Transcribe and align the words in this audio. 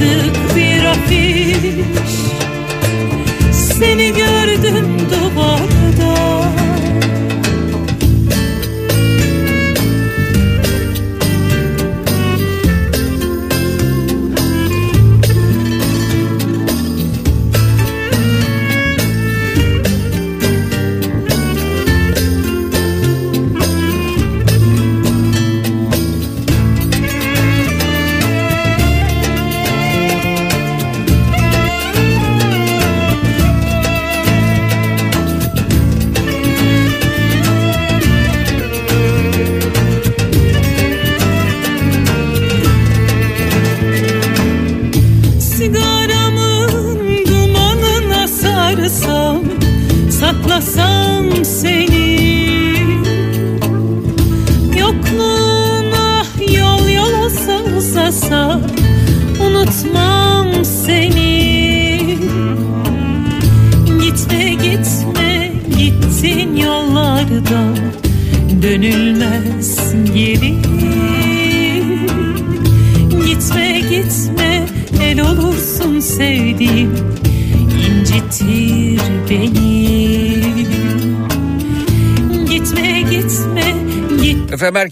Yırtık 0.00 0.56
bir 0.56 0.84
afiş. 0.84 2.10
Seni 3.52 4.07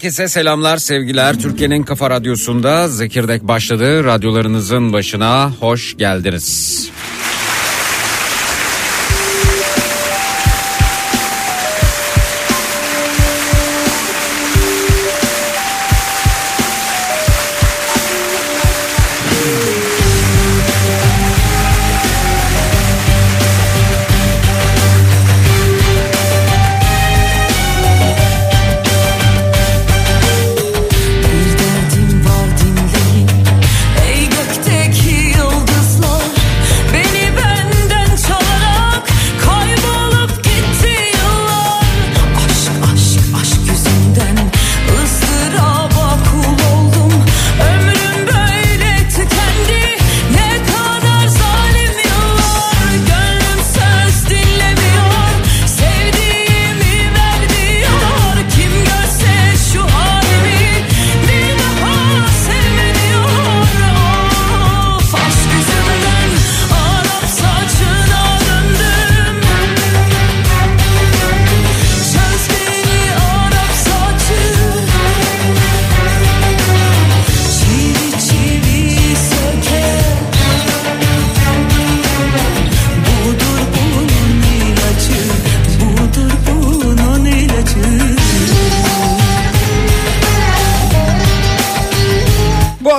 herkese 0.07 0.27
selamlar 0.27 0.77
sevgiler. 0.77 1.39
Türkiye'nin 1.39 1.83
Kafa 1.83 2.09
Radyosu'nda 2.09 2.87
Zekirdek 2.87 3.43
başladı. 3.43 4.03
Radyolarınızın 4.03 4.93
başına 4.93 5.51
hoş 5.59 5.97
geldiniz. 5.97 6.66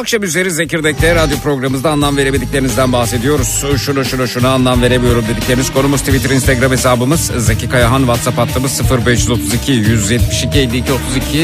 Akşam 0.08 0.22
üzeri 0.22 0.50
Zekirdek'te 0.50 1.14
radyo 1.14 1.37
programımızda 1.38 1.90
anlam 1.90 2.16
veremediklerinizden 2.16 2.93
bahsediyoruz. 2.93 3.64
Şunu 3.78 4.05
şunu 4.05 4.28
şunu 4.28 4.49
anlam 4.49 4.82
veremiyorum 4.82 5.25
dedikleriniz 5.28 5.72
konumuz 5.72 6.00
Twitter 6.00 6.31
Instagram 6.31 6.72
hesabımız 6.72 7.20
Zeki 7.37 7.69
Kayahan 7.69 7.99
WhatsApp 7.99 8.38
hattımız 8.38 8.81
0532 9.06 9.72
172 9.72 10.58
52 10.58 10.93
32 10.93 11.38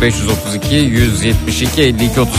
0532 0.00 0.74
172 0.74 1.82
52 1.82 2.20
32 2.20 2.34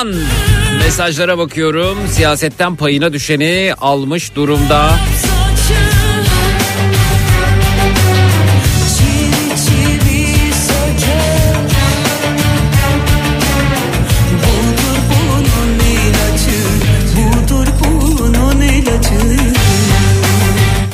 Duman. 0.00 0.14
Mesajlara 0.78 1.38
bakıyorum. 1.38 1.98
Siyasetten 2.08 2.76
payına 2.76 3.12
düşeni 3.12 3.74
almış 3.80 4.34
durumda. 4.34 4.90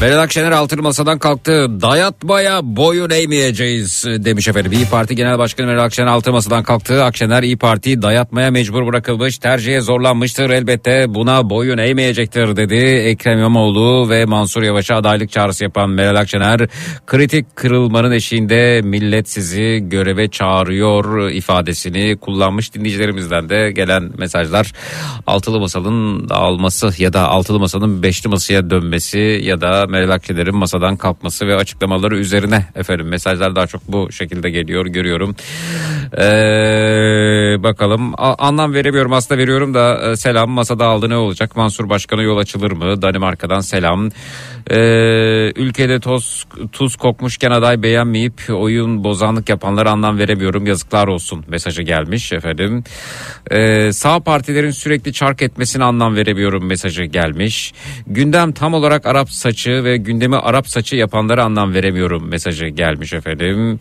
Meral 0.00 0.18
Akşener 0.18 0.52
altın 0.52 0.82
masadan 0.82 1.18
kalktı. 1.18 1.80
Dayatmaya 1.80 2.60
boyun 2.62 3.10
eğmeyeceğiz 3.10 4.04
demiş 4.06 4.48
efendim. 4.48 4.72
İyi 4.72 4.86
Parti 4.86 5.16
Genel 5.16 5.38
Başkanı 5.38 5.66
Meral 5.66 5.84
Akşener 5.84 6.06
altın 6.06 6.32
masadan 6.32 6.62
kalktı. 6.62 7.04
Akşener 7.04 7.42
İyi 7.42 7.56
Parti 7.56 8.02
dayatmaya 8.02 8.50
mecbur 8.50 8.86
bırakılmış. 8.86 9.38
Tercihe 9.38 9.80
zorlanmıştır 9.80 10.50
elbette 10.50 11.14
buna 11.14 11.50
boyun 11.50 11.78
eğmeyecektir 11.78 12.56
dedi. 12.56 12.74
Ekrem 12.84 13.38
İmamoğlu 13.38 14.10
ve 14.10 14.24
Mansur 14.24 14.62
Yavaş'a 14.62 14.96
adaylık 14.96 15.30
çağrısı 15.30 15.64
yapan 15.64 15.90
Meral 15.90 16.16
Akşener 16.16 16.68
kritik 17.06 17.56
kırılmanın 17.56 18.12
eşiğinde 18.12 18.80
millet 18.84 19.28
sizi 19.28 19.78
göreve 19.82 20.28
çağırıyor 20.28 21.30
ifadesini 21.30 22.16
kullanmış 22.16 22.74
dinleyicilerimizden 22.74 23.48
de 23.48 23.72
gelen 23.72 24.10
mesajlar 24.18 24.72
altılı 25.26 25.60
masanın 25.60 26.28
dağılması 26.28 27.02
ya 27.02 27.12
da 27.12 27.28
altılı 27.28 27.58
masanın 27.58 28.02
beşli 28.02 28.28
masaya 28.28 28.70
dönmesi 28.70 29.40
ya 29.42 29.60
da 29.60 29.85
Meral 29.86 30.10
Akşener'in 30.10 30.56
masadan 30.56 30.96
kalkması 30.96 31.46
ve 31.46 31.56
açıklamaları 31.56 32.16
üzerine 32.18 32.66
efendim. 32.74 33.08
Mesajlar 33.08 33.56
daha 33.56 33.66
çok 33.66 33.82
bu 33.88 34.12
şekilde 34.12 34.50
geliyor 34.50 34.86
görüyorum. 34.86 35.36
Ee, 36.18 37.62
bakalım. 37.62 38.14
A- 38.16 38.46
anlam 38.46 38.74
veremiyorum 38.74 39.12
aslında 39.12 39.40
veriyorum 39.40 39.74
da 39.74 40.10
e, 40.10 40.16
selam. 40.16 40.50
Masada 40.50 40.84
aldı 40.86 41.08
ne 41.10 41.16
olacak? 41.16 41.56
Mansur 41.56 41.88
Başkan'a 41.88 42.22
yol 42.22 42.38
açılır 42.38 42.72
mı? 42.72 43.02
Danimarka'dan 43.02 43.60
selam. 43.60 44.10
Ee, 44.70 45.52
ülkede 45.56 46.00
toz, 46.00 46.46
tuz 46.72 46.96
kokmuşken 46.96 47.50
aday 47.50 47.82
beğenmeyip 47.82 48.42
oyun 48.50 49.04
bozanlık 49.04 49.48
yapanlara 49.48 49.90
anlam 49.90 50.18
veremiyorum 50.18 50.66
yazıklar 50.66 51.08
olsun 51.08 51.44
mesajı 51.48 51.82
gelmiş 51.82 52.32
efendim. 52.32 52.84
Ee, 53.50 53.92
sağ 53.92 54.20
partilerin 54.20 54.70
sürekli 54.70 55.12
çark 55.12 55.42
etmesine 55.42 55.84
anlam 55.84 56.16
veremiyorum 56.16 56.66
mesajı 56.66 57.04
gelmiş. 57.04 57.74
Gündem 58.06 58.52
tam 58.52 58.74
olarak 58.74 59.06
Arap 59.06 59.30
saçı 59.30 59.84
ve 59.84 59.96
gündemi 59.96 60.36
Arap 60.36 60.68
saçı 60.68 60.96
yapanlara 60.96 61.44
anlam 61.44 61.74
veremiyorum 61.74 62.28
mesajı 62.28 62.66
gelmiş 62.66 63.12
efendim. 63.12 63.78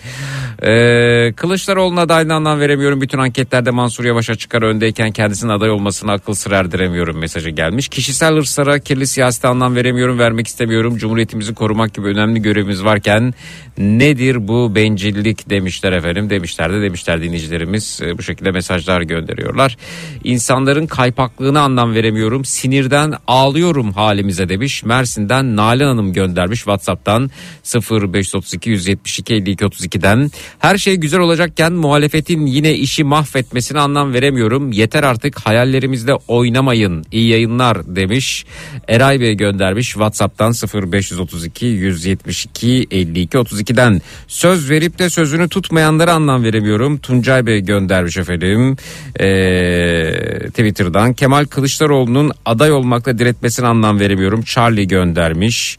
Ee, 0.64 1.34
Kılıçdaroğlu'na 1.36 2.02
adaylığına 2.02 2.36
anlam 2.36 2.60
veremiyorum. 2.60 3.02
Bütün 3.02 3.18
anketlerde 3.18 3.72
Mansur 3.72 4.06
Yavaş'a 4.06 4.36
çıkar 4.36 4.62
öndeyken 4.62 5.12
kendisinin 5.12 5.52
aday 5.52 5.70
olmasına 5.70 6.14
akıl 6.14 6.34
sır 6.34 6.52
erdiremiyorum 6.52 7.18
mesajı 7.20 7.50
gelmiş. 7.50 7.90
Kişisel 7.90 8.36
hırslara 8.36 8.80
kirli 8.80 9.08
siyasete 9.08 9.48
anlam 9.48 9.76
veremiyorum 9.76 10.20
vermek 10.20 10.48
istemiyorum. 10.48 10.75
Cumhuriyetimizi 11.00 11.54
korumak 11.54 11.94
gibi 11.94 12.08
önemli 12.08 12.42
görevimiz 12.42 12.84
varken 12.84 13.34
nedir 13.78 14.48
bu 14.48 14.76
bencillik 14.76 15.50
demişler 15.50 15.92
efendim. 15.92 16.30
Demişler 16.30 16.74
de 16.74 16.82
demişler 16.82 17.22
dinleyicilerimiz 17.22 17.96
Ee, 18.02 18.18
bu 18.18 18.24
şekilde 18.24 18.52
mesajlar 18.52 19.02
gönderiyorlar. 19.02 19.78
İnsanların 20.24 20.88
kaypaklığına 20.88 21.62
anlam 21.62 21.94
veremiyorum. 21.94 22.46
Sinirden 22.46 23.14
ağlıyorum 23.28 23.94
halimize 23.94 24.50
demiş. 24.50 24.84
Mersin'den 24.84 25.56
Nalan 25.56 25.88
Hanım 25.88 26.14
göndermiş 26.14 26.60
WhatsApp'tan 26.60 27.30
0532 27.64 28.70
172 28.70 29.34
52 29.34 29.66
32'den. 29.66 30.32
Her 30.60 30.78
şey 30.78 30.96
güzel 30.96 31.20
olacakken 31.20 31.74
muhalefetin 31.74 32.46
yine 32.46 32.74
işi 32.74 33.04
mahvetmesine 33.04 33.80
anlam 33.80 34.14
veremiyorum. 34.14 34.72
Yeter 34.72 35.04
artık 35.04 35.40
hayallerimizde 35.40 36.14
oynamayın. 36.28 37.06
İyi 37.12 37.30
yayınlar 37.30 37.96
demiş. 37.96 38.46
Eray 38.88 39.20
Bey 39.20 39.34
göndermiş 39.34 39.88
WhatsApp'tan 39.88 40.52
0532 40.68 41.66
172 41.66 42.88
52 42.92 43.38
32'den. 43.38 44.02
Söz 44.28 44.70
verip 44.70 45.00
de 45.00 45.10
sözünü 45.10 45.50
tutmayanlara 45.50 46.14
anlam 46.14 46.44
veremiyorum. 46.44 46.98
Tuncay 46.98 47.46
Bey 47.46 47.60
göndermiş 47.60 48.18
efendim. 48.18 48.78
Ee, 49.20 50.50
Twitter'dan 50.50 51.14
Kemal 51.14 51.46
Kılıçdaroğlu'nun 51.46 52.32
aday 52.46 52.72
olmakta 52.72 53.18
diretmesine 53.18 53.68
anlam 53.68 54.00
veremiyorum. 54.00 54.42
Charlie 54.42 54.88
göndermiş. 54.88 55.78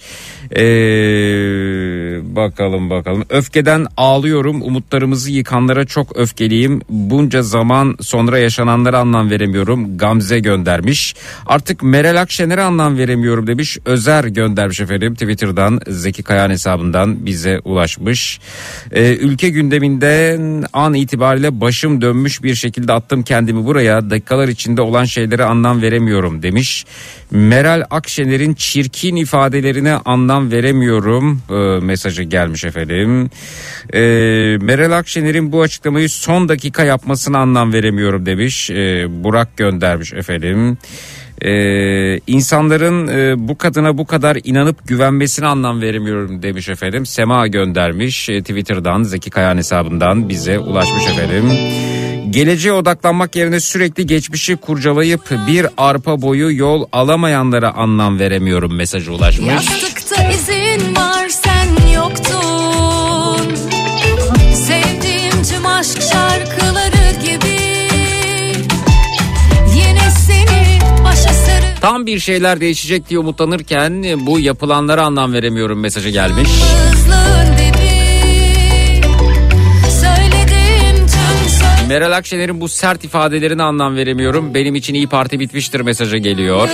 Ee, 0.53 2.37
bakalım 2.37 2.91
bakalım. 2.91 3.25
Öfkeden 3.31 3.87
ağlıyorum. 3.97 4.63
Umutlarımızı 4.63 5.31
yıkanlara 5.31 5.85
çok 5.85 6.17
öfkeliyim. 6.17 6.81
Bunca 6.89 7.43
zaman 7.43 7.97
sonra 8.01 8.39
yaşananlara 8.39 8.99
anlam 8.99 9.31
veremiyorum. 9.31 9.99
Gamze 9.99 10.39
göndermiş. 10.39 11.15
Artık 11.47 11.83
Meral 11.83 12.21
Akşener'e 12.21 12.63
anlam 12.63 12.99
veremiyorum 12.99 13.47
demiş. 13.47 13.79
Özer 13.85 14.25
göndermiş 14.25 14.81
efendim 14.81 15.15
Twitter'dan 15.15 15.81
Zeki 15.89 16.23
Kayan 16.23 16.51
hesabından 16.51 17.27
bize 17.27 17.61
ulaşmış. 17.65 18.41
Ee, 18.93 19.17
ülke 19.17 19.49
gündeminden 19.49 20.65
an 20.73 20.95
itibariyle 20.95 21.61
başım 21.61 22.01
dönmüş 22.01 22.43
bir 22.43 22.55
şekilde 22.55 22.93
attım 22.93 23.23
kendimi 23.23 23.65
buraya. 23.65 24.11
Dakikalar 24.11 24.49
içinde 24.49 24.83
olan 24.83 25.05
şeylere 25.05 25.45
anlam 25.45 25.83
veremiyorum 25.83 26.43
demiş. 26.43 26.85
Meral 27.31 27.83
Akşener'in 27.91 28.55
çirkin 28.55 29.17
ifadelerine 29.17 29.93
anlam 29.93 30.51
veremiyorum 30.51 31.43
e, 31.51 31.55
mesajı 31.85 32.23
gelmiş 32.23 32.65
efendim. 32.65 33.31
E, 33.95 34.01
Meral 34.61 34.99
Akşener'in 34.99 35.53
bu 35.53 35.63
açıklamayı 35.63 36.09
son 36.09 36.49
dakika 36.49 36.85
yapmasına 36.85 37.39
anlam 37.39 37.73
veremiyorum 37.73 38.27
demiş. 38.27 38.71
E, 38.71 39.07
Burak 39.25 39.57
göndermiş 39.57 40.13
efendim. 40.13 40.79
Ee, 41.43 42.21
insanların 42.27 43.09
e, 43.09 43.49
bu 43.49 43.59
kadına 43.59 43.99
bu 43.99 44.07
kadar 44.07 44.39
inanıp 44.45 44.89
güvenmesine 44.89 45.47
anlam 45.47 45.81
veremiyorum 45.81 46.43
demiş 46.43 46.69
efendim. 46.69 47.07
Sema 47.07 47.47
göndermiş 47.47 48.29
e, 48.29 48.41
Twitter'dan 48.41 49.03
Zeki 49.03 49.31
Kayan 49.31 49.57
hesabından 49.57 50.29
bize 50.29 50.59
ulaşmış 50.59 51.07
efendim. 51.07 51.45
Geleceğe 52.37 52.73
odaklanmak 52.73 53.37
yerine 53.37 53.61
sürekli 53.61 54.07
geçmişi 54.07 54.57
kurcalayıp 54.57 55.31
bir 55.47 55.67
arpa 55.77 56.23
boyu 56.23 56.57
yol 56.57 56.87
alamayanlara 56.93 57.75
anlam 57.75 58.19
veremiyorum 58.19 58.75
mesajı 58.75 59.13
ulaşmış. 59.13 59.49
Yastıkta 59.49 60.31
izin 60.31 60.97
var 60.97 61.29
sen 61.29 61.91
yoktun. 61.95 63.55
Sevdiğim 64.55 65.43
tüm 65.51 65.67
aşk 65.67 66.03
şarkıları 66.03 67.21
gibi. 67.25 67.59
Yine 69.75 70.11
seni 70.27 70.79
başa 71.05 71.33
sarı... 71.33 71.65
Tam 71.81 72.07
bir 72.07 72.19
şeyler 72.19 72.61
değişecek 72.61 73.11
diye 73.11 73.19
umutlanırken 73.19 74.05
bu 74.27 74.41
yapılanlara 74.41 75.05
anlam 75.05 75.33
veremiyorum 75.33 75.81
mesajı 75.81 76.09
gelmiş. 76.09 76.49
Hızlı 76.49 77.36
Meral 81.89 82.13
Akşener'in 82.13 82.61
bu 82.61 82.69
sert 82.69 83.05
ifadelerine 83.05 83.63
anlam 83.63 83.97
veremiyorum. 83.97 84.55
Benim 84.55 84.75
için 84.75 84.95
iyi 84.95 85.09
Parti 85.09 85.41
bitmiştir 85.41 85.81
mesajı 85.81 86.17
geliyor. 86.17 86.69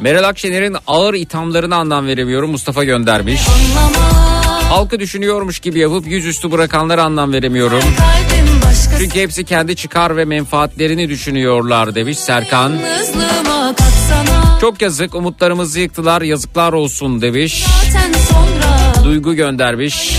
Meral 0.00 0.24
Akşener'in 0.24 0.76
ağır 0.86 1.14
ithamlarına 1.14 1.76
anlam 1.76 2.06
veremiyorum. 2.06 2.50
Mustafa 2.50 2.84
göndermiş. 2.84 3.40
Halkı 4.70 5.00
düşünüyormuş 5.00 5.60
gibi 5.60 5.78
yapıp 5.78 6.06
yüzüstü 6.06 6.52
bırakanlara 6.52 7.02
anlam 7.02 7.32
veremiyorum. 7.32 7.82
Çünkü 8.98 9.20
hepsi 9.20 9.44
kendi 9.44 9.76
çıkar 9.76 10.16
ve 10.16 10.24
menfaatlerini 10.24 11.08
düşünüyorlar 11.08 11.94
demiş 11.94 12.18
Serkan. 12.18 12.72
Çok 14.62 14.82
yazık 14.82 15.14
umutlarımızı 15.14 15.80
yıktılar 15.80 16.22
yazıklar 16.22 16.72
olsun 16.72 17.22
demiş. 17.22 17.64
Duygu 19.04 19.34
göndermiş. 19.34 20.16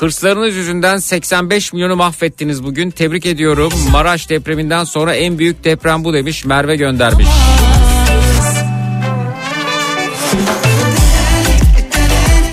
Hırslarınız 0.00 0.54
yüzünden 0.54 0.98
85 0.98 1.72
milyonu 1.72 1.96
mahvettiniz 1.96 2.64
bugün. 2.64 2.90
Tebrik 2.90 3.26
ediyorum. 3.26 3.72
Maraş 3.90 4.30
depreminden 4.30 4.84
sonra 4.84 5.14
en 5.14 5.38
büyük 5.38 5.64
deprem 5.64 6.04
bu 6.04 6.14
demiş. 6.14 6.44
Merve 6.44 6.76
göndermiş. 6.76 7.28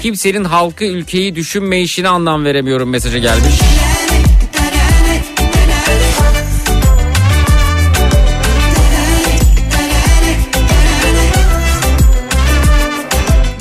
Kimsenin 0.01 0.43
halkı 0.43 0.86
ülkeyi 0.86 1.36
düşünmeyişine 1.36 2.10
anlam 2.10 2.46
veremiyorum 2.46 2.89
mesajı 2.89 3.17
gelmiş. 3.17 3.82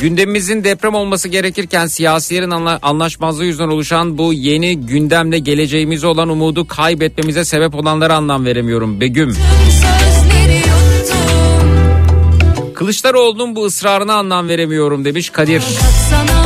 Gündemimizin 0.03 0.65
deprem 0.65 0.95
olması 0.95 1.29
gerekirken 1.29 1.87
siyasilerin 1.87 2.51
anla- 2.51 2.79
anlaşmazlığı 2.83 3.45
yüzünden 3.45 3.69
oluşan 3.69 4.19
bu 4.19 4.33
yeni 4.33 4.81
gündemle 4.81 5.39
geleceğimize 5.39 6.07
olan 6.07 6.29
umudu 6.29 6.67
kaybetmemize 6.67 7.45
sebep 7.45 7.75
olanlara 7.75 8.15
anlam 8.15 8.45
veremiyorum. 8.45 9.01
Begüm. 9.01 9.37
Kılıçdaroğlu'nun 12.75 13.57
bu 13.57 13.65
ısrarına 13.65 14.15
anlam 14.15 14.49
veremiyorum 14.49 15.05
demiş 15.05 15.31
Kadir. 15.31 15.61
Katsana 15.61 16.42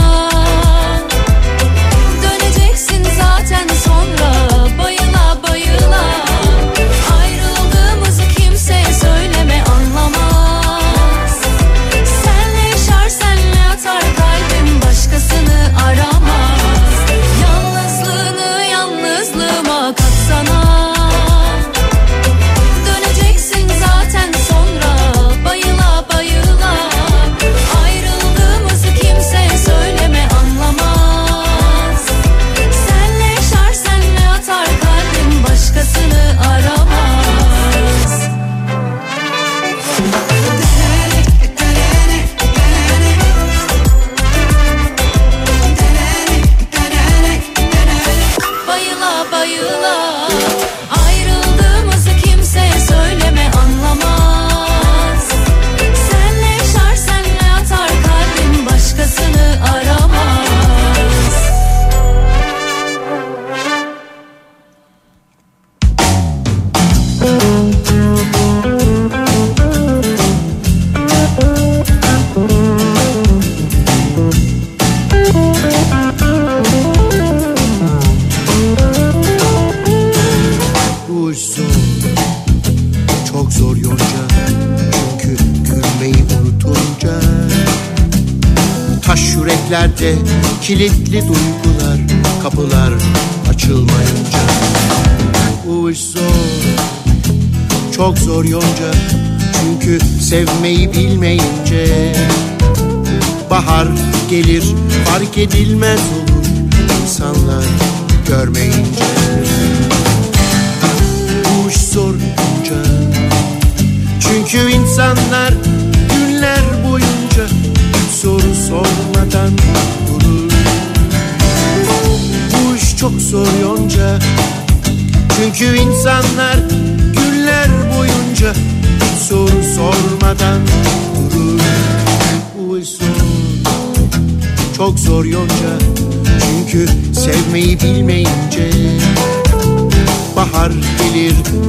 fark 105.36 105.54
edilmez 105.54 106.00
olur 106.00 106.25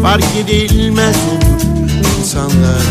fark 0.07 0.23
edilmez 0.45 1.15
olur 1.15 1.91
insanlar 2.19 2.81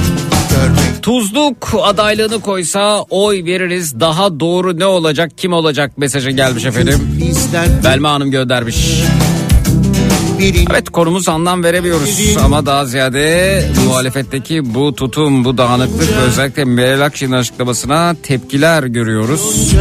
görmek 0.51 1.03
Tuzluk 1.03 1.75
adaylığını 1.83 2.41
koysa 2.41 3.03
oy 3.03 3.45
veririz. 3.45 4.01
Daha 4.01 4.41
doğru 4.41 4.79
ne 4.79 4.87
olacak 4.87 5.31
kim 5.37 5.53
olacak 5.53 5.99
mesajı 5.99 6.31
gelmiş 6.31 6.65
efendim. 6.65 7.19
bizler 7.21 7.69
Belma 7.85 8.11
Hanım 8.11 8.31
göndermiş. 8.31 9.03
Evet 10.71 10.91
konumuz 10.91 11.29
anlam 11.29 11.65
veremiyoruz 11.65 12.37
ama 12.45 12.67
daha 12.67 12.87
ziyade 12.87 13.65
muhalefetteki 13.87 14.75
bu 14.75 14.95
tutum, 14.95 15.45
bu 15.45 15.59
dağınıklık 15.59 16.17
ve 16.17 16.21
özellikle 16.21 16.65
Meral 16.65 17.01
Akşener'in 17.01 17.41
açıklamasına 17.41 18.17
tepkiler 18.23 18.83
görüyoruz. 18.83 19.75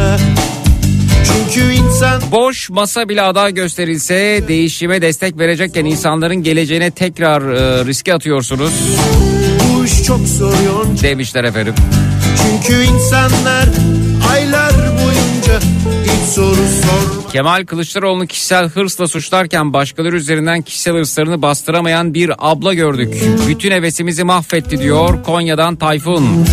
Çünkü 1.26 1.72
insan 1.72 2.22
Boş 2.32 2.70
masa 2.70 3.08
bile 3.08 3.22
aday 3.22 3.54
gösterilse 3.54 4.44
değişime 4.48 5.02
destek 5.02 5.38
verecekken 5.38 5.84
insanların 5.84 6.42
geleceğine 6.42 6.90
tekrar 6.90 7.42
e, 7.42 7.84
riske 7.84 8.14
atıyorsunuz 8.14 8.72
bu 9.76 9.84
iş 9.84 10.02
çok 10.02 10.20
zor 10.20 10.52
demişler 11.02 11.44
efendim. 11.44 11.74
Çünkü 12.42 12.82
insanlar 12.82 13.68
aylar 14.32 14.72
boyunca 14.72 15.60
hiç 16.04 16.34
soru 16.34 16.54
sor 16.54 17.30
Kemal 17.32 17.66
Kılıçdaroğlu'nu 17.66 18.26
kişisel 18.26 18.68
hırsla 18.68 19.08
suçlarken 19.08 19.72
başkaları 19.72 20.16
üzerinden 20.16 20.62
kişisel 20.62 20.94
hırslarını 20.94 21.42
bastıramayan 21.42 22.14
bir 22.14 22.32
abla 22.38 22.74
gördük. 22.74 23.14
Bütün 23.48 23.70
hevesimizi 23.70 24.24
mahvetti 24.24 24.78
diyor 24.78 25.22
Konya'dan 25.22 25.76
Tayfun. 25.76 26.46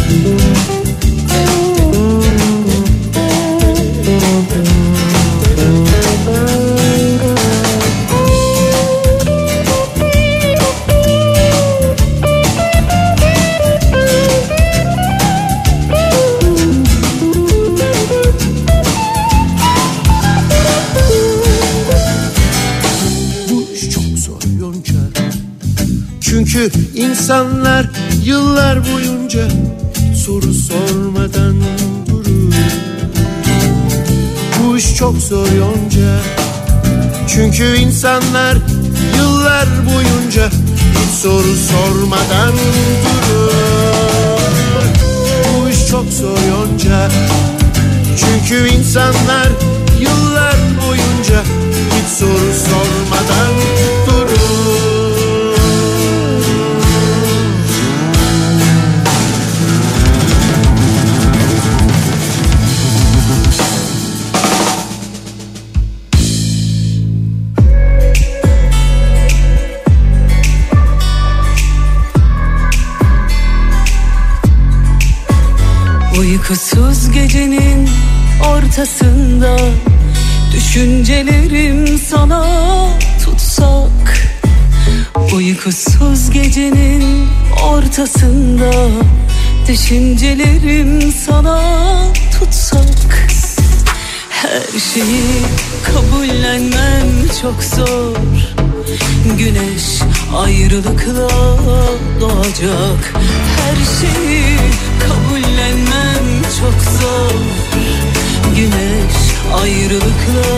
Çünkü 26.33 26.71
insanlar 26.95 27.89
yıllar 28.25 28.79
boyunca 28.93 29.47
soru 30.15 30.53
sormadan 30.53 31.55
çok 35.03 35.17
zor 35.17 35.47
yonca. 35.47 36.19
Çünkü 37.27 37.75
insanlar 37.75 38.57
yıllar 39.17 39.67
boyunca 39.85 40.49
hiç 40.91 41.11
soru 41.21 41.55
sormadan 41.55 42.51
durur 43.03 43.51
Bu 45.47 45.69
iş 45.69 45.87
çok 45.87 46.05
zor 46.05 46.37
yonca. 46.49 47.09
Çünkü 48.17 48.69
insanlar 48.69 49.47
yıllar 49.99 50.55
boyunca 50.87 51.43
hiç 51.95 52.17
soru 52.19 52.53
sormadan 52.69 53.53
durur 53.53 53.92
Uykusuz 76.43 77.11
gecenin 77.11 77.89
ortasında 78.47 79.57
Düşüncelerim 80.53 81.99
sana 82.09 82.45
tutsak 83.25 84.29
Uykusuz 85.33 86.29
gecenin 86.29 87.27
ortasında 87.63 88.71
Düşüncelerim 89.67 91.13
sana 91.27 91.61
tutsak. 92.39 93.27
Her 94.29 94.79
şeyi 94.93 95.41
kabullenmem 95.83 97.07
çok 97.41 97.63
zor. 97.63 98.15
Güneş 99.37 100.01
ayrılıkla 100.37 101.29
doğacak. 102.21 103.13
Her 103.57 103.75
şeyi 104.01 104.57
kabullenmem 104.99 105.22
çok 106.63 106.81
zor 107.01 107.31
Güneş 108.55 109.15
ayrılıkla 109.61 110.51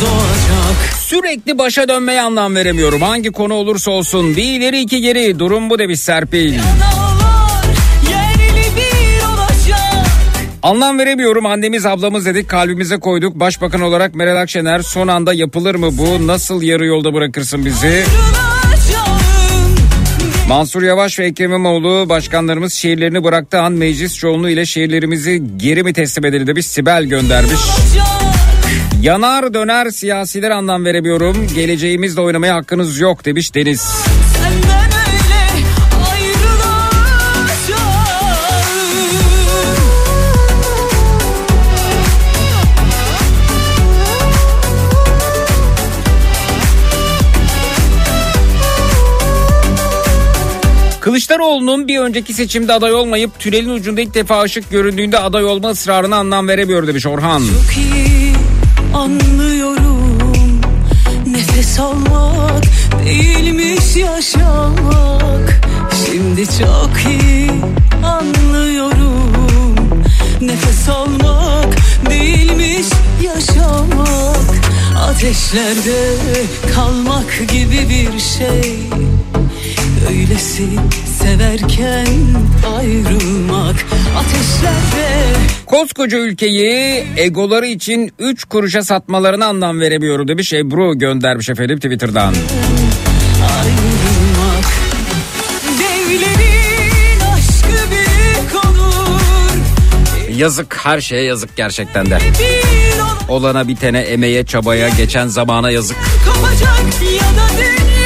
doğacak 0.00 0.94
Sürekli 0.98 1.58
başa 1.58 1.88
dönmeye 1.88 2.22
anlam 2.22 2.54
veremiyorum. 2.54 3.02
Hangi 3.02 3.32
konu 3.32 3.54
olursa 3.54 3.90
olsun. 3.90 4.36
Bir 4.36 4.42
ileri 4.42 4.80
iki 4.80 5.00
geri. 5.00 5.38
Durum 5.38 5.70
bu 5.70 5.78
demiş 5.78 6.00
Serpil. 6.00 6.58
Anlam 10.62 10.98
veremiyorum. 10.98 11.46
Annemiz 11.46 11.86
ablamız 11.86 12.26
dedik 12.26 12.48
kalbimize 12.48 12.96
koyduk. 12.96 13.34
Başbakan 13.34 13.80
olarak 13.80 14.14
Meral 14.14 14.40
Akşener 14.40 14.80
son 14.80 15.08
anda 15.08 15.32
yapılır 15.32 15.74
mı 15.74 15.88
bu? 15.98 16.26
Nasıl 16.26 16.62
yarı 16.62 16.86
yolda 16.86 17.14
bırakırsın 17.14 17.64
bizi? 17.64 17.86
Ayrılacağım 17.86 18.47
Mansur 20.48 20.82
Yavaş 20.82 21.18
ve 21.18 21.26
Ekrem 21.26 21.50
İmamoğlu 21.50 22.08
başkanlarımız 22.08 22.72
şehirlerini 22.72 23.24
bıraktı 23.24 23.60
an 23.60 23.72
meclis 23.72 24.16
çoğunluğu 24.16 24.50
ile 24.50 24.66
şehirlerimizi 24.66 25.42
geri 25.56 25.82
mi 25.82 25.92
teslim 25.92 26.24
edelim 26.24 26.46
demiş 26.46 26.66
Sibel 26.66 27.04
göndermiş. 27.04 27.60
Yanar 29.02 29.54
döner 29.54 29.90
siyasiler 29.90 30.50
anlam 30.50 30.84
veremiyorum. 30.84 31.46
Geleceğimizle 31.54 32.20
oynamaya 32.20 32.54
hakkınız 32.54 32.98
yok 32.98 33.24
demiş 33.24 33.54
Deniz. 33.54 33.80
Senden 33.80 34.97
Kılıçdaroğlu'nun 51.18 51.88
bir 51.88 51.98
önceki 51.98 52.34
seçimde 52.34 52.72
aday 52.72 52.94
olmayıp 52.94 53.38
tünelin 53.38 53.68
ucunda 53.68 54.00
ilk 54.00 54.14
defa 54.14 54.42
ışık 54.42 54.70
göründüğünde 54.70 55.18
aday 55.18 55.44
olma 55.44 55.70
ısrarına 55.70 56.16
anlam 56.16 56.48
veremiyor 56.48 56.86
demiş 56.86 57.06
Orhan. 57.06 57.38
Çok 57.38 57.76
iyi 57.76 58.32
anlıyorum. 58.94 60.60
Nefes 61.26 61.80
almak 61.80 62.62
değilmiş 63.06 63.96
yaşamak. 63.96 65.60
Şimdi 66.06 66.44
çok 66.46 66.90
iyi 67.10 67.50
anlıyorum. 68.04 69.74
Nefes 70.40 70.88
almak 70.88 71.76
değilmiş 72.10 72.86
yaşamak. 73.22 74.36
Ateşlerde 75.10 76.14
kalmak 76.74 77.48
gibi 77.52 77.88
bir 77.88 78.20
şey 78.20 78.78
Öylesi 80.10 80.66
severken 81.18 82.06
ayrılmak 82.76 83.76
Ateşlerde 84.18 85.36
Koskoca 85.66 86.18
ülkeyi 86.18 87.06
egoları 87.16 87.66
için 87.66 88.12
3 88.18 88.44
kuruşa 88.44 88.82
satmalarına 88.82 89.46
anlam 89.46 89.80
veremiyorum 89.80 90.28
demiş 90.28 90.52
Ebru 90.52 90.98
göndermiş 90.98 91.48
efendim 91.48 91.76
Twitter'dan. 91.78 92.34
ayrılmak 93.58 94.64
Devlerin 95.78 97.20
aşkı 97.34 97.90
büyük 97.90 98.64
olur 98.64 99.56
Yazık 100.36 100.76
her 100.84 101.00
şeye 101.00 101.22
yazık 101.22 101.56
gerçekten 101.56 102.06
de. 102.10 102.18
Olana 103.28 103.68
bitene 103.68 104.00
emeğe 104.00 104.46
çabaya 104.46 104.88
geçen 104.88 105.26
zamana 105.26 105.70
yazık. 105.70 105.96
kopacak 106.26 107.02
ya 107.02 107.28
da 107.28 107.48
dünya 107.58 107.97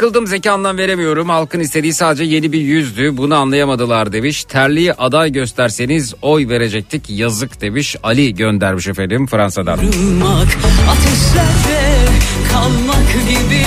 Yıkıldım 0.00 0.26
zeka 0.26 0.52
anlam 0.52 0.78
veremiyorum. 0.78 1.28
Halkın 1.28 1.60
istediği 1.60 1.94
sadece 1.94 2.24
yeni 2.24 2.52
bir 2.52 2.60
yüzdü. 2.60 3.16
Bunu 3.16 3.34
anlayamadılar 3.34 4.12
demiş. 4.12 4.44
Terliği 4.44 4.94
aday 4.94 5.32
gösterseniz 5.32 6.14
oy 6.22 6.48
verecektik. 6.48 7.10
Yazık 7.10 7.60
demiş. 7.60 7.96
Ali 8.02 8.34
göndermiş 8.34 8.88
efendim 8.88 9.26
Fransa'dan. 9.26 9.78
Ayrılmak, 9.78 10.48
ateşlerde 10.90 12.08
kalmak 12.52 13.12
gibi. 13.28 13.59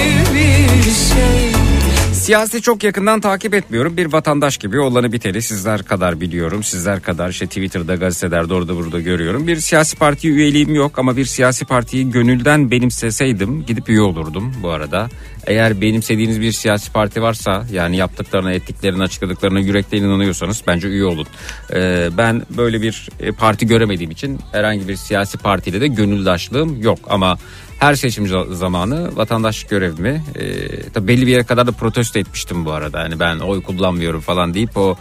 Siyasi 2.23 2.61
çok 2.61 2.83
yakından 2.83 3.21
takip 3.21 3.53
etmiyorum. 3.53 3.97
Bir 3.97 4.13
vatandaş 4.13 4.57
gibi 4.57 4.79
olanı 4.79 5.11
biteni 5.11 5.41
sizler 5.41 5.83
kadar 5.83 6.21
biliyorum. 6.21 6.63
Sizler 6.63 7.01
kadar 7.01 7.29
işte 7.29 7.47
Twitter'da, 7.47 7.95
gazetelerde 7.95 8.53
orada 8.53 8.75
burada 8.75 8.99
görüyorum. 8.99 9.47
Bir 9.47 9.55
siyasi 9.55 9.95
parti 9.95 10.29
üyeliğim 10.29 10.75
yok 10.75 10.99
ama 10.99 11.17
bir 11.17 11.25
siyasi 11.25 11.65
partiyi 11.65 12.11
gönülden 12.11 12.71
benimseseydim 12.71 13.65
gidip 13.65 13.89
üye 13.89 14.01
olurdum 14.01 14.53
bu 14.63 14.69
arada. 14.69 15.09
Eğer 15.47 15.81
benimsediğiniz 15.81 16.41
bir 16.41 16.51
siyasi 16.51 16.91
parti 16.91 17.21
varsa 17.21 17.65
yani 17.71 17.97
yaptıklarına, 17.97 18.51
ettiklerine, 18.51 19.03
açıkladıklarına 19.03 19.59
yürekten 19.59 19.97
inanıyorsanız 19.97 20.61
bence 20.67 20.87
üye 20.87 21.05
olun. 21.05 21.27
Ee, 21.73 22.09
ben 22.17 22.41
böyle 22.57 22.81
bir 22.81 23.09
e, 23.19 23.31
parti 23.31 23.67
göremediğim 23.67 24.11
için 24.11 24.39
herhangi 24.51 24.87
bir 24.87 24.95
siyasi 24.95 25.37
partiyle 25.37 25.81
de 25.81 25.87
gönüldaşlığım 25.87 26.81
yok 26.81 26.99
ama 27.09 27.37
her 27.83 27.95
seçim 27.95 28.25
za- 28.25 28.55
zamanı 28.55 29.15
vatandaşlık 29.15 29.69
görevimi 29.69 30.23
e, 30.35 30.89
tabii 30.89 31.07
belli 31.07 31.27
bir 31.27 31.31
yere 31.31 31.43
kadar 31.43 31.67
da 31.67 31.71
protesto 31.71 32.19
etmiştim 32.19 32.65
bu 32.65 32.71
arada. 32.71 32.99
Yani 32.99 33.19
ben 33.19 33.39
oy 33.39 33.61
kullanmıyorum 33.61 34.21
falan 34.21 34.53
deyip 34.53 34.77
o 34.77 34.95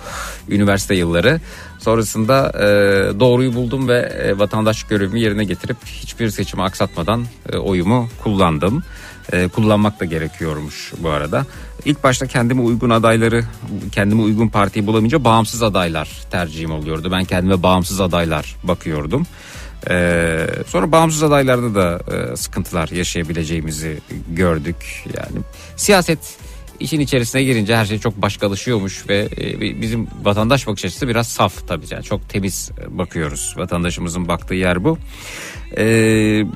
üniversite 0.48 0.94
yılları. 0.94 1.40
Sonrasında 1.78 2.52
e, 2.54 2.66
doğruyu 3.20 3.54
buldum 3.54 3.88
ve 3.88 3.98
e, 3.98 4.38
vatandaşlık 4.38 4.90
görevimi 4.90 5.20
yerine 5.20 5.44
getirip 5.44 5.76
hiçbir 5.86 6.30
seçimi 6.30 6.62
aksatmadan 6.62 7.24
e, 7.52 7.56
oyumu 7.56 8.08
kullandım. 8.22 8.82
E, 9.32 9.48
kullanmak 9.48 10.00
da 10.00 10.04
gerekiyormuş 10.04 10.92
bu 10.98 11.08
arada. 11.10 11.46
İlk 11.84 12.04
başta 12.04 12.26
kendime 12.26 12.60
uygun 12.62 12.90
adayları, 12.90 13.44
kendime 13.92 14.22
uygun 14.22 14.48
partiyi 14.48 14.86
bulamayınca 14.86 15.24
bağımsız 15.24 15.62
adaylar 15.62 16.08
tercihim 16.30 16.70
oluyordu. 16.70 17.08
Ben 17.12 17.24
kendime 17.24 17.62
bağımsız 17.62 18.00
adaylar 18.00 18.56
bakıyordum. 18.62 19.26
Ee, 19.90 20.46
sonra 20.66 20.92
bağımsız 20.92 21.22
adaylarda 21.22 21.74
da 21.74 22.00
e, 22.14 22.36
sıkıntılar 22.36 22.88
yaşayabileceğimizi 22.88 23.98
gördük. 24.28 25.04
Yani 25.16 25.44
siyaset 25.76 26.38
işin 26.80 27.00
içerisine 27.00 27.42
girince 27.44 27.76
her 27.76 27.84
şey 27.84 27.98
çok 27.98 28.22
başkalaşıyormuş 28.22 29.08
ve 29.08 29.28
e, 29.38 29.60
bizim 29.80 30.08
vatandaş 30.22 30.66
bakış 30.66 30.84
açısı 30.84 31.08
biraz 31.08 31.28
saf 31.28 31.68
tabii 31.68 31.84
yani 31.90 32.04
çok 32.04 32.28
temiz 32.28 32.70
bakıyoruz. 32.88 33.54
Vatandaşımızın 33.56 34.28
baktığı 34.28 34.54
yer 34.54 34.84
bu. 34.84 34.98
Eee 35.76 36.46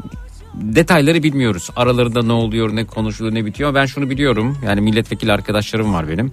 detayları 0.55 1.23
bilmiyoruz. 1.23 1.71
Aralarında 1.77 2.23
ne 2.23 2.33
oluyor, 2.33 2.77
ne 2.77 2.85
konuşuluyor, 2.85 3.35
ne 3.35 3.47
bitiyor. 3.47 3.75
Ben 3.75 3.87
şunu 3.87 4.11
biliyorum. 4.11 4.59
Yani 4.65 4.81
milletvekili 4.81 5.33
arkadaşlarım 5.33 5.95
var 5.95 6.09
benim. 6.09 6.33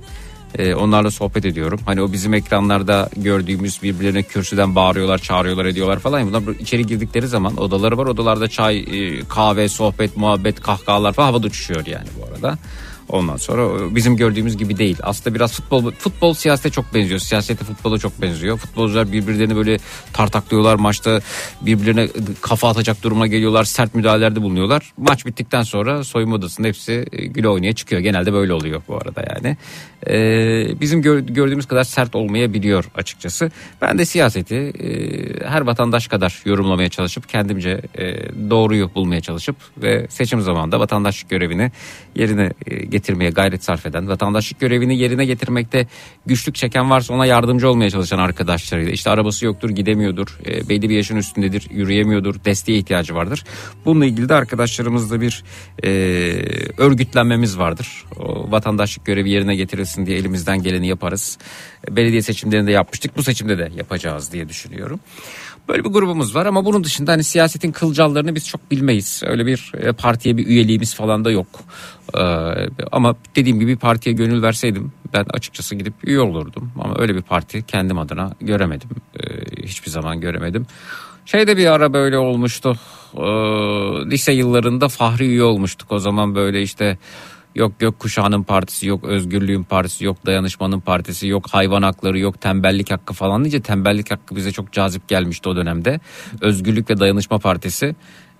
Ee, 0.59 0.75
onlarla 0.75 1.11
sohbet 1.11 1.45
ediyorum. 1.45 1.79
Hani 1.85 2.01
o 2.01 2.11
bizim 2.11 2.33
ekranlarda 2.33 3.09
gördüğümüz 3.17 3.83
birbirlerine 3.83 4.23
kürsüden 4.23 4.75
bağırıyorlar, 4.75 5.17
çağırıyorlar, 5.17 5.65
ediyorlar 5.65 5.99
falan. 5.99 6.27
Bunlar 6.27 6.55
içeri 6.59 6.85
girdikleri 6.87 7.27
zaman 7.27 7.57
odaları 7.57 7.97
var. 7.97 8.05
Odalarda 8.05 8.47
çay, 8.47 8.77
e, 8.77 9.23
kahve, 9.29 9.69
sohbet, 9.69 10.17
muhabbet, 10.17 10.61
kahkahalar 10.61 11.13
falan 11.13 11.27
havada 11.27 11.47
uçuşuyor 11.47 11.85
yani 11.85 12.07
bu 12.19 12.25
arada. 12.25 12.57
Ondan 13.09 13.37
sonra 13.37 13.95
bizim 13.95 14.17
gördüğümüz 14.17 14.57
gibi 14.57 14.77
değil. 14.77 14.97
Aslında 15.03 15.35
biraz 15.35 15.53
futbol 15.53 15.91
futbol 15.91 16.33
siyasete 16.33 16.69
çok 16.69 16.93
benziyor. 16.93 17.19
Siyasete 17.19 17.65
futbola 17.65 17.97
çok 17.97 18.21
benziyor. 18.21 18.57
Futbolcular 18.57 19.11
birbirlerini 19.11 19.55
böyle 19.55 19.77
tartaklıyorlar 20.13 20.75
maçta 20.75 21.21
birbirlerine 21.61 22.09
kafa 22.41 22.69
atacak 22.69 23.03
duruma 23.03 23.27
geliyorlar. 23.27 23.63
Sert 23.63 23.95
müdahalelerde 23.95 24.41
bulunuyorlar. 24.41 24.93
Maç 24.97 25.25
bittikten 25.25 25.63
sonra 25.63 26.03
soyunma 26.03 26.35
odasında 26.35 26.67
hepsi 26.67 27.05
e, 27.11 27.25
güle 27.25 27.49
oynaya 27.49 27.73
çıkıyor. 27.73 28.01
Genelde 28.01 28.33
böyle 28.33 28.53
oluyor 28.53 28.81
bu 28.87 28.95
arada 28.95 29.25
yani. 29.35 29.57
Ee, 30.09 30.81
bizim 30.81 31.01
gör, 31.01 31.19
gördüğümüz 31.19 31.65
kadar 31.65 31.83
sert 31.83 32.15
olmayabiliyor 32.15 32.85
açıkçası. 32.95 33.51
Ben 33.81 33.97
de 33.97 34.05
siyaseti 34.05 34.55
e, 34.55 35.47
her 35.47 35.61
vatandaş 35.61 36.07
kadar 36.07 36.41
yorumlamaya 36.45 36.89
çalışıp 36.89 37.29
kendimce 37.29 37.81
e, 37.97 38.03
doğruyu 38.49 38.91
bulmaya 38.95 39.21
çalışıp 39.21 39.55
ve 39.77 40.07
seçim 40.09 40.41
zamanında 40.41 40.79
vatandaşlık 40.79 41.29
görevini 41.29 41.71
yerine 42.15 42.51
e, 42.65 42.85
getirmeye 42.85 43.29
gayret 43.29 43.63
sarf 43.63 43.85
eden, 43.85 44.07
vatandaşlık 44.07 44.59
görevini 44.59 44.97
yerine 44.97 45.25
getirmekte 45.25 45.87
güçlük 46.25 46.55
çeken 46.55 46.89
varsa 46.89 47.13
ona 47.13 47.25
yardımcı 47.25 47.69
olmaya 47.69 47.89
çalışan 47.89 48.19
arkadaşlarıyla 48.19 48.91
işte 48.91 49.09
arabası 49.09 49.45
yoktur, 49.45 49.69
gidemiyordur, 49.69 50.39
e, 50.45 50.69
belli 50.69 50.89
bir 50.89 50.95
yaşın 50.95 51.17
üstündedir, 51.17 51.67
yürüyemiyordur, 51.71 52.35
desteğe 52.45 52.77
ihtiyacı 52.77 53.15
vardır. 53.15 53.43
Bununla 53.85 54.05
ilgili 54.05 54.29
de 54.29 54.33
arkadaşlarımızla 54.33 55.21
bir 55.21 55.43
e, 55.83 55.89
örgütlenmemiz 56.77 57.57
vardır. 57.57 58.05
O 58.19 58.51
vatandaşlık 58.51 59.05
görevi 59.05 59.29
yerine 59.29 59.55
getirilsin 59.55 59.92
diye 60.05 60.17
elimizden 60.17 60.63
geleni 60.63 60.87
yaparız. 60.87 61.37
Belediye 61.89 62.21
seçimlerinde 62.21 62.71
yapmıştık, 62.71 63.17
bu 63.17 63.23
seçimde 63.23 63.57
de 63.57 63.71
yapacağız 63.75 64.31
diye 64.31 64.49
düşünüyorum. 64.49 64.99
Böyle 65.67 65.83
bir 65.83 65.89
grubumuz 65.89 66.35
var 66.35 66.45
ama 66.45 66.65
bunun 66.65 66.83
dışında 66.83 67.11
hani 67.11 67.23
siyasetin 67.23 67.71
kılcallarını 67.71 68.35
biz 68.35 68.47
çok 68.47 68.71
bilmeyiz. 68.71 69.21
Öyle 69.25 69.45
bir 69.45 69.71
e, 69.77 69.91
partiye 69.91 70.37
bir 70.37 70.47
üyeliğimiz 70.47 70.95
falan 70.95 71.25
da 71.25 71.31
yok. 71.31 71.47
Ee, 72.17 72.19
ama 72.91 73.15
dediğim 73.35 73.59
gibi 73.59 73.75
partiye 73.75 74.15
gönül 74.15 74.41
verseydim 74.41 74.91
ben 75.13 75.25
açıkçası 75.29 75.75
gidip 75.75 75.93
üye 76.03 76.19
olurdum. 76.19 76.71
Ama 76.79 76.95
öyle 76.97 77.15
bir 77.15 77.21
parti 77.21 77.63
kendim 77.63 77.97
adına 77.97 78.31
göremedim. 78.41 78.89
Ee, 79.19 79.23
hiçbir 79.63 79.91
zaman 79.91 80.21
göremedim. 80.21 80.65
Şeyde 81.25 81.57
bir 81.57 81.65
ara 81.67 81.93
böyle 81.93 82.17
olmuştu. 82.17 82.77
Ee, 83.17 83.21
lise 84.11 84.33
yıllarında 84.33 84.87
fahri 84.89 85.27
üye 85.27 85.43
olmuştuk. 85.43 85.91
O 85.91 85.99
zaman 85.99 86.35
böyle 86.35 86.61
işte 86.61 86.97
Yok 87.55 87.79
gökkuşağının 87.79 88.43
partisi, 88.43 88.87
yok 88.87 89.03
özgürlüğün 89.03 89.63
partisi, 89.63 90.05
yok 90.05 90.25
dayanışmanın 90.25 90.79
partisi, 90.79 91.27
yok 91.27 91.47
hayvan 91.51 91.81
hakları, 91.81 92.19
yok 92.19 92.41
tembellik 92.41 92.91
hakkı 92.91 93.13
falan 93.13 93.43
deyince 93.43 93.61
tembellik 93.61 94.11
hakkı 94.11 94.35
bize 94.35 94.51
çok 94.51 94.71
cazip 94.71 95.07
gelmişti 95.07 95.49
o 95.49 95.55
dönemde. 95.55 95.99
Özgürlük 96.41 96.89
ve 96.89 96.99
dayanışma 96.99 97.39
partisi. 97.39 97.95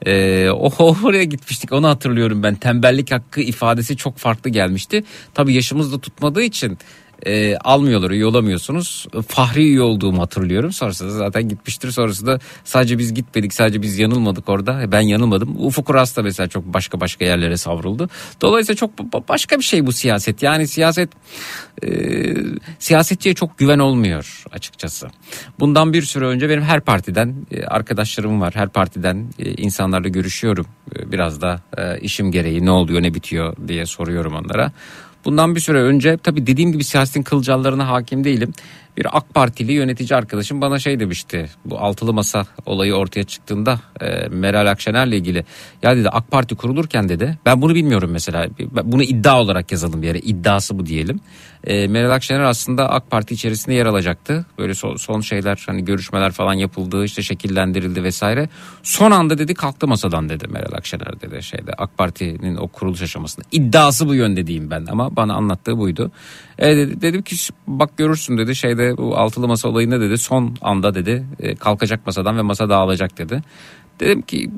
Ee, 0.06 0.50
o 0.50 0.96
oraya 1.04 1.24
gitmiştik 1.24 1.72
onu 1.72 1.88
hatırlıyorum 1.88 2.44
ben. 2.44 2.56
Tembellik 2.56 3.12
hakkı 3.12 3.42
ifadesi 3.42 3.98
çok 3.98 4.18
farklı 4.18 4.50
gelmişti. 4.50 5.04
Tabii 5.34 5.54
yaşımız 5.54 5.94
da 5.94 6.00
tutmadığı 6.00 6.44
için 6.44 6.78
e, 7.26 7.58
almıyorlar 7.58 8.12
üye 8.12 8.26
olamıyorsunuz. 8.26 9.08
Fahri 9.28 9.64
üye 9.70 9.82
olduğumu 9.82 10.22
hatırlıyorum. 10.22 10.72
Sonrasında 10.74 11.12
zaten 11.12 11.50
gitmiştir. 11.50 11.92
Sonrasında 11.92 12.40
sadece 12.64 12.98
biz 12.98 13.14
gitmedik 13.14 13.54
sadece 13.54 13.82
biz 13.82 14.00
yanılmadık 14.00 14.50
orada. 14.50 14.92
Ben 14.92 15.02
yanılmadım. 15.02 15.66
Ufuk 15.66 15.90
Uras 15.90 16.18
da 16.18 16.22
mesela 16.22 16.48
çok 16.48 16.66
başka 16.66 17.00
başka 17.00 17.26
yerlere 17.26 17.58
savruldu. 17.58 18.10
Dolayısıyla 18.42 18.78
çok 18.78 19.14
başka 19.30 19.60
bir 19.60 19.64
şey 19.64 19.86
bu 19.86 19.92
siyaset. 19.92 20.44
Yani 20.44 20.68
siyaset 20.68 21.10
e, 21.84 21.88
siyasetçiye 22.80 23.36
çok 23.36 23.58
güven 23.58 23.80
olmuyor 23.80 24.44
açıkçası. 24.52 25.08
Bundan 25.60 25.94
bir 25.94 26.02
süre 26.02 26.26
önce 26.26 26.50
benim 26.50 26.64
her 26.64 26.82
partiden 26.82 27.36
e, 27.52 27.64
arkadaşlarım 27.66 28.42
var. 28.42 28.56
Her 28.56 28.70
partiden 28.70 29.28
e, 29.40 29.52
insanlarla 29.52 30.08
görüşüyorum. 30.08 30.66
E, 30.96 31.12
biraz 31.12 31.42
da 31.42 31.62
işim 32.02 32.32
gereği 32.32 32.66
ne 32.66 32.72
oluyor 32.72 33.04
ne 33.04 33.14
bitiyor 33.14 33.56
diye 33.68 33.86
soruyorum 33.86 34.34
onlara. 34.36 34.72
Bundan 35.26 35.56
bir 35.56 35.60
süre 35.60 35.82
önce 35.82 36.18
tabii 36.18 36.48
dediğim 36.48 36.72
gibi 36.72 36.84
siyasetin 36.84 37.24
kılcallarına 37.24 37.88
hakim 37.88 38.24
değilim. 38.24 38.54
Bir 38.98 39.18
AK 39.18 39.34
Partili 39.34 39.74
yönetici 39.74 40.18
arkadaşım 40.18 40.62
bana 40.62 40.80
şey 40.80 41.00
demişti. 41.00 41.50
Bu 41.66 41.80
altılı 41.80 42.14
masa 42.14 42.46
olayı 42.66 42.94
ortaya 42.94 43.24
çıktığında 43.24 43.80
e, 44.02 44.28
Meral 44.28 44.72
Akşener'le 44.72 45.12
ilgili. 45.12 45.46
Ya 45.84 45.98
dedi 45.98 46.10
AK 46.10 46.32
Parti 46.32 46.56
kurulurken 46.56 47.10
dedi. 47.10 47.38
Ben 47.46 47.62
bunu 47.62 47.76
bilmiyorum 47.76 48.10
mesela. 48.14 48.48
Bunu 48.84 49.04
iddia 49.04 49.42
olarak 49.42 49.72
yazalım 49.72 50.02
bir 50.02 50.08
yere. 50.08 50.20
İddiası 50.20 50.80
bu 50.80 50.86
diyelim. 50.86 51.20
E, 51.64 51.88
Meral 51.88 52.12
Akşener 52.12 52.40
aslında 52.40 52.90
AK 52.90 53.12
Parti 53.12 53.34
içerisinde 53.34 53.76
yer 53.76 53.86
alacaktı. 53.86 54.46
Böyle 54.58 54.74
son, 54.74 54.96
son 54.96 55.22
şeyler 55.22 55.64
hani 55.66 55.86
görüşmeler 55.86 56.32
falan 56.32 56.54
yapıldı 56.54 57.06
işte 57.06 57.22
şekillendirildi 57.22 58.04
vesaire. 58.04 58.50
Son 58.84 59.12
anda 59.12 59.38
dedi 59.38 59.54
kalktı 59.54 59.88
masadan 59.88 60.30
dedi 60.30 60.48
Meral 60.48 60.74
Akşener 60.74 61.22
dedi 61.22 61.44
şeyde 61.44 61.72
AK 61.78 61.98
Parti'nin 61.98 62.56
o 62.56 62.68
kuruluş 62.68 63.02
aşamasında. 63.02 63.46
İddiası 63.52 64.08
bu 64.08 64.16
yönde 64.16 64.48
diyeyim 64.48 64.72
ben 64.72 64.86
ama 64.92 65.16
bana 65.16 65.34
anlattığı 65.34 65.78
buydu. 65.78 66.12
E, 66.60 66.78
dedi, 66.78 67.02
dedim 67.02 67.22
ki 67.22 67.36
bak 67.68 67.98
görürsün 67.98 68.38
dedi 68.38 68.56
şeyde 68.56 68.98
bu 68.98 69.18
altılı 69.18 69.48
masa 69.48 69.70
olayında 69.70 70.02
dedi 70.02 70.18
son 70.18 70.56
anda 70.62 70.96
dedi 70.96 71.26
e, 71.40 71.56
kalkacak 71.56 72.06
masadan 72.06 72.38
ve 72.38 72.42
masa 72.42 72.70
dağılacak 72.70 73.18
dedi. 73.18 73.42
Dedim 74.00 74.22
ki 74.22 74.50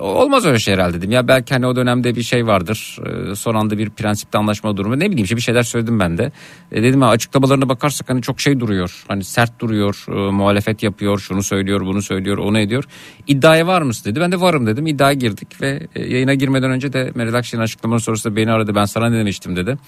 olmaz 0.00 0.46
öyle 0.46 0.58
şey 0.58 0.74
herhalde 0.74 0.98
dedim. 0.98 1.10
Ya 1.10 1.28
belki 1.28 1.54
hani 1.54 1.66
o 1.66 1.76
dönemde 1.76 2.14
bir 2.14 2.22
şey 2.22 2.46
vardır. 2.46 2.98
Ee, 3.06 3.34
son 3.34 3.54
anda 3.54 3.78
bir 3.78 3.90
prensipte 3.90 4.38
anlaşma 4.38 4.76
durumu. 4.76 5.00
Ne 5.00 5.10
bileyim 5.10 5.24
işte 5.24 5.36
bir 5.36 5.40
şeyler 5.40 5.62
söyledim 5.62 6.00
ben 6.00 6.18
de. 6.18 6.32
E 6.72 6.82
dedim 6.82 7.02
ya 7.02 7.08
açıklamalarına 7.08 7.68
bakarsak 7.68 8.10
hani 8.10 8.22
çok 8.22 8.40
şey 8.40 8.60
duruyor. 8.60 9.04
Hani 9.08 9.24
sert 9.24 9.60
duruyor. 9.60 10.04
E, 10.08 10.30
muhalefet 10.30 10.82
yapıyor. 10.82 11.18
Şunu 11.18 11.42
söylüyor, 11.42 11.80
bunu 11.80 12.02
söylüyor, 12.02 12.38
onu 12.38 12.58
ediyor. 12.58 12.84
İddiaya 13.26 13.66
var 13.66 13.82
mısın 13.82 14.10
dedi. 14.10 14.20
Ben 14.20 14.32
de 14.32 14.40
varım 14.40 14.66
dedim. 14.66 14.86
İddiaya 14.86 15.12
girdik 15.12 15.62
ve 15.62 15.86
e, 15.94 16.06
yayına 16.06 16.34
girmeden 16.34 16.70
önce 16.70 16.92
de 16.92 17.12
Meral 17.14 17.34
Akşener'in 17.34 17.64
açıklaması 17.64 18.04
sonrasında 18.04 18.36
beni 18.36 18.52
aradı. 18.52 18.74
Ben 18.74 18.84
sana 18.84 19.10
ne 19.10 19.18
demiştim 19.18 19.56
dedi. 19.56 19.78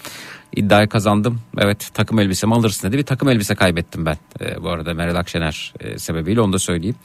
İddiayı 0.57 0.89
kazandım. 0.89 1.41
Evet 1.59 1.91
takım 1.95 2.19
elbisemi 2.19 2.55
alırsın 2.55 2.89
dedi. 2.89 2.99
Bir 2.99 3.03
takım 3.03 3.29
elbise 3.29 3.55
kaybettim 3.55 4.07
ben. 4.07 4.17
E, 4.41 4.63
bu 4.63 4.69
arada 4.69 4.95
Meral 4.95 5.17
Akşener 5.17 5.75
e, 5.81 5.99
sebebiyle 5.99 6.41
onu 6.41 6.53
da 6.53 6.59
söyleyeyim. 6.59 6.97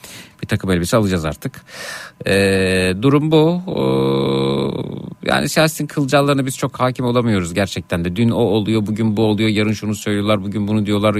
Bir 0.42 0.46
takım 0.46 0.70
elbise 0.70 0.96
alacağız 0.96 1.24
artık. 1.24 1.60
E, 2.26 2.94
durum 3.02 3.30
bu. 3.30 3.62
E, 3.66 3.80
yani 5.30 5.48
siyasetin 5.48 5.86
kılcallarına 5.86 6.46
biz 6.46 6.58
çok 6.58 6.80
hakim 6.80 7.06
olamıyoruz 7.06 7.54
gerçekten 7.54 8.04
de. 8.04 8.16
Dün 8.16 8.30
o 8.30 8.38
oluyor, 8.38 8.86
bugün 8.86 9.16
bu 9.16 9.22
oluyor, 9.22 9.48
yarın 9.48 9.72
şunu 9.72 9.94
söylüyorlar, 9.94 10.42
bugün 10.42 10.68
bunu 10.68 10.86
diyorlar. 10.86 11.14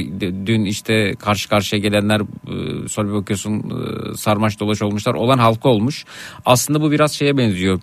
Dün 0.47 0.65
işte 0.65 1.15
karşı 1.15 1.49
karşıya 1.49 1.83
gelenler 1.83 2.21
e, 2.21 2.89
sonra 2.89 3.09
bir 3.09 3.15
bakıyorsun 3.15 3.55
e, 3.55 4.17
sarmaş 4.17 4.61
dolaş 4.61 4.83
olmuşlar. 4.83 5.15
Olan 5.15 5.39
halka 5.39 5.69
olmuş. 5.69 6.05
Aslında 6.45 6.81
bu 6.81 6.91
biraz 6.91 7.13
şeye 7.13 7.37
benziyor 7.37 7.81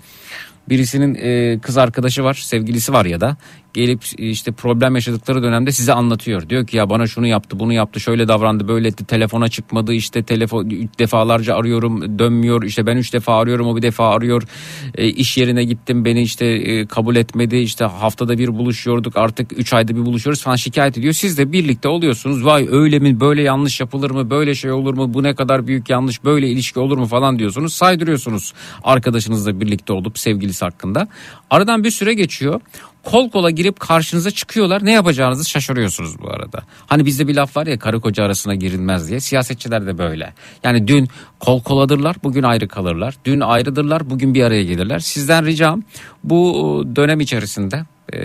birisinin 0.70 1.16
e, 1.16 1.60
kız 1.60 1.78
arkadaşı 1.78 2.24
var 2.24 2.34
sevgilisi 2.34 2.94
var 2.94 3.06
ya 3.06 3.22
da 3.22 3.38
gelip 3.78 4.02
işte 4.18 4.52
problem 4.52 4.96
yaşadıkları 4.96 5.44
dönemde 5.44 5.72
size 5.72 5.94
anlatıyor. 5.94 6.50
Diyor 6.50 6.68
ki 6.68 6.78
ya 6.78 6.90
bana 6.90 7.08
şunu 7.08 7.28
yaptı 7.28 7.60
bunu 7.60 7.74
yaptı 7.74 8.00
şöyle 8.00 8.28
davrandı 8.28 8.68
böyle 8.68 8.88
etti 8.88 9.06
telefona 9.06 9.48
çıkmadı 9.48 9.94
işte 9.94 10.24
telefon 10.24 10.70
defalarca 11.00 11.56
arıyorum 11.56 12.20
dönmüyor 12.20 12.64
işte 12.64 12.86
ben 12.86 12.98
üç 12.98 13.14
defa 13.14 13.38
arıyorum 13.40 13.68
o 13.68 13.76
bir 13.76 13.82
defa 13.82 14.10
arıyor 14.10 14.44
e, 14.96 15.08
iş 15.08 15.38
yerine 15.38 15.64
gittim 15.64 16.06
beni 16.06 16.22
işte 16.22 16.46
e, 16.46 16.86
kabul 16.86 17.16
etmedi 17.16 17.58
işte 17.58 17.86
haftada 17.86 18.38
bir 18.38 18.48
buluşuyorduk 18.48 19.18
artık 19.18 19.60
üç 19.60 19.74
ayda 19.74 19.96
bir 19.96 20.06
buluşuyoruz 20.06 20.44
falan 20.44 20.56
şikayet 20.56 20.98
ediyor. 20.98 21.14
Siz 21.14 21.38
de 21.38 21.52
birlikte 21.52 21.88
oluyorsunuz 21.88 22.46
vay 22.46 22.68
öyle 22.72 23.00
mi 23.00 23.20
böyle 23.20 23.42
yanlış 23.42 23.80
yapılır 23.80 24.12
mı 24.12 24.30
böyle 24.30 24.56
şey 24.56 24.72
olur 24.72 24.94
mu 24.94 25.14
bu 25.14 25.24
ne 25.24 25.36
kadar 25.36 25.68
büyük 25.68 25.90
yanlış 25.90 26.24
böyle 26.24 26.50
ilişki 26.50 26.80
olur 26.80 26.98
mu 26.98 27.06
falan 27.06 27.40
diyorsunuz 27.40 27.74
saydırıyorsunuz 27.74 28.54
arkadaşınızla 28.84 29.60
birlikte 29.60 29.94
olup 29.94 30.20
sevgilisi 30.20 30.66
hakkında. 30.66 31.08
Aradan 31.50 31.84
bir 31.84 31.92
süre 31.92 32.14
geçiyor 32.14 32.62
kol 33.08 33.30
kola 33.30 33.50
girip 33.50 33.80
karşınıza 33.80 34.32
çıkıyorlar. 34.32 34.86
Ne 34.86 34.92
yapacağınızı 34.92 35.50
şaşırıyorsunuz 35.50 36.20
bu 36.22 36.30
arada. 36.30 36.62
Hani 36.88 37.06
bizde 37.06 37.28
bir 37.28 37.36
laf 37.36 37.58
var 37.58 37.68
ya 37.68 37.80
karı 37.80 38.02
koca 38.02 38.24
arasına 38.24 38.56
girilmez 38.56 39.10
diye. 39.10 39.20
Siyasetçiler 39.20 39.88
de 39.88 39.98
böyle. 39.98 40.34
Yani 40.64 40.88
dün 40.88 41.08
kol 41.40 41.62
koladırlar 41.62 42.16
bugün 42.24 42.44
ayrı 42.44 42.68
kalırlar. 42.68 43.16
Dün 43.26 43.40
ayrıdırlar 43.40 44.10
bugün 44.10 44.34
bir 44.34 44.44
araya 44.44 44.64
gelirler. 44.64 45.00
Sizden 45.00 45.46
ricam 45.46 45.84
bu 46.30 46.84
dönem 46.96 47.20
içerisinde 47.20 47.86
e, 48.14 48.20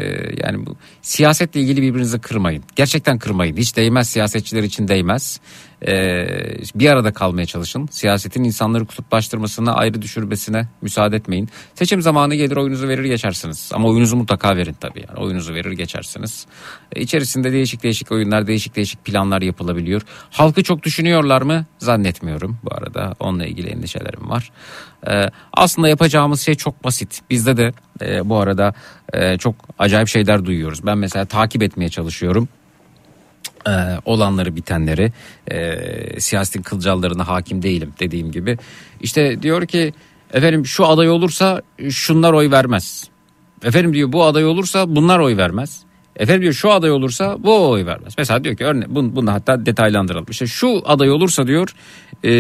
yani 0.45 0.67
bu 0.67 0.77
siyasetle 1.03 1.61
ilgili 1.61 1.83
birbirinizi 1.83 2.21
kırmayın. 2.21 2.65
Gerçekten 2.77 3.19
kırmayın. 3.19 3.57
Hiç 3.57 3.77
değmez 3.77 4.09
siyasetçiler 4.09 4.63
için 4.63 4.89
değmez. 4.89 5.41
Ee, 5.87 6.27
bir 6.75 6.91
arada 6.91 7.13
kalmaya 7.13 7.47
çalışın. 7.47 7.89
Siyasetin 7.91 8.45
insanları 8.45 8.87
kutuplaştırmasına, 8.87 9.75
ayrı 9.75 10.03
düşürmesine 10.03 10.69
müsaade 10.83 11.17
etmeyin. 11.17 11.49
Seçim 11.75 12.03
zamanı 12.03 12.35
gelir 12.35 12.57
oyunuzu 12.57 12.89
verir 12.89 13.05
geçersiniz. 13.05 13.71
Ama 13.75 13.89
oyunuzu 13.89 14.17
mutlaka 14.17 14.57
verin 14.57 14.77
tabii. 14.81 15.05
Yani 15.09 15.19
oyunuzu 15.19 15.55
verir 15.55 15.73
geçersiniz. 15.73 16.47
Ee, 16.93 17.01
içerisinde 17.01 17.53
değişik 17.53 17.83
değişik 17.83 18.13
oyunlar, 18.13 18.47
değişik 18.47 18.77
değişik 18.77 19.05
planlar 19.05 19.43
yapılabiliyor. 19.43 20.03
Halkı 20.31 20.63
çok 20.63 20.83
düşünüyorlar 20.83 21.43
mı? 21.43 21.67
Zannetmiyorum 21.79 22.59
bu 22.65 22.75
arada. 22.75 23.15
Onunla 23.21 23.47
ilgili 23.47 23.69
endişelerim 23.69 24.31
var. 24.31 24.51
Ee, 25.11 25.31
aslında 25.53 25.89
yapacağımız 25.89 26.41
şey 26.41 26.55
çok 26.55 26.85
basit. 26.85 27.21
Bizde 27.31 27.57
de 27.57 27.73
e, 28.01 28.29
bu 28.29 28.37
arada 28.37 28.75
e, 29.13 29.39
çok 29.39 29.55
acayip 29.79 30.09
şeyler 30.09 30.45
duyuyoruz. 30.45 30.87
Ben 30.87 30.99
mesela 30.99 31.25
takip 31.25 31.63
etmeye 31.63 31.89
çalışıyorum 31.89 32.49
e, 33.67 33.71
olanları 34.05 34.57
bitenleri 34.57 35.13
e, 35.51 36.21
siyasetin 36.21 36.63
kılcallarına 36.63 37.29
hakim 37.29 37.63
değilim 37.63 37.93
dediğim 38.01 38.33
gibi. 38.33 38.59
İşte 39.01 39.43
diyor 39.43 39.67
ki 39.67 39.95
efendim 40.33 40.67
şu 40.67 40.87
aday 40.87 41.11
olursa 41.11 41.63
şunlar 41.91 42.33
oy 42.33 42.51
vermez. 42.51 43.05
Efendim 43.65 43.95
diyor 43.95 44.13
bu 44.13 44.25
aday 44.25 44.47
olursa 44.47 44.97
bunlar 44.97 45.19
oy 45.19 45.37
vermez. 45.37 45.83
Efendim 46.17 46.43
diyor 46.43 46.53
şu 46.53 46.71
aday 46.71 46.91
olursa 46.91 47.37
bu 47.39 47.71
oy 47.71 47.87
vermez. 47.87 48.15
Mesela 48.19 48.45
diyor 48.45 48.57
ki 48.57 48.65
örne 48.65 48.85
bunu, 48.89 49.17
bunu 49.17 49.33
hatta 49.33 49.67
detaylandıralım. 49.67 50.27
İşte 50.31 50.47
şu 50.47 50.83
aday 50.85 51.11
olursa 51.11 51.47
diyor 51.47 51.75
e, 52.25 52.31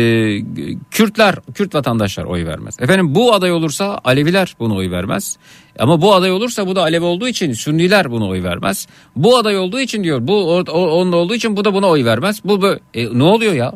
Kürtler, 0.91 1.35
Kürt 1.55 1.75
vatandaşlar 1.75 2.25
oy 2.25 2.47
vermez. 2.47 2.77
Efendim 2.81 3.15
bu 3.15 3.35
aday 3.35 3.53
olursa 3.53 4.01
Aleviler 4.05 4.55
bunu 4.59 4.77
oy 4.77 4.91
vermez. 4.91 5.37
Ama 5.79 6.03
bu 6.03 6.15
aday 6.15 6.33
olursa 6.33 6.67
bu 6.67 6.77
da 6.77 6.83
Alevi 6.83 7.05
olduğu 7.05 7.29
için 7.29 7.53
Sünniler 7.53 8.11
bunu 8.11 8.29
oy 8.29 8.43
vermez. 8.43 8.87
Bu 9.17 9.37
aday 9.39 9.59
olduğu 9.59 9.81
için 9.81 10.05
diyor 10.05 10.27
bu 10.27 10.57
o, 10.57 10.73
onun 10.73 11.13
olduğu 11.13 11.35
için 11.35 11.57
bu 11.57 11.65
da 11.65 11.75
buna 11.75 11.87
oy 11.87 12.05
vermez. 12.05 12.41
Bu 12.45 12.55
bö- 12.55 12.79
e, 12.95 13.19
ne 13.19 13.23
oluyor 13.23 13.53
ya? 13.53 13.73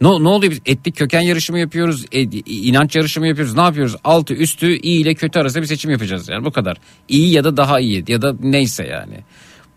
Ne, 0.00 0.08
ne 0.08 0.28
oluyor 0.28 0.52
biz 0.52 0.60
etnik 0.66 0.96
köken 0.96 1.20
yarışımı 1.20 1.58
yapıyoruz, 1.58 2.04
e, 2.12 2.20
inanç 2.46 2.96
yarışımı 2.96 3.28
yapıyoruz. 3.28 3.54
Ne 3.54 3.60
yapıyoruz? 3.62 3.96
Altı 4.04 4.34
üstü 4.34 4.76
iyi 4.76 5.02
ile 5.02 5.14
kötü 5.14 5.38
arasında 5.38 5.62
bir 5.62 5.66
seçim 5.68 5.90
yapacağız 5.90 6.28
yani 6.28 6.44
bu 6.44 6.50
kadar. 6.50 6.76
İyi 7.08 7.32
ya 7.32 7.44
da 7.44 7.56
daha 7.56 7.80
iyi 7.80 8.04
ya 8.08 8.22
da 8.22 8.36
neyse 8.40 8.86
yani. 8.86 9.18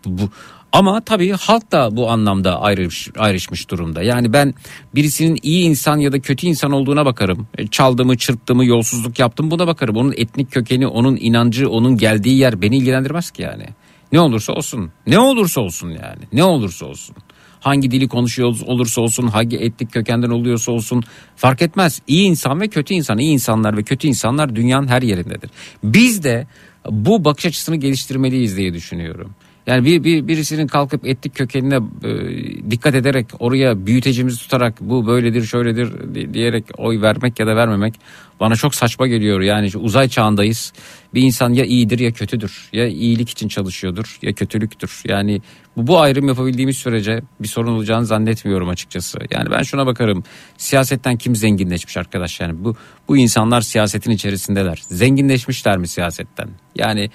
Bu, 0.04 0.18
bu- 0.18 0.30
Ama 0.72 1.00
tabii 1.00 1.30
halk 1.30 1.72
da 1.72 1.96
bu 1.96 2.10
anlamda 2.10 2.60
ayrış, 2.60 3.08
ayrışmış 3.18 3.70
durumda. 3.70 4.02
Yani 4.02 4.32
ben 4.32 4.54
birisinin 4.94 5.38
iyi 5.42 5.64
insan 5.64 5.96
ya 5.98 6.12
da 6.12 6.20
kötü 6.20 6.46
insan 6.46 6.72
olduğuna 6.72 7.06
bakarım. 7.06 7.46
E, 7.58 7.66
Çaldığımı, 7.66 8.16
çırptığımı, 8.16 8.64
yolsuzluk 8.64 9.18
yaptım 9.18 9.50
buna 9.50 9.66
bakarım. 9.66 9.96
Onun 9.96 10.14
etnik 10.16 10.52
kökeni, 10.52 10.86
onun 10.86 11.16
inancı, 11.16 11.70
onun 11.70 11.96
geldiği 11.96 12.38
yer 12.38 12.62
beni 12.62 12.76
ilgilendirmez 12.76 13.30
ki 13.30 13.42
yani. 13.42 13.66
Ne 14.12 14.20
olursa 14.20 14.52
olsun. 14.52 14.92
Ne 15.06 15.18
olursa 15.18 15.60
olsun 15.60 15.88
yani. 15.88 16.22
Ne 16.32 16.44
olursa 16.44 16.86
olsun. 16.86 17.16
Hangi 17.60 17.90
dili 17.90 18.08
konuşuyor 18.08 18.56
olursa 18.66 19.00
olsun, 19.00 19.26
hangi 19.26 19.56
etnik 19.56 19.92
kökenden 19.92 20.30
oluyorsa 20.30 20.72
olsun 20.72 21.02
fark 21.36 21.62
etmez. 21.62 22.02
İyi 22.06 22.28
insan 22.28 22.60
ve 22.60 22.68
kötü 22.68 22.94
insan, 22.94 23.18
iyi 23.18 23.32
insanlar 23.32 23.76
ve 23.76 23.82
kötü 23.82 24.08
insanlar 24.08 24.56
dünyanın 24.56 24.88
her 24.88 25.02
yerindedir. 25.02 25.50
Biz 25.84 26.22
de 26.22 26.46
bu 26.90 27.24
bakış 27.24 27.46
açısını 27.46 27.76
geliştirmeliyiz 27.76 28.56
diye 28.56 28.74
düşünüyorum. 28.74 29.34
Yani 29.66 29.84
bir, 29.84 30.04
bir 30.04 30.28
birisinin 30.28 30.66
kalkıp 30.66 31.06
etnik 31.06 31.34
kökenine 31.34 31.76
e, 32.04 32.70
dikkat 32.70 32.94
ederek 32.94 33.26
oraya 33.38 33.86
büyütecimizi 33.86 34.38
tutarak 34.38 34.80
bu 34.80 35.06
böyledir 35.06 35.42
şöyledir 35.42 36.14
di- 36.14 36.34
diyerek 36.34 36.64
oy 36.78 37.00
vermek 37.00 37.40
ya 37.40 37.46
da 37.46 37.56
vermemek 37.56 37.94
bana 38.40 38.56
çok 38.56 38.74
saçma 38.74 39.06
geliyor. 39.06 39.40
Yani 39.40 39.70
uzay 39.74 40.08
çağındayız. 40.08 40.72
Bir 41.14 41.22
insan 41.22 41.52
ya 41.52 41.64
iyidir 41.64 41.98
ya 41.98 42.10
kötüdür. 42.10 42.68
Ya 42.72 42.86
iyilik 42.86 43.30
için 43.30 43.48
çalışıyordur 43.48 44.18
ya 44.22 44.32
kötülüktür. 44.32 45.02
Yani 45.08 45.42
bu, 45.76 45.86
bu 45.86 46.00
ayrım 46.00 46.28
yapabildiğimiz 46.28 46.76
sürece 46.76 47.20
bir 47.40 47.48
sorun 47.48 47.72
olacağını 47.72 48.06
zannetmiyorum 48.06 48.68
açıkçası. 48.68 49.18
Yani 49.30 49.50
ben 49.50 49.62
şuna 49.62 49.86
bakarım. 49.86 50.24
Siyasetten 50.56 51.16
kim 51.16 51.36
zenginleşmiş 51.36 51.96
arkadaş 51.96 52.40
yani 52.40 52.64
bu 52.64 52.76
bu 53.08 53.16
insanlar 53.16 53.60
siyasetin 53.60 54.10
içerisindeler. 54.10 54.82
Zenginleşmişler 54.88 55.78
mi 55.78 55.88
siyasetten? 55.88 56.48
Yani 56.76 57.10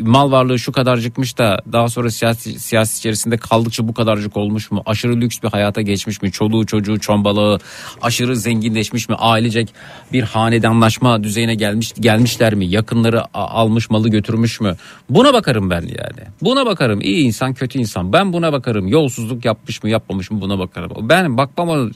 mal 0.00 0.30
varlığı 0.30 0.58
şu 0.58 0.72
kadarcıkmış 0.72 1.38
da 1.38 1.62
daha 1.72 1.88
sonra 1.88 2.10
siyasi, 2.10 2.60
siyasi 2.60 2.98
içerisinde 2.98 3.36
kaldıkça 3.36 3.88
bu 3.88 3.94
kadarcık 3.94 4.36
olmuş 4.36 4.70
mu? 4.70 4.82
Aşırı 4.86 5.20
lüks 5.20 5.38
bir 5.42 5.48
hayata 5.48 5.80
geçmiş 5.80 6.22
mi? 6.22 6.32
Çoluğu 6.32 6.66
çocuğu 6.66 7.00
çombalağı 7.00 7.58
aşırı 8.02 8.36
zenginleşmiş 8.36 9.08
mi? 9.08 9.14
Ailecek 9.14 9.74
bir 10.12 10.22
hanedanlaşma 10.22 11.24
düzeyine 11.24 11.54
gelmiş 11.54 11.92
gelmişler 12.00 12.54
mi? 12.54 12.66
Yakınları 12.66 13.36
almış 13.38 13.90
malı 13.90 14.08
götürmüş 14.08 14.60
mü? 14.60 14.76
Buna 15.10 15.32
bakarım 15.32 15.70
ben 15.70 15.82
yani. 15.82 16.28
Buna 16.42 16.66
bakarım. 16.66 17.00
İyi 17.00 17.24
insan 17.26 17.54
kötü 17.54 17.78
insan. 17.78 18.12
Ben 18.12 18.32
buna 18.32 18.52
bakarım. 18.52 18.88
Yolsuzluk 18.88 19.44
yapmış 19.44 19.82
mı 19.82 19.90
yapmamış 19.90 20.30
mı 20.30 20.40
buna 20.40 20.58
bakarım. 20.58 21.08
Ben 21.08 21.36
bakmam 21.36 21.90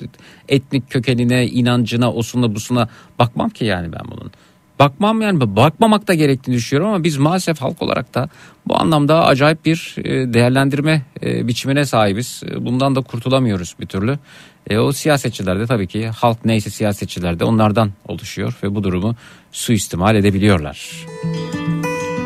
etnik 0.48 0.90
kökenine, 0.90 1.46
inancına, 1.46 2.12
osuna 2.12 2.54
busuna 2.54 2.88
bakmam 3.18 3.50
ki 3.50 3.64
yani 3.64 3.92
ben 3.92 4.02
bunun. 4.10 4.30
Bakmam 4.78 5.20
yani 5.20 5.56
bakmamak 5.56 6.08
da 6.08 6.14
gerektiğini 6.14 6.56
düşünüyorum 6.56 6.94
ama 6.94 7.04
biz 7.04 7.16
maalesef 7.16 7.60
halk 7.60 7.82
olarak 7.82 8.14
da 8.14 8.28
bu 8.66 8.80
anlamda 8.80 9.26
acayip 9.26 9.64
bir 9.64 9.96
e, 9.98 10.32
değerlendirme 10.34 11.02
e, 11.22 11.48
biçimine 11.48 11.84
sahibiz. 11.84 12.42
E, 12.50 12.64
Bundan 12.64 12.94
da 12.94 13.00
kurtulamıyoruz 13.00 13.74
bir 13.80 13.86
türlü. 13.86 14.18
E, 14.70 14.78
o 14.78 14.92
siyasetçiler 14.92 15.60
de 15.60 15.66
tabii 15.66 15.86
ki 15.86 16.08
halk 16.08 16.44
neyse 16.44 16.70
siyasetçiler 16.70 17.40
de 17.40 17.44
onlardan 17.44 17.90
oluşuyor 18.08 18.58
ve 18.62 18.74
bu 18.74 18.84
durumu 18.84 19.16
suistimal 19.52 20.16
edebiliyorlar. 20.16 21.06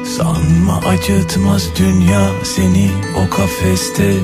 Sanma 0.05 0.77
acıtmaz 0.77 1.69
dünya 1.79 2.31
seni 2.45 2.91
o 3.17 3.31
kafeste 3.31 4.15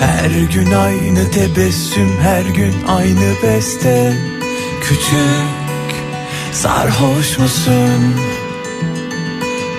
Her 0.00 0.30
gün 0.54 0.72
aynı 0.72 1.30
tebessüm 1.30 2.08
her 2.20 2.44
gün 2.44 2.74
aynı 2.88 3.34
beste 3.42 4.16
Küçük 4.82 5.61
sarhoş 6.52 7.38
musun? 7.38 8.14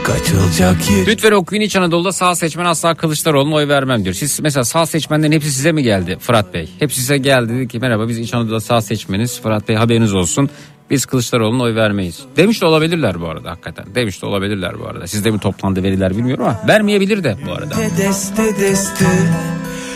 Kaçılacak 0.03 0.91
yer 0.91 1.07
Lütfen 1.07 1.31
okuyun 1.31 1.61
İç 1.61 1.75
Anadolu'da 1.75 2.11
sağ 2.11 2.35
seçmen 2.35 2.65
asla 2.65 2.95
Kılıçdaroğlu'na 2.95 3.55
oy 3.55 3.67
vermem 3.67 4.03
diyor. 4.03 4.15
Siz 4.15 4.39
mesela 4.39 4.63
sağ 4.63 4.85
seçmenlerin 4.85 5.31
hepsi 5.31 5.51
size 5.51 5.71
mi 5.71 5.83
geldi 5.83 6.17
Fırat 6.19 6.53
Bey? 6.53 6.69
Hepsi 6.79 6.99
size 6.99 7.17
geldi 7.17 7.53
dedi 7.53 7.67
ki 7.67 7.79
merhaba 7.79 8.07
biz 8.07 8.19
İç 8.19 8.33
Anadolu'da 8.33 8.59
sağ 8.59 8.81
seçmeniz 8.81 9.41
Fırat 9.41 9.67
Bey 9.67 9.75
haberiniz 9.75 10.13
olsun. 10.13 10.49
Biz 10.89 11.05
Kılıçdaroğlu'na 11.05 11.63
oy 11.63 11.75
vermeyiz. 11.75 12.19
Demiş 12.37 12.61
de 12.61 12.65
olabilirler 12.65 13.21
bu 13.21 13.29
arada 13.29 13.51
hakikaten. 13.51 13.85
Demiş 13.95 14.21
de 14.21 14.25
olabilirler 14.25 14.79
bu 14.79 14.87
arada. 14.87 15.07
Sizde 15.07 15.31
mi 15.31 15.39
toplandı 15.39 15.83
veriler 15.83 16.17
bilmiyorum 16.17 16.45
ama 16.45 16.59
vermeyebilir 16.67 17.23
de 17.23 17.37
bu 17.47 17.51
arada. 17.51 17.75
deste 17.97 18.59
deste 18.59 19.05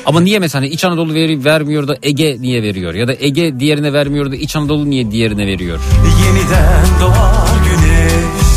Ama 0.07 0.21
niye 0.21 0.39
mesela 0.39 0.65
İç 0.65 0.85
Anadolu 0.85 1.13
veri, 1.13 1.45
vermiyor 1.45 1.87
da 1.87 1.97
Ege 2.03 2.37
niye 2.39 2.63
veriyor? 2.63 2.93
Ya 2.93 3.07
da 3.07 3.13
Ege 3.19 3.59
diğerine 3.59 3.93
vermiyor 3.93 4.31
da 4.31 4.35
İç 4.35 4.55
Anadolu 4.55 4.89
niye 4.89 5.11
diğerine 5.11 5.47
veriyor? 5.47 5.79
Yeniden 6.25 6.85
doğar 7.01 7.57
güneş 7.65 8.47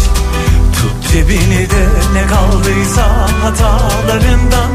Tut 0.80 1.12
cebini 1.12 1.70
de 1.70 1.86
ne 2.14 2.26
kaldıysa 2.26 3.28
hatalarından 3.42 4.70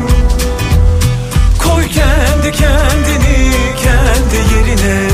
Koy 1.64 1.84
kendi 1.84 2.58
kendini 2.58 3.52
kendi 3.84 4.56
yerine 4.56 5.08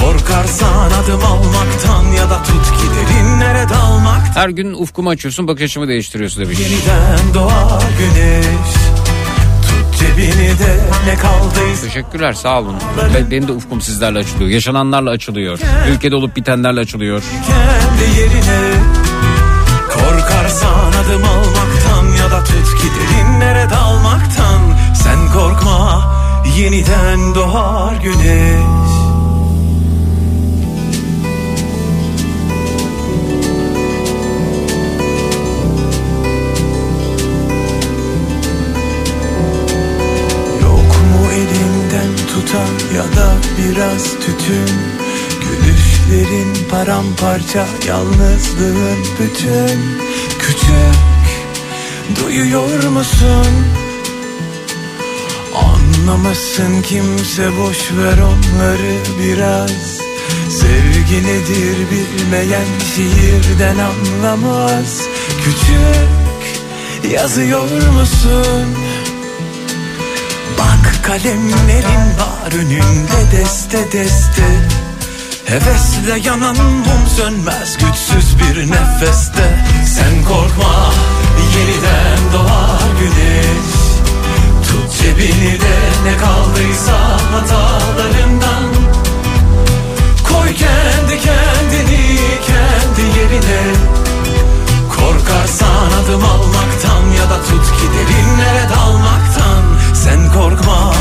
Korkarsan 0.00 0.90
adım 1.04 1.24
almaktan 1.24 2.12
ya 2.16 2.30
da 2.30 2.42
tut 2.42 2.64
ki 2.64 2.86
derinlere 2.96 3.68
dalmaktan 3.68 4.40
Her 4.40 4.48
gün 4.48 4.72
ufkumu 4.72 5.10
açıyorsun 5.10 5.48
bakış 5.48 5.64
açımı 5.64 5.88
değiştiriyorsun 5.88 6.44
demiş. 6.44 6.58
Yeniden 6.60 7.34
doğar 7.34 7.82
güneş 7.98 8.89
cebini 10.00 10.58
de 10.58 10.80
ne 11.06 11.14
kaldıysa 11.14 11.86
Teşekkürler 11.86 12.32
sağ 12.32 12.60
olun. 12.60 12.76
Ben, 13.14 13.30
benim 13.30 13.48
de 13.48 13.52
ufkum 13.52 13.80
sizlerle 13.80 14.18
açılıyor. 14.18 14.50
Yaşananlarla 14.50 15.10
açılıyor. 15.10 15.58
Ülkede 15.90 16.14
olup 16.14 16.36
bitenlerle 16.36 16.80
açılıyor. 16.80 17.22
kendi 17.46 18.20
yerine 18.20 18.72
Korkarsan 19.94 20.92
adım 20.92 21.24
almaktan 21.24 22.16
ya 22.18 22.30
da 22.30 22.44
tut 22.44 22.80
ki 22.80 22.86
derinlere 23.00 23.70
dalmaktan 23.70 24.60
Sen 24.94 25.32
korkma 25.32 26.14
yeniden 26.56 27.34
doğar 27.34 27.94
güneş 28.02 28.89
tutan 42.50 42.96
ya 42.96 43.04
da 43.04 43.32
biraz 43.58 44.04
tütün 44.04 44.76
Gülüşlerin 45.40 46.68
paramparça 46.70 47.66
yalnızlığın 47.88 48.98
bütün 49.20 49.80
Küçük 50.38 50.96
duyuyor 52.20 52.84
musun? 52.84 53.46
Anlamasın 55.54 56.82
kimse 56.82 57.58
boş 57.58 57.92
ver 57.92 58.18
onları 58.18 58.96
biraz 59.22 60.00
Sevgi 60.50 61.26
nedir 61.26 61.76
bilmeyen 61.90 62.66
şiirden 62.94 63.76
anlamaz 63.78 65.00
Küçük 65.44 67.12
yazıyor 67.12 67.88
musun? 67.92 68.79
Kalemlerin 71.10 72.18
var 72.18 72.52
önünde 72.52 73.32
deste 73.32 73.92
deste. 73.92 74.42
Hevesle 75.44 76.28
yanan 76.28 76.56
mum 76.56 77.06
sönmez 77.16 77.78
güçsüz 77.78 78.36
bir 78.38 78.70
nefeste. 78.70 79.64
Sen 79.86 80.24
korkma 80.24 80.92
yeniden 81.56 82.32
doğar 82.32 82.90
güneş. 83.00 83.72
Tut 84.68 85.02
cebini 85.02 85.60
de 85.60 85.78
ne 86.04 86.16
kaldıysa 86.16 86.98
hatalarından. 87.32 88.64
Koy 90.28 90.54
kendi 90.54 91.22
kendini 91.22 92.18
kendi 92.46 93.18
yerine. 93.18 93.74
Korkarsan 94.96 95.90
adım 96.04 96.24
almaktan 96.24 97.10
ya 97.18 97.30
da 97.30 97.42
tut 97.42 97.66
ki 97.66 97.86
derinlere 97.94 98.68
dalmaktan 98.76 99.79
Sen 99.94 100.32
korkma 100.32 100.94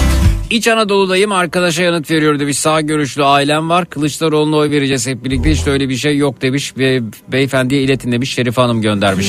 İç 0.50 0.68
Anadolu'dayım 0.68 1.32
arkadaşa 1.32 1.84
yanıt 1.84 2.12
veriyor 2.12 2.40
demiş. 2.40 2.58
Sağ 2.58 2.82
görüşlü 2.82 3.24
ailem 3.24 3.70
var. 3.70 3.86
Kılıçdaroğlu'na 3.86 4.56
oy 4.56 4.72
vereceğiz 4.72 5.08
hep 5.08 5.24
birlikte. 5.24 5.52
Hiç 5.52 5.66
de 5.66 5.72
öyle 5.72 5.90
bir 5.90 5.98
şey 5.98 6.18
yok 6.18 6.42
demiş. 6.42 6.74
Ve 6.78 7.02
beyefendiye 7.28 7.82
iletin 7.82 8.12
demiş. 8.12 8.34
Şerife 8.34 8.62
Hanım 8.62 8.82
göndermiş. 8.82 9.28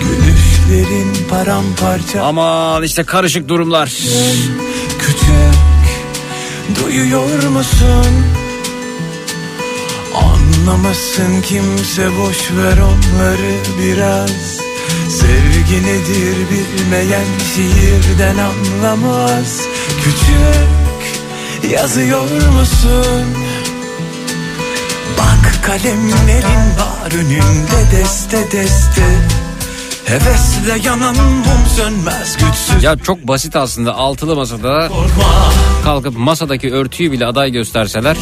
Gülüşlerin 0.00 1.28
paramparça 1.30 2.22
Aman 2.22 2.82
işte 2.82 3.02
karışık 3.04 3.48
durumlar. 3.48 3.92
küçük 4.98 5.60
Duyuyor 6.84 7.48
musun? 7.48 8.06
Anlamasın 10.14 11.42
kimse 11.42 12.08
boş 12.18 12.50
ver 12.50 12.78
onları 12.78 13.54
biraz 13.82 14.69
Sevgi 15.10 15.82
nedir 15.86 16.36
bilmeyen 16.50 17.24
şiirden 17.54 18.36
anlamaz. 18.38 19.60
Küçük 20.04 21.72
yazıyor 21.72 22.22
musun? 22.22 23.26
Bak 25.18 25.64
kalemlerin 25.66 26.76
var 26.78 27.12
önünde 27.14 27.90
deste 27.92 28.52
deste. 28.52 29.02
Hevesle 30.04 30.88
yanan 30.88 31.16
mum 31.16 31.66
sönmez 31.76 32.36
güçsüz. 32.36 32.84
Ya 32.84 32.96
çok 32.96 33.28
basit 33.28 33.56
aslında 33.56 33.94
altılı 33.94 34.36
masada 34.36 34.88
Korkma. 34.88 35.52
kalkıp 35.84 36.18
masadaki 36.18 36.72
örtüyü 36.72 37.12
bile 37.12 37.26
aday 37.26 37.50
gösterseler 37.52 38.16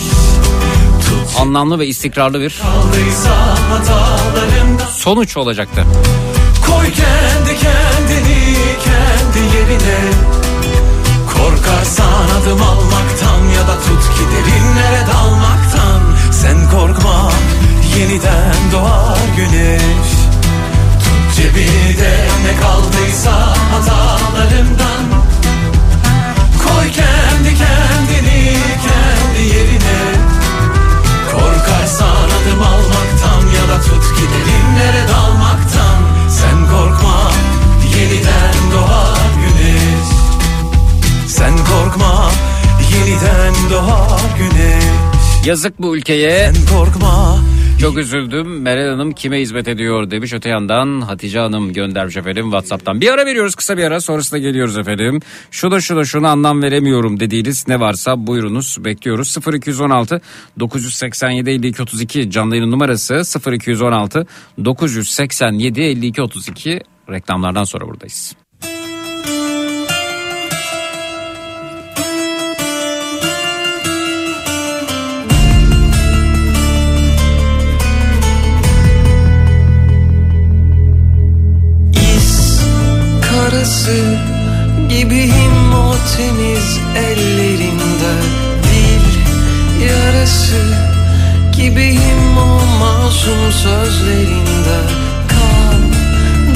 anlamlı 1.38 1.78
ve 1.78 1.86
istikrarlı 1.86 2.40
bir 2.40 2.62
sonuç 4.96 5.36
olacaktı. 5.36 5.84
Koy 6.78 6.92
kendi 6.92 7.60
kendini 7.60 8.40
kendi 8.84 9.56
yerine. 9.56 10.00
Korkarsan 11.34 12.28
adım 12.38 12.62
almaktan 12.62 13.42
ya 13.56 13.62
da 13.68 13.76
tut 13.84 14.04
ki 14.14 14.24
derinlere 14.32 15.02
dalmaktan. 15.12 16.00
Sen 16.32 16.70
korkma 16.70 17.32
yeniden 17.96 18.72
doğar 18.72 19.18
güneş. 19.36 20.10
Tut 21.02 21.36
cebini 21.36 21.98
de 21.98 22.14
ne 22.44 22.60
kaldıysa 22.60 23.32
hatalarından 23.72 25.04
Koy 26.64 26.86
kendi 26.92 27.54
kendini 27.62 28.56
kendi 28.86 29.56
yerine. 29.56 30.00
Korkarsan 31.32 32.28
adım 32.38 32.62
almaktan 32.62 33.42
ya 33.56 33.68
da 33.68 33.80
tut 33.82 34.16
ki 34.16 34.24
derinlere 34.32 34.97
Yazık 45.48 45.82
bu 45.82 45.96
ülkeye. 45.96 46.52
Sen 46.52 46.76
korkma 46.76 47.38
Çok 47.80 47.98
üzüldüm. 47.98 48.62
Meral 48.62 48.90
Hanım 48.90 49.12
kime 49.12 49.40
hizmet 49.40 49.68
ediyor 49.68 50.10
demiş. 50.10 50.32
Öte 50.32 50.48
yandan 50.48 51.00
Hatice 51.00 51.38
Hanım 51.38 51.72
göndermiş 51.72 52.16
efendim 52.16 52.44
Whatsapp'tan. 52.44 53.00
Bir 53.00 53.10
ara 53.10 53.26
veriyoruz 53.26 53.54
kısa 53.54 53.76
bir 53.76 53.84
ara 53.84 54.00
sonrasında 54.00 54.40
geliyoruz 54.40 54.78
efendim. 54.78 55.20
Şu 55.50 55.70
da 55.70 55.80
şu 55.80 55.96
da 55.96 56.04
şunu 56.04 56.26
anlam 56.26 56.62
veremiyorum 56.62 57.20
dediğiniz 57.20 57.68
ne 57.68 57.80
varsa 57.80 58.26
buyurunuz 58.26 58.76
bekliyoruz. 58.84 59.36
0216 59.54 60.20
987 60.58 61.50
52 61.50 61.82
32 61.82 62.30
canlı 62.30 62.56
yayın 62.56 62.70
numarası 62.70 63.22
0216 63.52 64.26
987 64.64 65.80
52 65.80 66.22
32 66.22 66.80
reklamlardan 67.10 67.64
sonra 67.64 67.86
buradayız. 67.86 68.34
Karası 83.68 84.18
gibiyim 84.88 85.74
o 85.74 85.96
temiz 86.16 86.78
ellerinde 86.96 88.14
Dil 88.62 89.06
yarası 89.86 90.74
gibiyim 91.56 92.38
o 92.38 92.78
masum 92.80 93.52
sözlerinde. 93.52 94.78
Kal 95.28 95.82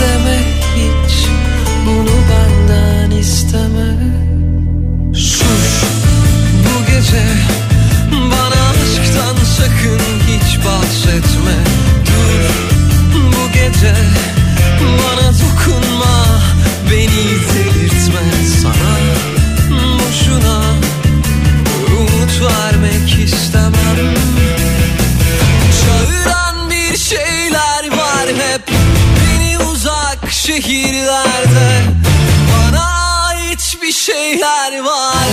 deme 0.01 0.39
hiç 0.77 1.27
bunu 1.87 2.15
benden 2.31 3.11
isteme. 3.17 3.97
Sus. 5.15 5.85
Bu 6.65 6.87
gece 6.87 7.25
bana 8.13 8.69
aşktan 8.71 9.37
sakın 9.57 10.01
hiç 10.29 10.59
bahsetme. 10.59 11.57
Dur. 12.07 12.53
Bu 13.15 13.53
gece 13.53 13.95
bana 14.81 15.33
dokunma 15.33 16.22
beni 16.93 17.25
delirtme 17.55 18.23
sana. 18.63 18.95
Boşuna 19.99 20.75
umut 21.99 22.41
vermek 22.43 23.25
istemem. 23.25 24.15
Çağıran 25.81 26.71
bir 26.71 26.97
şeyler 26.97 27.91
var 27.91 28.29
hep 28.29 28.63
beni 29.21 29.59
uzak 29.59 30.31
şehirlerde. 30.31 31.83
Bana 32.53 32.85
ait 33.27 33.77
bir 33.83 33.93
şeyler 33.93 34.81
var 34.85 35.29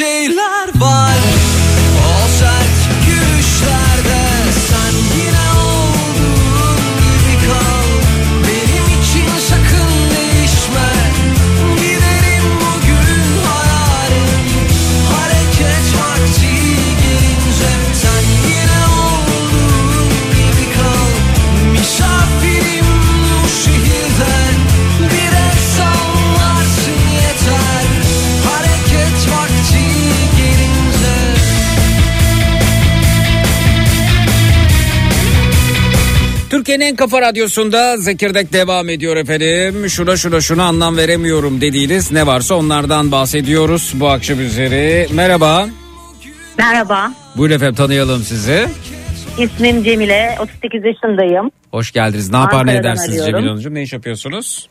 şeyler 0.00 0.68
var 0.74 1.39
Türkiye'nin 36.70 36.92
en 36.92 36.96
kafa 36.96 37.20
radyosunda 37.20 37.96
Zekirdek 37.96 38.52
devam 38.52 38.88
ediyor 38.88 39.16
efendim. 39.16 39.90
Şuna 39.90 40.16
şuna 40.16 40.40
şuna 40.40 40.64
anlam 40.64 40.96
veremiyorum 40.96 41.60
dediğiniz 41.60 42.12
ne 42.12 42.26
varsa 42.26 42.54
onlardan 42.54 43.12
bahsediyoruz 43.12 43.92
bu 43.94 44.08
akşam 44.08 44.40
üzeri. 44.40 45.06
Merhaba. 45.12 45.68
Merhaba, 46.58 47.12
Buyurun 47.36 47.54
efendim 47.54 47.74
tanıyalım 47.74 48.22
sizi. 48.22 48.66
ismim 49.38 49.84
Cemile, 49.84 50.36
38 50.40 50.82
yaşındayım. 50.84 51.50
Hoş 51.70 51.92
geldiniz. 51.92 52.30
Ne 52.30 52.36
yapar 52.36 52.66
ne 52.66 52.70
Ankara'dan 52.70 52.80
edersiniz 52.80 53.20
arıyorum. 53.20 53.34
Cemil 53.34 53.48
Hanımcığım? 53.48 53.74
Ne 53.74 53.82
iş 53.82 53.92
yapıyorsunuz? 53.92 54.68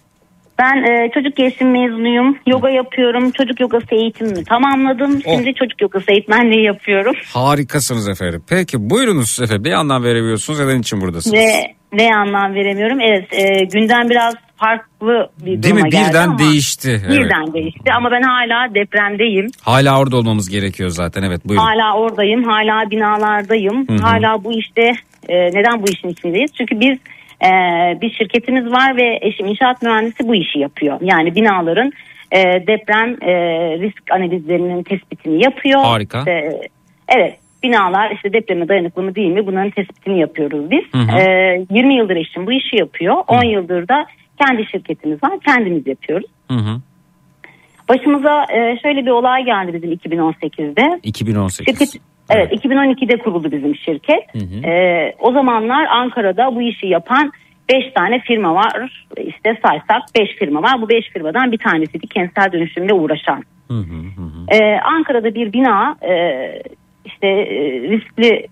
Ben 0.59 0.75
e, 0.83 1.11
çocuk 1.13 1.35
gelişim 1.35 1.71
mezunuyum, 1.71 2.37
yoga 2.47 2.69
yapıyorum, 2.69 3.31
çocuk 3.31 3.59
yogası 3.59 3.95
eğitimimi 3.95 4.43
tamamladım. 4.43 5.21
Oh. 5.25 5.35
Şimdi 5.35 5.53
çocuk 5.53 5.81
yogası 5.81 6.11
eğitmenliği 6.11 6.65
yapıyorum. 6.65 7.13
Harikasınız 7.33 8.09
efendim. 8.09 8.43
Peki 8.49 8.89
buyurunuz 8.89 9.39
efendim. 9.41 9.63
Bir 9.63 9.71
anlam 9.71 10.03
veremiyorsunuz. 10.03 10.59
Neden 10.59 10.79
için 10.79 11.01
buradasınız? 11.01 11.35
Ve 11.39 11.73
ne 11.93 12.15
anlam 12.15 12.53
veremiyorum? 12.53 12.99
Evet, 13.01 13.33
e, 13.33 13.65
günden 13.65 14.09
biraz 14.09 14.35
farklı 14.57 15.29
bir 15.39 15.63
Değil 15.63 15.73
duruma 15.73 15.85
mi? 15.85 15.89
geldi 15.89 16.09
Birden 16.09 16.27
ama 16.27 16.39
değişti. 16.39 17.01
Evet. 17.07 17.19
Birden 17.19 17.53
değişti 17.53 17.91
ama 17.97 18.11
ben 18.11 18.21
hala 18.21 18.75
depremdeyim. 18.75 19.47
Hala 19.61 19.99
orada 19.99 20.17
olmamız 20.17 20.49
gerekiyor 20.49 20.89
zaten. 20.89 21.23
Evet 21.23 21.41
buyurun. 21.45 21.63
Hala 21.65 21.97
oradayım, 21.97 22.43
hala 22.43 22.91
binalardayım. 22.91 23.87
Hı 23.87 23.93
hı. 23.93 23.97
Hala 23.97 24.43
bu 24.43 24.59
işte 24.59 24.91
e, 25.29 25.35
neden 25.35 25.81
bu 25.81 25.85
işin 25.89 26.09
içindeyiz? 26.09 26.51
Çünkü 26.57 26.79
biz 26.79 26.97
e, 27.45 27.51
bir 28.01 28.13
şirketimiz 28.13 28.71
var 28.71 28.97
ve 28.97 29.19
eşim 29.21 29.45
inşaat 29.45 29.81
mühendisi 29.81 30.27
bu 30.27 30.35
işi 30.35 30.59
yapıyor. 30.59 30.97
Yani 31.01 31.35
binaların 31.35 31.91
e, 32.31 32.67
deprem 32.67 33.17
e, 33.21 33.33
risk 33.79 34.11
analizlerinin 34.11 34.83
tespitini 34.83 35.43
yapıyor. 35.43 35.79
Harika. 35.79 36.19
İşte, 36.19 36.61
evet 37.07 37.39
binalar 37.63 38.11
işte 38.11 38.33
depreme 38.33 38.67
dayanıklı 38.67 39.03
mı 39.03 39.15
değil 39.15 39.31
mi 39.31 39.47
bunların 39.47 39.71
tespitini 39.71 40.19
yapıyoruz 40.19 40.71
biz. 40.71 40.83
Hı 40.91 40.97
hı. 40.97 41.19
E, 41.19 41.65
20 41.71 41.95
yıldır 41.95 42.15
eşim 42.15 42.47
bu 42.47 42.51
işi 42.51 42.75
yapıyor. 42.75 43.15
10 43.27 43.43
yıldır 43.43 43.87
da 43.87 44.05
kendi 44.41 44.65
şirketimiz 44.65 45.23
var 45.23 45.39
kendimiz 45.45 45.87
yapıyoruz. 45.87 46.27
Hı 46.47 46.57
hı. 46.57 46.81
Başımıza 47.89 48.43
e, 48.43 48.79
şöyle 48.81 49.05
bir 49.05 49.11
olay 49.11 49.45
geldi 49.45 49.73
bizim 49.73 49.93
2018'de. 49.93 50.99
2018. 51.03 51.65
Şirket 51.65 52.01
evet 52.29 52.65
2012'de 52.65 53.17
kuruldu 53.17 53.51
bizim 53.51 53.75
şirket. 53.75 54.33
Hı 54.33 54.39
hı. 54.39 54.69
Ee, 54.69 55.15
o 55.19 55.31
zamanlar 55.31 55.85
Ankara'da 55.85 56.55
bu 56.55 56.61
işi 56.61 56.87
yapan 56.87 57.31
5 57.69 57.93
tane 57.93 58.19
firma 58.19 58.55
var. 58.55 59.03
İşte 59.17 59.57
saysak 59.65 60.01
5 60.19 60.35
firma 60.35 60.61
var. 60.61 60.81
Bu 60.81 60.89
5 60.89 61.09
firmadan 61.09 61.51
bir 61.51 61.57
tanesiydi 61.57 62.07
kentsel 62.07 62.51
dönüşümle 62.51 62.93
uğraşan. 62.93 63.43
Hı 63.67 63.73
hı 63.73 63.99
hı 64.17 64.21
hı. 64.21 64.57
Ee, 64.57 64.79
Ankara'da 64.79 65.35
bir 65.35 65.53
bina 65.53 65.95
e, 66.01 66.13
işte 67.05 67.27
e, 67.27 67.81
riskli 67.81 68.47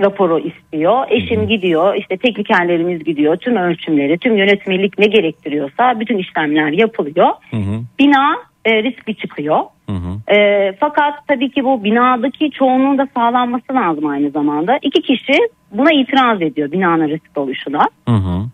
raporu 0.00 0.38
istiyor. 0.38 1.06
Eşim 1.10 1.48
gidiyor, 1.48 1.94
işte 1.94 2.16
teknikerlerimiz 2.16 3.04
gidiyor. 3.04 3.36
Tüm 3.36 3.56
ölçümleri, 3.56 4.18
tüm 4.18 4.36
yönetmelik 4.36 4.98
ne 4.98 5.06
gerektiriyorsa 5.06 6.00
bütün 6.00 6.18
işlemler 6.18 6.72
yapılıyor. 6.72 7.28
Hı 7.50 7.56
hı. 7.56 7.80
Bina 7.98 8.36
e, 8.64 8.82
riskli 8.82 9.14
çıkıyor. 9.14 9.60
Hı 9.90 9.96
hı. 9.96 10.36
E, 10.36 10.72
fakat 10.80 11.14
tabii 11.28 11.50
ki 11.50 11.64
bu 11.64 11.84
binadaki 11.84 12.50
çoğunluğun 12.50 12.98
da 12.98 13.08
sağlanması 13.16 13.74
lazım 13.74 14.06
aynı 14.06 14.30
zamanda. 14.30 14.78
İki 14.82 15.02
kişi 15.02 15.32
buna 15.72 15.92
itiraz 15.92 16.42
ediyor 16.42 16.72
binanın 16.72 17.08
riskli 17.08 17.38
oluşuna. 17.38 17.82
Hı 18.08 18.14
hı. 18.14 18.44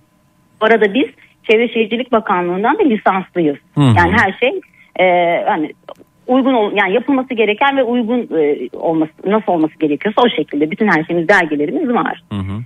Bu 0.60 0.66
arada 0.66 0.94
biz 0.94 1.06
Çevre 1.50 1.68
Şehircilik 1.68 2.12
Bakanlığı'ndan 2.12 2.78
da 2.78 2.82
lisanslıyız. 2.82 3.56
Hı 3.74 3.80
hı. 3.80 3.94
Yani 3.96 4.12
her 4.12 4.36
şey 4.40 4.60
e, 5.00 5.06
hani 5.48 5.72
uygun 6.26 6.54
ol, 6.54 6.72
yani 6.74 6.94
yapılması 6.94 7.34
gereken 7.34 7.76
ve 7.76 7.82
uygun 7.82 8.20
e, 8.38 8.68
olması 8.76 9.12
nasıl 9.26 9.52
olması 9.52 9.78
gerekiyorsa 9.78 10.22
o 10.22 10.28
şekilde 10.36 10.70
bütün 10.70 10.88
her 10.88 11.04
şeyimiz 11.04 11.28
belgelerimiz 11.28 11.88
var. 11.88 12.22
Hı 12.32 12.38
hı. 12.38 12.62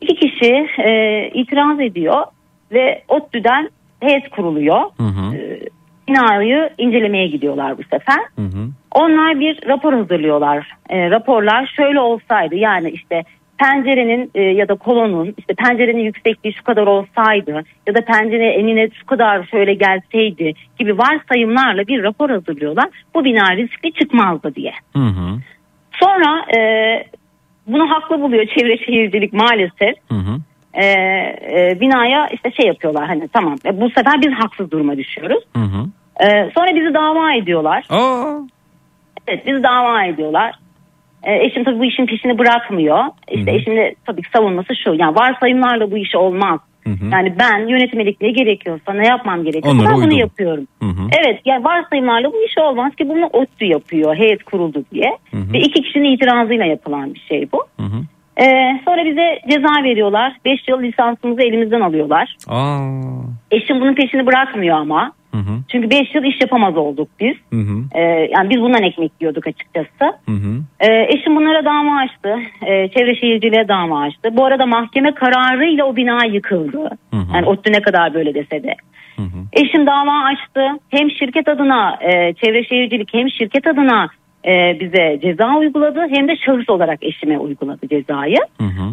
İki 0.00 0.14
kişi 0.14 0.66
e, 0.78 1.30
itiraz 1.34 1.80
ediyor 1.80 2.24
ve 2.72 3.02
ODTÜ'den 3.08 3.70
heyet 4.00 4.30
kuruluyor. 4.30 4.80
Hı 4.96 5.02
hı. 5.02 5.36
E, 5.36 5.60
binayı 6.08 6.70
incelemeye 6.78 7.26
gidiyorlar 7.26 7.78
bu 7.78 7.82
sefer. 7.82 8.18
Hı 8.36 8.42
hı. 8.42 8.68
Onlar 8.90 9.40
bir 9.40 9.68
rapor 9.68 9.92
hazırlıyorlar. 9.92 10.72
E, 10.90 11.10
raporlar 11.10 11.72
şöyle 11.76 12.00
olsaydı 12.00 12.54
yani 12.54 12.90
işte 12.90 13.22
pencerenin 13.58 14.30
e, 14.34 14.42
ya 14.42 14.68
da 14.68 14.74
kolonun 14.74 15.34
işte 15.38 15.54
pencerenin 15.54 16.02
yüksekliği 16.02 16.54
şu 16.54 16.64
kadar 16.64 16.86
olsaydı 16.86 17.64
ya 17.86 17.94
da 17.94 18.00
pencere 18.00 18.48
enine 18.48 18.88
şu 18.90 19.06
kadar 19.06 19.46
şöyle 19.46 19.74
gelseydi 19.74 20.52
gibi 20.78 20.98
varsayımlarla 20.98 21.86
bir 21.86 22.02
rapor 22.02 22.30
hazırlıyorlar. 22.30 22.88
Bu 23.14 23.24
bina 23.24 23.56
riskli 23.56 23.92
çıkmazdı 23.92 24.54
diye. 24.54 24.72
Hı 24.92 25.02
hı. 25.02 25.38
Sonra 25.92 26.58
e, 26.58 26.60
bunu 27.66 27.90
haklı 27.90 28.20
buluyor 28.20 28.46
çevre 28.46 28.78
şehircilik 28.78 29.32
maalesef. 29.32 29.94
Hı 30.08 30.14
hı. 30.14 30.38
E, 30.76 30.84
e, 30.84 31.78
binaya 31.80 32.28
işte 32.32 32.50
şey 32.50 32.66
yapıyorlar 32.66 33.06
hani 33.06 33.28
tamam 33.28 33.56
e, 33.66 33.80
bu 33.80 33.90
sefer 33.90 34.20
biz 34.26 34.32
haksız 34.32 34.70
duruma 34.70 34.96
düşüyoruz. 34.96 35.44
Hı 35.56 35.62
hı. 35.62 35.86
E, 36.26 36.50
sonra 36.54 36.74
bizi 36.74 36.94
dava 36.94 37.32
ediyorlar. 37.34 37.84
Aa. 37.90 38.38
Evet 39.28 39.46
bizi 39.46 39.62
dava 39.62 40.04
ediyorlar. 40.04 40.54
E, 41.22 41.44
eşim 41.46 41.64
tabii 41.64 41.78
bu 41.78 41.84
işin 41.84 42.06
peşini 42.06 42.38
bırakmıyor. 42.38 43.04
İşte 43.30 43.50
Hı 43.50 43.54
hı. 43.54 43.58
eşim 43.58 43.76
de 43.76 43.94
tabii 44.06 44.22
ki 44.22 44.28
savunması 44.36 44.72
şu. 44.84 44.94
Yani 44.94 45.16
varsayımlarla 45.16 45.90
bu 45.90 45.98
iş 45.98 46.14
olmaz. 46.14 46.60
Hı 46.84 46.90
hı. 46.90 47.04
Yani 47.12 47.34
ben 47.38 47.66
yönetmelik 47.68 48.20
ne 48.20 48.30
gerekiyorsa 48.30 48.92
ne 48.92 49.06
yapmam 49.06 49.44
gerekiyorsa 49.44 49.80
Onlara 49.80 49.90
ben 49.90 49.96
bunu 49.96 50.04
uydum. 50.04 50.18
yapıyorum. 50.18 50.66
Hı 50.82 50.88
hı. 50.88 51.02
Evet 51.22 51.40
yani 51.44 51.64
varsayımlarla 51.64 52.32
bu 52.32 52.44
iş 52.44 52.58
olmaz 52.58 52.94
ki 52.94 53.08
bunu 53.08 53.26
ODTÜ 53.26 53.64
yapıyor. 53.64 54.16
Heyet 54.16 54.42
kuruldu 54.42 54.84
diye. 54.92 55.18
Hı 55.30 55.36
hı. 55.36 55.52
Ve 55.52 55.58
iki 55.58 55.82
kişinin 55.82 56.12
itirazıyla 56.12 56.64
yapılan 56.64 57.14
bir 57.14 57.20
şey 57.28 57.48
bu. 57.52 57.64
Hı 57.80 57.86
hı. 57.86 58.00
E, 58.40 58.44
sonra 58.84 59.04
bize 59.04 59.38
ceza 59.50 59.84
veriyorlar. 59.84 60.36
5 60.44 60.68
yıl 60.68 60.82
lisansımızı 60.82 61.42
elimizden 61.42 61.80
alıyorlar. 61.80 62.36
Aa. 62.48 62.78
Eşim 63.50 63.80
bunun 63.80 63.94
peşini 63.94 64.26
bırakmıyor 64.26 64.76
ama. 64.76 65.12
Hı 65.34 65.40
hı. 65.40 65.58
Çünkü 65.68 65.90
5 65.90 66.14
yıl 66.14 66.24
iş 66.24 66.40
yapamaz 66.40 66.76
olduk 66.76 67.08
biz. 67.20 67.36
Hı 67.52 67.60
hı. 67.60 67.84
E, 67.94 68.00
yani 68.02 68.50
biz 68.50 68.60
bundan 68.60 68.82
ekmek 68.82 69.12
yiyorduk 69.20 69.46
açıkçası. 69.46 70.04
Hı 70.26 70.32
hı. 70.32 70.60
Ee, 70.80 71.06
eşim 71.08 71.36
bunlara 71.36 71.64
dava 71.64 71.96
açtı. 71.96 72.36
Ee, 72.66 72.88
çevre 72.88 73.14
şehirciliğe 73.14 73.68
dava 73.68 74.00
açtı. 74.00 74.28
Bu 74.32 74.44
arada 74.44 74.66
mahkeme 74.66 75.14
kararıyla 75.14 75.84
o 75.84 75.96
bina 75.96 76.24
yıkıldı. 76.24 76.90
Hı 77.10 77.16
hı. 77.16 77.34
Yani 77.34 77.46
ODTÜ 77.46 77.72
ne 77.72 77.82
kadar 77.82 78.14
böyle 78.14 78.34
dese 78.34 78.62
de. 78.62 78.74
Hı 79.16 79.22
hı. 79.22 79.38
Eşim 79.52 79.86
dava 79.86 80.24
açtı. 80.24 80.66
Hem 80.90 81.10
şirket 81.10 81.48
adına 81.48 81.98
e, 82.00 82.34
çevre 82.34 82.64
şehircilik 82.64 83.14
hem 83.14 83.30
şirket 83.30 83.66
adına 83.66 84.08
e, 84.46 84.80
bize 84.80 85.18
ceza 85.22 85.56
uyguladı. 85.56 86.00
Hem 86.14 86.28
de 86.28 86.36
şahıs 86.46 86.68
olarak 86.68 86.98
eşime 87.02 87.38
uyguladı 87.38 87.88
cezayı. 87.88 88.38
Hı 88.60 88.64
hı. 88.66 88.86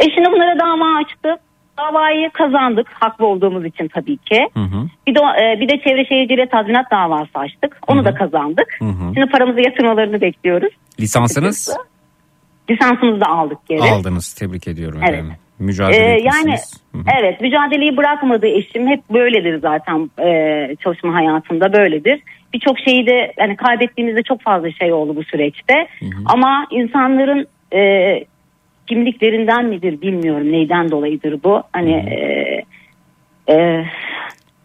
Eşim 0.00 0.24
de 0.24 0.32
bunlara 0.32 0.58
dava 0.60 0.96
açtı. 0.98 1.42
Davayı 1.78 2.30
kazandık 2.30 2.86
haklı 2.92 3.26
olduğumuz 3.26 3.64
için 3.64 3.88
tabii 3.88 4.16
ki. 4.16 4.48
Hı 4.54 4.60
hı. 4.60 4.86
Bir 5.06 5.14
de 5.14 5.18
e, 5.20 5.60
bir 5.60 5.68
de 5.68 5.78
çevre 5.84 6.04
şehirciliğe 6.04 6.46
tazminat 6.48 6.90
davası 6.90 7.30
açtık. 7.34 7.76
Onu 7.88 8.04
da 8.04 8.14
kazandık. 8.14 8.76
Hı 8.78 8.84
hı. 8.84 9.14
Şimdi 9.14 9.26
paramızı 9.32 9.60
yatırmalarını 9.60 10.20
bekliyoruz. 10.20 10.72
Lisansınız 11.00 11.76
Lisansımızı 12.70 13.20
da 13.20 13.26
aldık 13.26 13.58
geri. 13.68 13.82
aldınız. 13.82 14.34
Tebrik 14.34 14.68
ediyorum 14.68 15.00
Evet. 15.02 15.14
efendim. 15.14 15.34
Mücadele 15.58 15.96
Ee, 16.04 16.20
yani. 16.24 16.54
Hı 16.92 16.98
hı. 16.98 17.02
evet 17.20 17.40
mücadeleyi 17.40 17.96
bırakmadı 17.96 18.46
eşim 18.46 18.88
hep 18.88 19.00
böyledir 19.10 19.58
zaten 19.60 20.10
e, 20.18 20.76
çalışma 20.84 21.14
hayatında 21.14 21.72
böyledir. 21.72 22.20
Birçok 22.54 22.78
şeyi 22.78 23.06
de 23.06 23.32
hani 23.38 23.56
kaybettiğimizde 23.56 24.22
çok 24.22 24.42
fazla 24.42 24.70
şey 24.70 24.92
oldu 24.92 25.16
bu 25.16 25.24
süreçte. 25.24 25.86
Ama 26.26 26.66
insanların 26.70 27.46
e, 27.74 28.24
kimliklerinden 28.86 29.64
midir 29.64 30.00
bilmiyorum 30.00 30.52
neyden 30.52 30.90
dolayıdır 30.90 31.42
bu. 31.44 31.62
Hani 31.72 31.92
e, 31.92 32.20
e, 33.52 33.84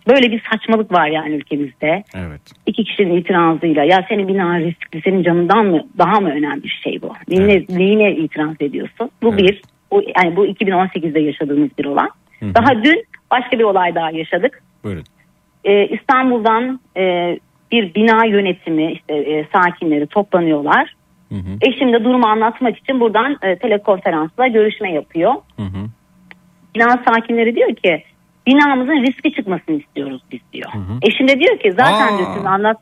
böyle 0.08 0.32
bir 0.32 0.42
saçmalık 0.52 0.92
var 0.94 1.08
yani 1.08 1.36
ülkemizde. 1.36 2.04
Evet. 2.16 2.42
İki 2.66 2.84
kişinin 2.84 3.16
itirazıyla 3.16 3.84
ya 3.84 4.06
senin 4.10 4.28
bina 4.28 4.60
riskli 4.60 5.02
senin 5.02 5.24
canından 5.24 5.66
mı 5.66 5.88
daha 5.98 6.20
mı 6.20 6.30
önemli 6.30 6.64
bir 6.64 6.80
şey 6.84 7.02
bu? 7.02 7.14
Neyine, 7.28 7.54
Evet. 7.54 7.70
neyine 7.70 8.16
itiraz 8.16 8.56
ediyorsun? 8.62 9.12
Bu 9.24 9.30
Evet. 9.30 9.40
bir. 9.40 9.62
Bu, 9.92 10.04
yani 10.20 10.36
bu 10.36 10.48
2018'de 10.48 11.20
yaşadığımız 11.20 11.70
bir 11.78 11.86
olay. 11.86 12.08
Hı 12.40 12.46
hı. 12.46 12.56
Daha 12.56 12.84
dün 12.84 13.04
başka 13.32 13.60
bir 13.60 13.64
olay 13.64 13.96
daha 13.96 14.12
yaşadık. 14.12 14.64
Buyurun. 14.84 15.04
Ee, 15.64 15.88
İstanbul'dan 15.88 16.80
e, 16.98 17.38
bir 17.76 17.94
bina 17.96 18.26
yönetimi 18.26 18.92
işte 18.92 19.14
e, 19.14 19.48
sakinleri 19.54 20.08
toplanıyorlar. 20.08 20.96
Hı 21.30 21.36
hı. 21.36 21.58
Eşim 21.62 21.94
de 21.94 22.04
durumu 22.04 22.28
anlatmak 22.28 22.78
için 22.78 23.00
buradan 23.00 23.38
e, 23.42 23.56
telekonferansla 23.56 24.48
görüşme 24.48 24.92
yapıyor. 24.92 25.34
Hı 25.56 25.64
hı. 25.64 25.88
Bina 26.76 27.04
sakinleri 27.08 27.56
diyor 27.56 27.76
ki 27.76 28.04
binamızın 28.48 29.04
riski 29.04 29.34
çıkmasını 29.34 29.76
istiyoruz 29.76 30.22
biz 30.32 30.40
diyor. 30.54 30.70
Hı 30.74 30.78
hı. 30.78 31.00
Eşim 31.02 31.28
de 31.28 31.40
diyor 31.40 31.60
ki 31.60 31.72
zaten 31.72 32.16
Aa. 32.16 32.18
diyor, 32.18 32.30
sizin 32.34 32.46
anlat 32.46 32.78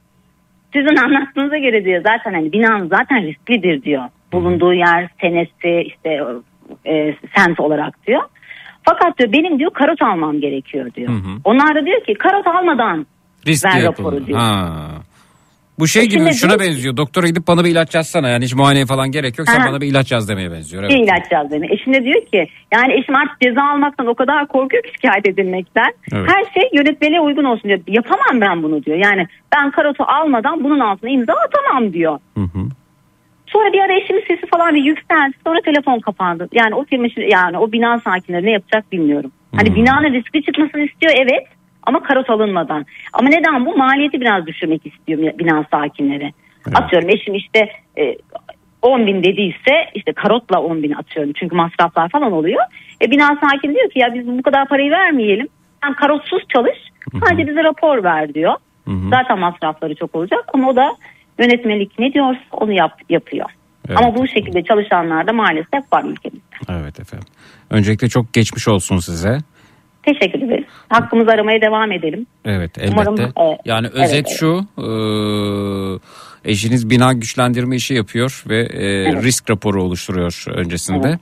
sizin 0.73 0.95
anlattığınıza 0.95 1.57
göre 1.57 1.85
diyor 1.85 2.03
zaten 2.07 2.33
hani 2.33 2.51
binanız 2.51 2.89
zaten 2.89 3.23
risklidir 3.23 3.83
diyor. 3.83 4.03
Bulunduğu 4.31 4.73
yer, 4.73 5.09
senesi 5.21 5.87
işte 5.87 6.23
e, 6.85 7.15
semt 7.35 7.59
olarak 7.59 8.07
diyor. 8.07 8.21
Fakat 8.83 9.19
diyor 9.19 9.33
benim 9.33 9.59
diyor 9.59 9.71
karot 9.71 10.01
almam 10.01 10.39
gerekiyor 10.39 10.93
diyor. 10.93 11.09
Hı 11.09 11.13
hı. 11.13 11.39
Onlar 11.43 11.75
da 11.75 11.85
diyor 11.85 12.03
ki 12.03 12.13
karot 12.13 12.47
almadan 12.47 13.05
Ver 13.47 13.81
yapıldı. 13.81 14.07
raporu 14.07 14.27
diyor. 14.27 14.39
Ha. 14.39 14.69
Bu 15.79 15.87
şey 15.87 16.03
Eşim 16.05 16.19
gibi 16.21 16.33
şuna 16.33 16.49
diyor- 16.49 16.59
benziyor. 16.69 16.97
Doktora 16.97 17.27
gidip 17.27 17.47
bana 17.47 17.63
bir 17.65 17.69
ilaç 17.69 17.95
yazsana. 17.95 18.29
Yani 18.29 18.45
hiç 18.45 18.55
muayeneye 18.55 18.85
falan 18.85 19.11
gerek 19.11 19.39
yok. 19.39 19.47
Sen 19.47 19.59
Aha. 19.61 19.69
bana 19.69 19.81
bir 19.81 19.87
ilaç 19.87 20.11
yaz 20.11 20.29
demeye 20.29 20.51
benziyor. 20.51 20.83
bir 20.83 20.89
Evet. 20.95 21.03
ilaç 21.07 21.31
yazdığını. 21.31 21.65
Eşim 21.65 21.93
de 21.93 22.03
diyor 22.03 22.25
ki 22.25 22.47
yani 22.73 22.93
eşim 22.93 23.15
artık 23.15 23.41
ceza 23.41 23.61
almaktan 23.63 24.07
o 24.07 24.15
kadar 24.15 24.47
korkuyor 24.47 24.83
ki 24.83 24.89
şikayet 24.95 25.27
edilmekten. 25.27 25.93
Evet. 26.13 26.29
Her 26.29 26.43
şey 26.53 26.69
yönetmeliğe 26.73 27.19
uygun 27.21 27.43
olsun 27.43 27.63
diyor. 27.63 27.79
Yapamam 27.87 28.41
ben 28.41 28.63
bunu 28.63 28.83
diyor. 28.83 28.97
Yani 28.97 29.27
ben 29.55 29.71
karotu 29.71 30.03
almadan 30.07 30.63
bunun 30.63 30.79
altına 30.79 31.09
imza 31.09 31.33
atamam 31.33 31.93
diyor. 31.93 32.19
Hı 32.37 32.41
hı. 32.43 32.59
Sonra 33.47 33.73
bir 33.73 33.79
ara 33.79 33.93
eşimin 34.03 34.23
sesi 34.27 34.47
falan 34.47 34.75
bir 34.75 34.83
yükseldi. 34.83 35.33
Sonra 35.47 35.59
telefon 35.65 35.99
kapandı. 35.99 36.49
Yani 36.53 36.75
o 36.75 36.85
firma 36.85 37.07
yani 37.31 37.57
o 37.57 37.71
bina 37.71 37.99
sakinleri 37.99 38.45
ne 38.45 38.51
yapacak 38.51 38.91
bilmiyorum. 38.91 39.31
Hani 39.55 39.69
Hmm. 39.69 39.75
binanın 39.75 40.13
riskli 40.13 40.43
çıkmasını 40.43 40.81
istiyor 40.81 41.13
evet 41.15 41.47
ama 41.83 42.03
karot 42.03 42.29
alınmadan. 42.29 42.85
Ama 43.13 43.29
neden 43.29 43.65
bu? 43.65 43.77
Maliyeti 43.77 44.21
biraz 44.21 44.47
düşürmek 44.47 44.85
istiyor 44.85 45.19
bina 45.39 45.65
sakinleri. 45.71 46.33
Atıyorum 46.75 47.09
eşim 47.09 47.35
işte 47.35 47.69
e, 47.97 48.15
10 48.81 49.07
bin 49.07 49.23
dediyse 49.23 49.89
işte 49.95 50.13
karotla 50.13 50.61
10 50.61 50.83
bin 50.83 50.91
atıyorum. 50.91 51.33
Çünkü 51.35 51.55
masraflar 51.55 52.09
falan 52.09 52.31
oluyor. 52.31 52.61
E, 53.01 53.11
bina 53.11 53.39
sakin 53.41 53.75
diyor 53.75 53.89
ki 53.89 53.99
ya 53.99 54.13
biz 54.13 54.27
bu 54.27 54.41
kadar 54.41 54.67
parayı 54.67 54.91
vermeyelim. 54.91 55.47
Sen 55.83 55.93
karotsuz 55.93 56.43
çalış. 56.53 56.77
Sadece 57.25 57.47
bize 57.47 57.63
rapor 57.63 58.03
ver 58.03 58.33
diyor. 58.33 58.53
Zaten 59.09 59.39
masrafları 59.39 59.95
çok 59.95 60.15
olacak 60.15 60.39
ama 60.53 60.69
o 60.69 60.75
da 60.75 60.95
yönetmelik 61.39 61.99
ne 61.99 62.13
diyorsa 62.13 62.39
onu 62.51 62.71
yap, 62.71 62.99
yapıyor. 63.09 63.49
Evet. 63.89 63.97
Ama 63.99 64.15
bu 64.15 64.27
şekilde 64.27 64.63
çalışanlar 64.63 65.27
da 65.27 65.33
maalesef 65.33 65.93
var 65.93 66.03
ülkemizde. 66.03 66.55
Evet 66.69 66.99
efendim. 66.99 67.27
Öncelikle 67.69 68.09
çok 68.09 68.33
geçmiş 68.33 68.67
olsun 68.67 68.97
size. 68.97 69.37
Teşekkür 70.03 70.41
ederiz. 70.41 70.65
Hakkımızı 70.89 71.31
aramaya 71.31 71.61
devam 71.61 71.91
edelim. 71.91 72.25
Evet 72.45 72.77
elbette. 72.77 72.93
Umarım, 72.93 73.21
e, 73.21 73.57
yani 73.65 73.87
evet, 73.93 74.05
özet 74.05 74.27
evet. 74.27 74.37
şu 74.39 74.65
e, 76.45 76.51
eşiniz 76.51 76.89
bina 76.89 77.13
güçlendirme 77.13 77.75
işi 77.75 77.93
yapıyor 77.93 78.43
ve 78.49 78.59
e, 78.59 78.87
risk 79.21 79.49
raporu 79.49 79.83
oluşturuyor 79.83 80.45
öncesinde. 80.55 81.19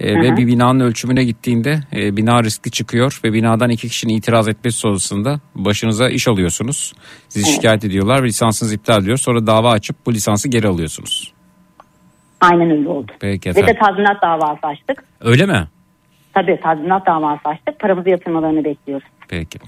E, 0.00 0.14
ve 0.14 0.36
bir 0.36 0.46
binanın 0.46 0.80
ölçümüne 0.80 1.24
gittiğinde 1.24 1.80
e, 1.96 2.16
bina 2.16 2.42
riskli 2.42 2.70
çıkıyor 2.70 3.20
ve 3.24 3.32
binadan 3.32 3.70
iki 3.70 3.88
kişinin 3.88 4.16
itiraz 4.16 4.48
etmesi 4.48 4.78
sonrasında 4.78 5.40
başınıza 5.54 6.08
iş 6.08 6.28
alıyorsunuz. 6.28 6.92
Sizi 7.28 7.52
şikayet 7.52 7.84
ediyorlar 7.84 8.22
ve 8.22 8.26
lisansınız 8.26 8.72
iptal 8.72 9.02
ediyor. 9.02 9.18
Sonra 9.18 9.46
dava 9.46 9.70
açıp 9.70 9.96
bu 10.06 10.12
lisansı 10.12 10.48
geri 10.48 10.68
alıyorsunuz. 10.68 11.32
Aynen 12.40 12.70
öyle 12.70 12.88
oldu. 12.88 13.12
Peki 13.20 13.50
Ve 13.50 13.66
de 13.66 13.74
tazminat 13.74 14.22
davası 14.22 14.66
açtık. 14.66 15.04
Öyle 15.20 15.46
mi? 15.46 15.68
Tabii 16.40 16.60
tazminat 16.62 17.06
davası 17.06 17.48
açtık. 17.48 17.78
Paramızı 17.80 18.08
yatırmalarını 18.08 18.64
bekliyoruz. 18.64 19.06
Peki. 19.28 19.58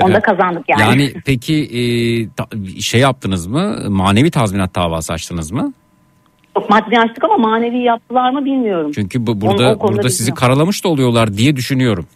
Onu 0.00 0.12
da 0.12 0.18
Efendim, 0.18 0.36
kazandık 0.36 0.68
yani. 0.68 0.82
Yani 0.82 1.12
peki 1.26 1.54
e, 1.54 1.80
ta- 2.36 2.80
şey 2.80 3.00
yaptınız 3.00 3.46
mı? 3.46 3.76
Manevi 3.88 4.30
tazminat 4.30 4.74
davası 4.74 5.12
açtınız 5.12 5.50
mı? 5.52 5.72
Çok 6.54 6.70
maddi 6.70 6.98
açtık 6.98 7.24
ama 7.24 7.36
manevi 7.36 7.78
yaptılar 7.78 8.30
mı 8.30 8.44
bilmiyorum. 8.44 8.92
Çünkü 8.94 9.26
bu, 9.26 9.30
Onu- 9.30 9.40
burada 9.40 9.74
o 9.74 9.78
konuda 9.78 9.96
burada 9.96 10.08
sizi 10.08 10.20
bilmiyorum. 10.20 10.40
karalamış 10.40 10.84
da 10.84 10.88
oluyorlar 10.88 11.34
diye 11.34 11.56
düşünüyorum 11.56 12.06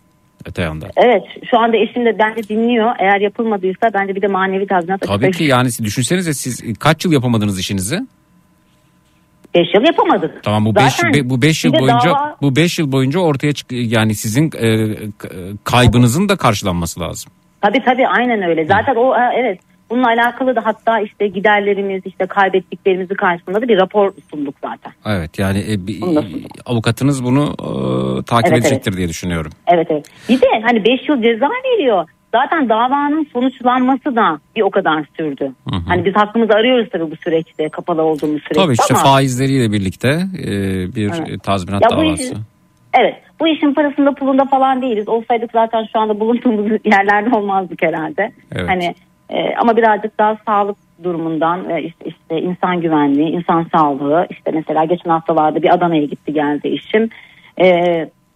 öte 0.47 0.63
yandan. 0.63 0.91
Evet 0.97 1.23
şu 1.51 1.59
anda 1.59 1.77
eşim 1.77 2.05
de 2.05 2.19
bence 2.19 2.49
dinliyor. 2.49 2.91
Eğer 2.99 3.21
yapılmadıysa 3.21 3.91
bence 3.95 4.15
bir 4.15 4.23
de 4.23 4.27
manevi 4.27 4.67
tazminat 4.67 5.01
Tabii 5.01 5.31
ki 5.31 5.45
yani 5.45 5.69
düşünsenize 5.83 6.35
siz 6.35 6.79
kaç 6.79 7.05
yıl 7.05 7.13
yapamadınız 7.13 7.61
işinizi? 7.61 8.01
5 9.55 9.67
yıl 9.75 9.83
yapamadık. 9.87 10.43
Tamam 10.43 10.65
bu 10.65 10.75
5 10.77 10.83
Zaten 10.93 11.31
bu 11.31 11.43
5 11.43 11.65
yıl 11.65 11.73
boyunca 11.73 12.11
dava- 12.11 12.37
bu 12.43 12.57
5 12.57 12.79
yıl 12.79 12.93
boyunca 12.93 13.21
ortaya 13.21 13.53
çık 13.53 13.67
yani 13.73 14.15
sizin 14.15 14.45
e, 14.47 14.95
k- 15.19 15.29
kaybınızın 15.65 16.29
da 16.29 16.37
karşılanması 16.37 17.01
lazım. 17.01 17.33
Tabii 17.61 17.83
tabii 17.85 18.07
aynen 18.07 18.43
öyle. 18.43 18.65
Zaten 18.65 18.95
o 18.95 19.15
e, 19.17 19.21
evet 19.41 19.61
bununla 19.91 20.07
alakalı 20.09 20.57
da 20.57 20.61
hatta 20.65 21.01
işte 21.01 21.27
giderlerimiz 21.29 22.03
işte 22.07 22.27
kaybettiklerimizi 22.27 23.15
karşısında 23.15 23.63
da 23.63 23.69
bir 23.69 23.77
rapor 23.79 24.13
sunduk 24.31 24.55
zaten. 24.65 24.93
Evet 25.07 25.39
yani 25.39 25.59
e, 25.71 25.87
bir- 25.87 26.01
Bunu 26.01 26.25
avukatınız 26.67 27.25
bunu 27.25 27.55
e, 27.61 28.23
takip 28.23 28.53
Evet, 28.53 28.59
edecektir 28.67 28.97
diye 28.97 29.09
düşünüyorum. 29.09 29.53
Evet 29.67 29.87
evet. 29.91 30.07
Bir 30.29 30.41
de 30.41 30.47
hani 30.63 30.85
5 30.85 31.09
yıl 31.09 31.23
ceza 31.23 31.47
veriyor. 31.75 32.09
Zaten 32.33 32.69
davanın 32.69 33.27
sonuçlanması 33.33 34.17
da 34.17 34.39
bir 34.57 34.63
o 34.63 34.71
kadar 34.71 35.05
sürdü. 35.17 35.53
Hani 35.89 36.05
biz 36.05 36.17
hakkımızı 36.17 36.53
arıyoruz 36.53 36.89
tabii 36.93 37.11
bu 37.11 37.17
süreçte 37.17 37.69
kapalı 37.69 38.03
olduğumuz 38.03 38.43
süreçte 38.43 38.63
Tabii 38.63 38.73
işte 38.73 38.95
ama 38.95 39.03
faizleriyle 39.03 39.73
birlikte 39.73 40.09
e, 40.39 40.49
bir 40.97 41.13
Evet. 41.29 41.43
tazminat 41.43 41.83
Ya 41.83 41.91
davası. 41.91 42.23
işin- 42.23 42.37
evet 43.01 43.15
bu 43.41 43.49
işin 43.49 43.75
parasında 43.75 44.13
pulunda 44.15 44.45
falan 44.45 44.83
değiliz. 44.83 45.09
Olsaydık 45.09 45.51
zaten 45.53 45.87
şu 45.93 46.01
anda 46.01 46.21
bulunduğumuz 46.21 46.73
yerlerde 46.85 47.37
olmazdık 47.37 47.83
herhalde. 47.83 48.33
Evet. 48.53 48.69
Hani 48.71 48.95
e, 49.31 49.55
ama 49.61 49.77
birazcık 49.77 50.19
daha 50.19 50.37
sağlık 50.47 50.77
durumundan 51.05 51.71
e, 51.71 51.83
işte, 51.83 52.05
işte 52.05 52.41
insan 52.41 52.81
güvenliği, 52.81 53.29
insan 53.29 53.67
sağlığı 53.77 54.27
işte 54.31 54.51
mesela 54.55 54.85
geçen 54.85 55.11
haftalarda 55.11 55.63
bir 55.63 55.75
Adana'ya 55.75 56.05
gitti 56.05 56.33
geldi 56.33 56.69
eşim. 56.69 57.11
E, 57.61 57.71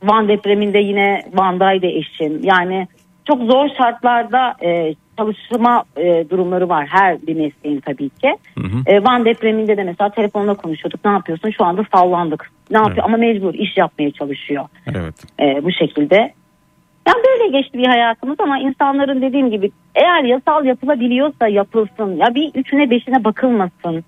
Van 0.03 0.29
depreminde 0.29 0.79
yine 0.79 1.23
Van'daydı 1.35 1.87
eşim. 1.87 2.41
Yani 2.43 2.89
çok 3.25 3.43
zor 3.43 3.69
şartlarda 3.79 4.55
e, 4.63 4.95
çalışma 5.19 5.85
e, 5.97 6.31
durumları 6.31 6.69
var 6.69 6.87
her 6.91 7.23
bir 7.23 7.35
mesleğin 7.35 7.81
tabii 7.81 8.09
ki. 8.09 8.37
E, 8.87 9.05
Van 9.05 9.25
depreminde 9.25 9.77
de 9.77 9.85
mesela 9.85 10.11
telefonla 10.11 10.55
konuşuyorduk. 10.55 11.05
Ne 11.05 11.11
yapıyorsun? 11.11 11.51
Şu 11.51 11.65
anda 11.65 11.83
sallandık. 11.95 12.51
Ne 12.71 12.79
yapıyor? 12.79 12.97
Evet. 12.97 13.05
Ama 13.05 13.17
mecbur 13.17 13.55
iş 13.55 13.77
yapmaya 13.77 14.11
çalışıyor 14.11 14.65
Evet. 14.87 15.15
e, 15.41 15.65
bu 15.65 15.73
şekilde. 15.73 16.33
Yani 17.09 17.23
böyle 17.29 17.59
geçti 17.59 17.79
bir 17.79 17.87
hayatımız 17.87 18.41
ama 18.41 18.59
insanların 18.59 19.23
dediğim 19.23 19.51
gibi 19.51 19.71
eğer 19.95 20.25
yasal 20.25 20.65
yapılabiliyorsa 20.65 21.49
yapılsın. 21.49 22.17
Ya 22.17 22.35
bir 22.35 22.51
üçüne 22.55 22.91
beşine 22.91 23.25
bakılmasın 23.25 24.05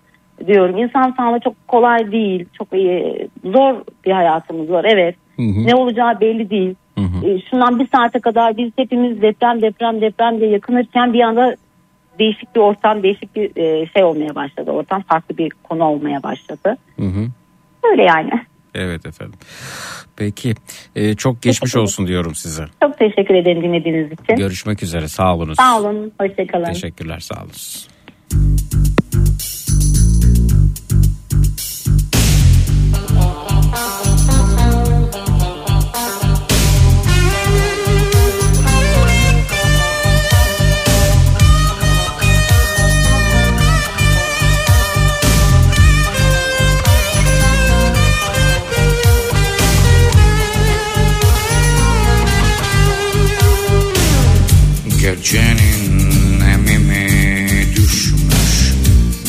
diyorum. 0.46 0.78
İnsan 0.78 1.14
sağlığı 1.16 1.40
çok 1.40 1.68
kolay 1.68 2.12
değil. 2.12 2.46
Çok 2.58 2.68
iyi, 2.72 3.28
zor 3.44 3.74
bir 4.06 4.12
hayatımız 4.12 4.70
var. 4.70 4.86
Evet. 4.88 5.16
Hı 5.36 5.42
hı. 5.42 5.66
Ne 5.66 5.74
olacağı 5.74 6.20
belli 6.20 6.50
değil. 6.50 6.74
Hı 6.98 7.00
hı. 7.00 7.26
E, 7.26 7.40
şundan 7.50 7.80
bir 7.80 7.88
saate 7.94 8.20
kadar 8.20 8.56
biz 8.56 8.72
hepimiz 8.76 9.22
deprem 9.22 9.62
deprem 9.62 10.00
deprem 10.00 10.40
diye 10.40 10.50
yakınırken 10.50 11.12
bir 11.12 11.20
anda 11.20 11.56
değişik 12.18 12.54
bir 12.54 12.60
ortam, 12.60 13.02
değişik 13.02 13.36
bir 13.36 13.56
e, 13.56 13.86
şey 13.86 14.04
olmaya 14.04 14.34
başladı. 14.34 14.70
Ortam 14.70 15.02
farklı 15.02 15.38
bir 15.38 15.50
konu 15.50 15.84
olmaya 15.84 16.22
başladı. 16.22 16.76
Hı 16.96 17.06
hı. 17.06 17.26
Öyle 17.90 18.02
yani. 18.02 18.30
Evet 18.74 19.06
efendim. 19.06 19.38
Peki 20.16 20.54
e, 20.96 21.14
çok 21.14 21.42
geçmiş 21.42 21.76
olsun 21.76 22.06
diyorum 22.06 22.34
size. 22.34 22.64
Çok 22.82 22.98
teşekkür 22.98 23.34
ederim 23.34 23.62
dinlediğiniz 23.62 24.12
için. 24.12 24.36
Görüşmek 24.36 24.82
üzere 24.82 25.08
sağ 25.08 25.34
olunuz. 25.34 25.56
Sağ 25.56 25.80
olun. 25.80 26.12
Hoşçakalın. 26.20 26.64
Teşekkürler 26.64 27.18
sağ 27.18 27.42
olun. 27.42 27.50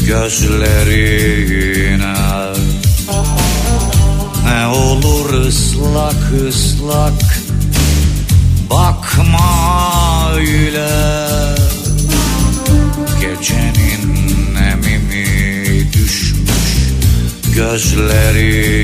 Gözlerine. 0.07 1.65
Ne 4.45 4.67
olur 4.67 5.33
ıslak 5.33 6.33
ıslak 6.47 7.39
bakma 8.69 10.31
öyle. 10.35 10.89
Gecenin 13.21 14.55
emimi 14.55 15.93
düşmüş 15.93 16.93
gözlerine. 17.55 18.75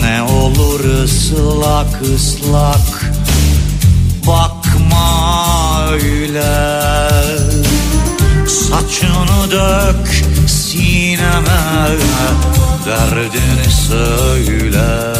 Ne 0.00 0.22
olur 0.22 0.84
ıslak 1.04 2.02
ıslak 2.14 3.12
bakma 4.26 5.88
öyle 5.90 7.11
Saçını 8.72 9.50
dök 9.50 10.08
sineme 10.48 11.88
Derdini 12.86 13.70
söyle 13.88 15.12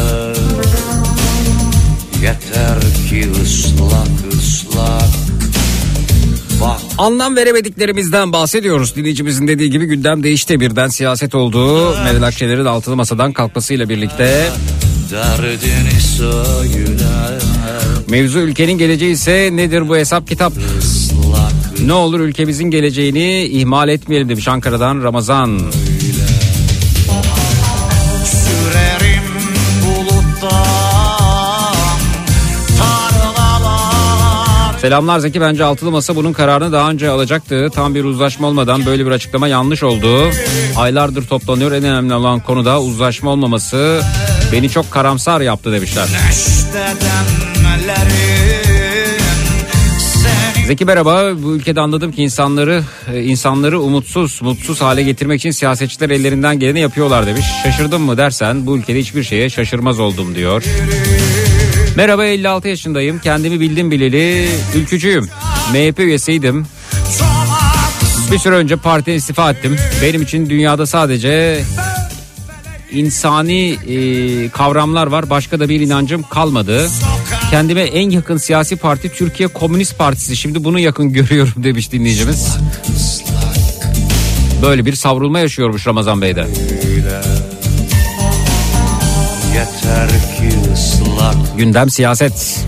Yeter 2.21 2.79
ki 3.09 3.31
ıslak 3.41 4.33
ıslak 4.33 5.09
Bak 6.61 6.79
Anlam 6.97 7.35
veremediklerimizden 7.35 8.33
bahsediyoruz. 8.33 8.95
Dinleyicimizin 8.95 9.47
dediği 9.47 9.69
gibi 9.69 9.85
gündem 9.85 10.23
değişti. 10.23 10.59
Birden 10.59 10.87
siyaset 10.87 11.35
oldu. 11.35 11.89
Meral 12.03 12.23
Akşener'in 12.23 12.65
altılı 12.65 12.95
masadan 12.95 13.33
kalkmasıyla 13.33 13.89
birlikte 13.89 14.49
derdini 15.13 16.01
söyle 16.01 17.39
Mevzu 18.09 18.39
ülkenin 18.39 18.77
geleceği 18.77 19.11
ise 19.11 19.49
nedir 19.53 19.89
bu 19.89 19.97
hesap 19.97 20.27
kitap? 20.27 20.53
Ne 21.85 21.93
olur 21.93 22.19
ülkemizin 22.19 22.63
geleceğini 22.63 23.43
ihmal 23.43 23.89
etmeyelim 23.89 24.29
demiş 24.29 24.47
Ankara'dan 24.47 25.03
Ramazan. 25.03 25.59
Selamlar 34.81 35.19
Zeki 35.19 35.41
bence 35.41 35.63
altılı 35.63 35.91
masa 35.91 36.15
bunun 36.15 36.33
kararını 36.33 36.71
daha 36.71 36.89
önce 36.89 37.09
alacaktı. 37.09 37.69
Tam 37.75 37.95
bir 37.95 38.03
uzlaşma 38.03 38.47
olmadan 38.47 38.85
böyle 38.85 39.05
bir 39.05 39.11
açıklama 39.11 39.47
yanlış 39.47 39.83
oldu. 39.83 40.29
Aylardır 40.77 41.27
toplanıyor 41.27 41.71
en 41.71 41.83
önemli 41.83 42.13
olan 42.13 42.39
konuda 42.39 42.81
uzlaşma 42.81 43.31
olmaması 43.31 44.01
beni 44.53 44.69
çok 44.69 44.91
karamsar 44.91 45.41
yaptı 45.41 45.71
demişler. 45.71 46.07
Zeki 50.67 50.85
merhaba 50.85 51.31
bu 51.43 51.55
ülkede 51.55 51.81
anladım 51.81 52.11
ki 52.11 52.23
insanları 52.23 52.83
e, 53.13 53.23
insanları 53.23 53.81
umutsuz 53.81 54.41
mutsuz 54.41 54.81
hale 54.81 55.03
getirmek 55.03 55.39
için 55.39 55.51
siyasetçiler 55.51 56.09
ellerinden 56.09 56.59
geleni 56.59 56.79
yapıyorlar 56.79 57.27
demiş. 57.27 57.45
Şaşırdım 57.63 58.01
mı 58.01 58.17
dersen 58.17 58.65
bu 58.65 58.77
ülkede 58.77 58.99
hiçbir 58.99 59.23
şeye 59.23 59.49
şaşırmaz 59.49 59.99
oldum 59.99 60.35
diyor. 60.35 60.63
Merhaba 61.95 62.25
56 62.25 62.67
yaşındayım 62.67 63.19
kendimi 63.19 63.59
bildim 63.59 63.91
bileli 63.91 64.49
ülkücüyüm. 64.75 65.29
MHP 65.71 65.99
üyesiydim. 65.99 66.65
Bir 68.31 68.37
süre 68.37 68.55
önce 68.55 68.75
partiden 68.75 69.17
istifa 69.17 69.51
ettim. 69.51 69.75
Benim 70.01 70.21
için 70.21 70.49
dünyada 70.49 70.85
sadece 70.85 71.63
insani 72.93 73.69
e, 73.71 74.49
kavramlar 74.49 75.07
var. 75.07 75.29
Başka 75.29 75.59
da 75.59 75.69
bir 75.69 75.79
inancım 75.79 76.23
kalmadı. 76.23 76.87
Kendime 77.51 77.81
en 77.81 78.09
yakın 78.09 78.37
siyasi 78.37 78.75
parti 78.75 79.09
Türkiye 79.09 79.47
Komünist 79.49 79.97
Partisi. 79.97 80.35
Şimdi 80.35 80.63
bunu 80.63 80.79
yakın 80.79 81.09
görüyorum 81.13 81.63
demiş 81.63 81.91
dinleyicimiz. 81.91 82.57
Böyle 84.61 84.85
bir 84.85 84.95
savrulma 84.95 85.39
yaşıyormuş 85.39 85.87
Ramazan 85.87 86.21
Bey'de. 86.21 86.47
Gündem 91.57 91.89
siyaset. 91.89 92.65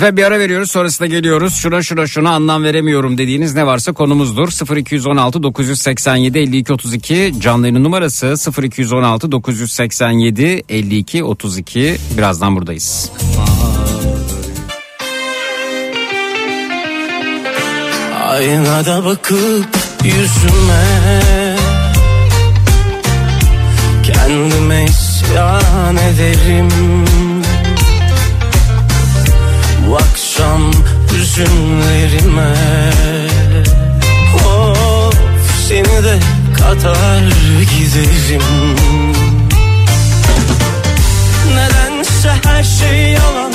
Efendim 0.00 0.16
bir 0.16 0.22
ara 0.22 0.38
veriyoruz 0.38 0.70
sonrasında 0.70 1.08
geliyoruz. 1.08 1.54
Şuna 1.54 1.82
şuna 1.82 2.06
şuna 2.06 2.30
anlam 2.30 2.64
veremiyorum 2.64 3.18
dediğiniz 3.18 3.54
ne 3.54 3.66
varsa 3.66 3.92
konumuzdur. 3.92 4.76
0216 4.76 5.42
987 5.42 6.38
52 6.38 6.72
32 6.72 7.34
canlı 7.40 7.84
numarası 7.84 8.34
0216 8.62 9.32
987 9.32 10.62
52 10.68 11.24
32 11.24 11.96
birazdan 12.18 12.56
buradayız. 12.56 13.10
Aynada 18.28 19.04
bakıp 19.04 19.76
yüzüme 20.04 21.56
Kendime 24.02 24.84
isyan 24.84 25.96
ederim 25.96 26.68
Akşam 30.30 30.70
hüzünlerime 31.12 32.54
Of 34.34 35.14
seni 35.68 36.04
de 36.04 36.18
katar 36.58 37.22
giderim. 37.60 38.42
Nedense 41.54 42.30
her 42.44 42.64
şey 42.64 43.12
yalan. 43.12 43.52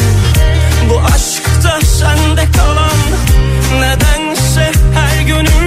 Bu 0.90 1.00
aşkta 1.00 1.82
sende 1.82 2.52
kalan. 2.58 3.00
Nedense 3.80 4.72
her 4.96 5.22
gönülde 5.22 5.65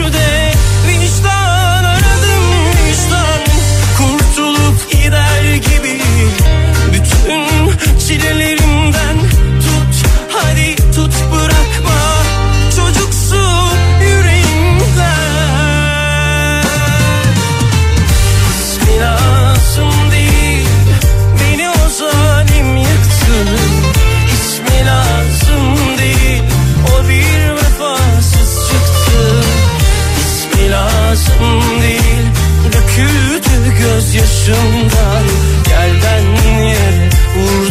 Döküldü 34.19 34.49
gözyaşımdan 34.49 35.25
Yerden 35.71 36.25
yere 36.63 37.09
vurdu 37.37 37.68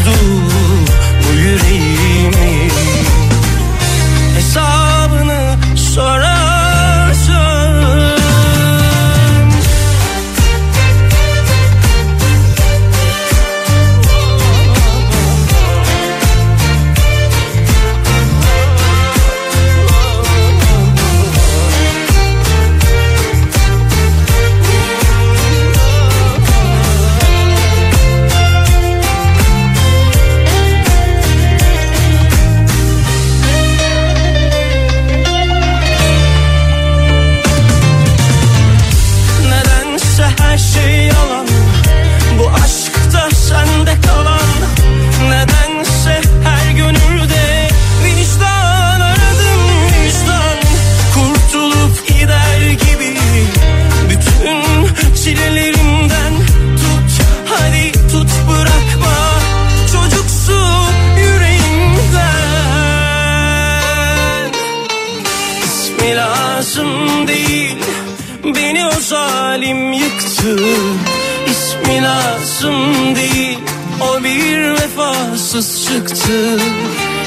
çıktı 76.27 76.57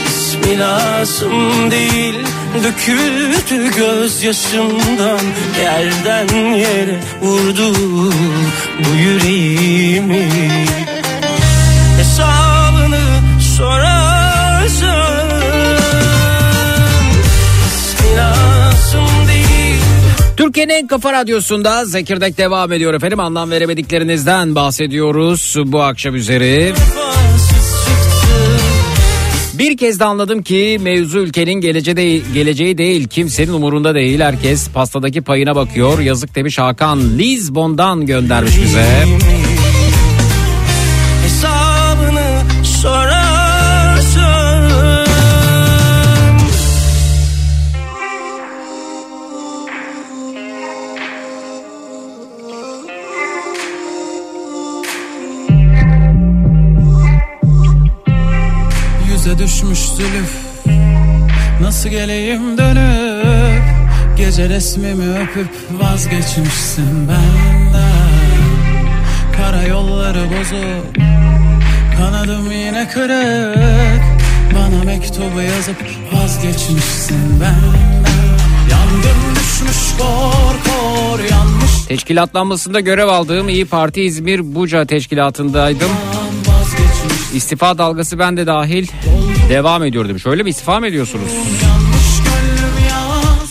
İsmi 0.07 0.59
lazım 0.59 1.71
değil. 1.71 2.15
Döküldü 2.65 3.71
gözyaşımdan. 3.77 5.21
Yerden 5.63 6.55
yere 6.55 7.01
vurdu 7.23 7.75
Bu 8.79 8.97
yüreğimi. 8.97 10.29
Hesabını 11.99 13.01
sorarsan 13.57 15.21
Türkiye'nin 20.37 20.73
en 20.73 20.87
kafa 20.87 21.13
radyosunda 21.13 21.85
Zekirdek 21.85 22.39
devam 22.39 22.73
ediyor 22.73 22.95
efendim. 22.95 23.21
Anlam 23.21 23.51
veremediklerinizden 23.51 24.55
bahsediyoruz 24.55 25.57
bu 25.67 25.83
akşam 25.83 26.15
üzeri. 26.15 26.73
Çıktı 26.77 27.10
Bir 29.61 29.77
kez 29.77 30.01
de 30.01 30.05
anladım 30.05 30.43
ki 30.43 30.79
mevzu 30.81 31.19
ülkenin 31.19 31.53
geleceği 31.53 31.97
değil, 31.97 32.25
geleceği 32.35 32.79
değil 32.79 33.09
kimsenin 33.09 33.53
umurunda 33.53 33.95
değil. 33.95 34.21
Herkes 34.21 34.71
pastadaki 34.71 35.23
payına 35.23 35.55
bakıyor. 35.55 35.99
Yazık 35.99 36.35
demiş 36.35 36.59
Hakan 36.59 37.19
Lizbon'dan 37.19 38.07
göndermiş 38.07 38.63
bize. 38.63 39.05
Düşmüş 59.61 59.79
zülüf. 59.79 60.37
Nasıl 61.61 61.89
geleyim 61.89 62.59
dönüp 62.59 63.63
Gece 64.17 64.49
resmimi 64.49 65.19
öpüp 65.19 65.51
vazgeçmişsin 65.81 67.09
benden. 67.09 68.31
Kara 69.37 69.63
yolları 69.63 70.25
bozuk 70.25 71.07
Kanadım 71.99 72.51
yine 72.53 72.89
kırık. 72.89 74.03
Bana 74.55 74.85
mektubu 74.85 75.41
yazıp 75.41 75.85
vazgeçmişsin 76.13 77.41
benden. 77.41 78.01
Yangın 78.71 79.35
düşmüş 79.35 79.99
kor 79.99 80.55
kor 80.65 81.19
yanmış. 81.31 81.87
Teşkilatlanmasında 81.89 82.81
görev 82.81 83.09
aldığım 83.09 83.49
İyi 83.49 83.67
Parti 83.67 84.03
İzmir 84.03 84.55
Buca 84.55 84.85
teşkilatındaydım. 84.85 85.91
İstifa 87.35 87.79
dalgası 87.79 88.19
ben 88.19 88.37
de 88.37 88.47
dahil 88.47 88.87
devam 89.51 89.85
ediyor 89.85 90.09
demiş. 90.09 90.27
Öyle 90.27 90.43
mi 90.43 90.51
istifa 90.51 90.81
mı 90.81 90.87
ediyorsunuz? 90.87 91.33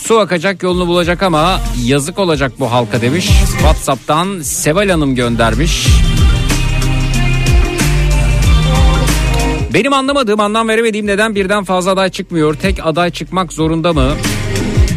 Su 0.02 0.18
akacak 0.18 0.62
yolunu 0.62 0.86
bulacak 0.86 1.22
ama 1.22 1.60
yazık 1.84 2.18
olacak 2.18 2.52
bu 2.60 2.72
halka 2.72 3.00
demiş. 3.00 3.26
Whatsapp'tan 3.50 4.40
Seval 4.40 4.88
Hanım 4.88 5.14
göndermiş. 5.14 5.86
Benim 9.74 9.92
anlamadığım, 9.92 10.40
anlam 10.40 10.68
veremediğim 10.68 11.06
neden 11.06 11.34
birden 11.34 11.64
fazla 11.64 11.90
aday 11.90 12.10
çıkmıyor? 12.10 12.54
Tek 12.54 12.86
aday 12.86 13.10
çıkmak 13.10 13.52
zorunda 13.52 13.92
mı? 13.92 14.12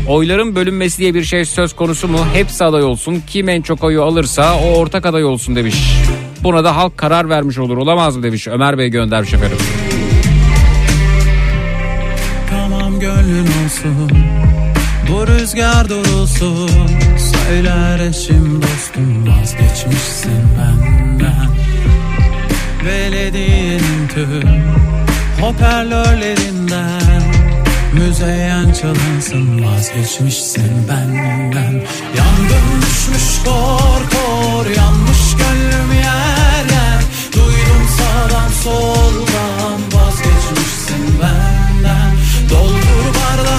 Oyların 0.08 0.56
bölünmesi 0.56 0.98
diye 0.98 1.14
bir 1.14 1.24
şey 1.24 1.46
söz 1.46 1.74
konusu 1.74 2.08
mu? 2.08 2.20
Hepsi 2.34 2.64
aday 2.64 2.84
olsun. 2.84 3.24
Kim 3.28 3.50
en 3.50 3.62
çok 3.62 3.84
oyu 3.84 4.04
alırsa 4.04 4.60
o 4.60 4.78
ortak 4.78 5.06
aday 5.06 5.24
olsun 5.26 5.56
demiş. 5.56 5.76
Buna 6.44 6.64
da 6.64 6.76
halk 6.76 6.98
karar 6.98 7.30
vermiş 7.30 7.58
olur 7.58 7.78
olamaz 7.78 8.18
mı 8.18 8.24
demiş. 8.24 8.48
Ömer 8.48 8.78
Bey 8.78 8.90
göndermiş 8.90 9.34
efendim. 9.34 9.58
Gönlün 13.04 13.48
olsun. 13.66 14.12
Bu 15.10 15.28
rüzgar 15.28 15.90
durulsun. 15.90 16.70
Söyler 17.18 18.00
eşim 18.00 18.62
dostum 18.62 19.28
Vazgeçmişsin 19.28 20.44
benden. 20.58 21.50
Belediyenin 22.86 24.08
tüm 24.14 24.64
Hoparlörlerinden. 25.42 27.24
Müzeyyen 27.94 28.74
çalınsın 28.74 29.66
Vazgeçmişsin 29.66 30.88
benden. 30.90 31.74
Yangın 32.18 32.82
düşmüş 32.82 33.44
kor 33.46 34.02
kor 34.14 34.66
Yanmış 34.76 35.36
gönlüm 35.38 35.94
yer 35.94 36.66
yer. 36.76 37.02
Duydum 37.34 37.88
sağdan 37.98 38.50
soldan 38.64 39.43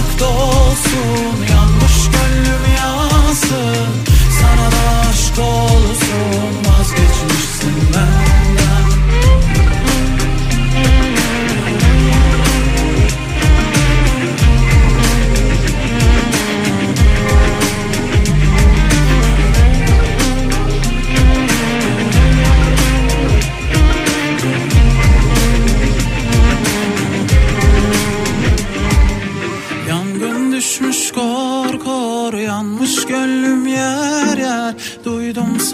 bardak 0.04 0.20
dolsun 0.20 1.52
Yanmış 1.52 2.10
gönlüm 2.12 2.74
yansın. 2.76 3.88
Sana 4.40 4.70
da 4.72 5.08
aşk 5.08 5.38
olsun 5.38 6.03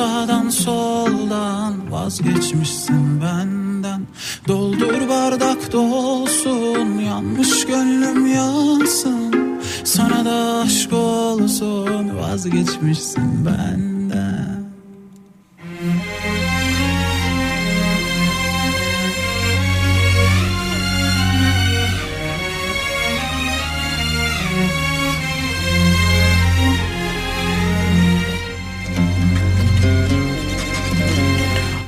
sağdan 0.00 0.48
soldan 0.48 1.92
vazgeçmişsin 1.92 3.22
benden. 3.22 4.06
Doldur 4.48 5.08
bardak 5.08 5.72
dolsun 5.72 6.98
yanmış 6.98 7.66
gönlüm 7.66 8.26
yansın. 8.26 9.60
Sana 9.84 10.24
da 10.24 10.60
aşk 10.64 10.92
olsun 10.92 12.16
vazgeçmişsin 12.18 13.46
benden 13.46 13.99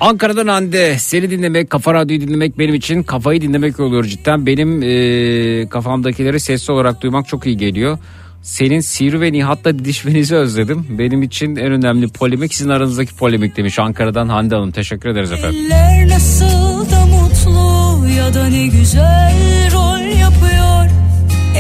Ankara'dan 0.03 0.49
Hande 0.49 0.99
seni 0.99 1.31
dinlemek 1.31 1.71
kafa 1.71 1.95
radyoyu 1.95 2.21
dinlemek 2.21 2.59
benim 2.59 2.75
için 2.75 3.03
kafayı 3.03 3.41
dinlemek 3.41 3.81
oluyor 3.81 4.05
cidden. 4.05 4.47
Benim 4.47 4.83
e, 4.83 5.69
kafamdakileri 5.69 6.41
sesli 6.41 6.73
olarak 6.73 7.03
duymak 7.03 7.29
çok 7.29 7.47
iyi 7.47 7.57
geliyor. 7.57 7.99
Senin 8.43 8.81
Sivri 8.81 9.21
ve 9.21 9.33
Nihat'la 9.33 9.79
didişmenizi 9.79 10.37
özledim. 10.37 10.87
Benim 10.99 11.23
için 11.23 11.57
en 11.57 11.73
önemli 11.73 12.09
polemik 12.09 12.55
sizin 12.55 12.71
aranızdaki 12.71 13.15
polemik 13.15 13.57
demiş 13.57 13.79
Ankara'dan 13.79 14.29
Hande 14.29 14.55
Hanım. 14.55 14.71
Teşekkür 14.71 15.09
ederiz 15.09 15.33
efendim. 15.33 15.59
Eller 15.65 16.09
nasıl 16.09 16.91
da 16.91 17.07
mutlu 17.07 18.09
ya 18.09 18.35
da 18.35 18.47
ne 18.47 18.67
güzel 18.67 19.35
rol 19.73 20.19
yapıyor. 20.21 20.91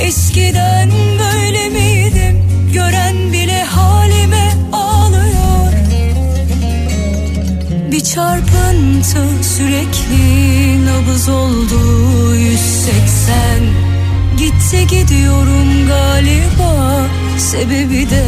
Eskiden 0.07 0.90
böyle 1.18 1.61
çarpıntı 8.14 9.44
sürekli 9.44 10.86
nabız 10.86 11.28
oldu 11.28 12.34
180. 12.34 13.36
Gitti 14.38 14.86
gidiyorum 14.86 15.88
galiba 15.88 17.06
sebebi 17.38 18.10
de 18.10 18.24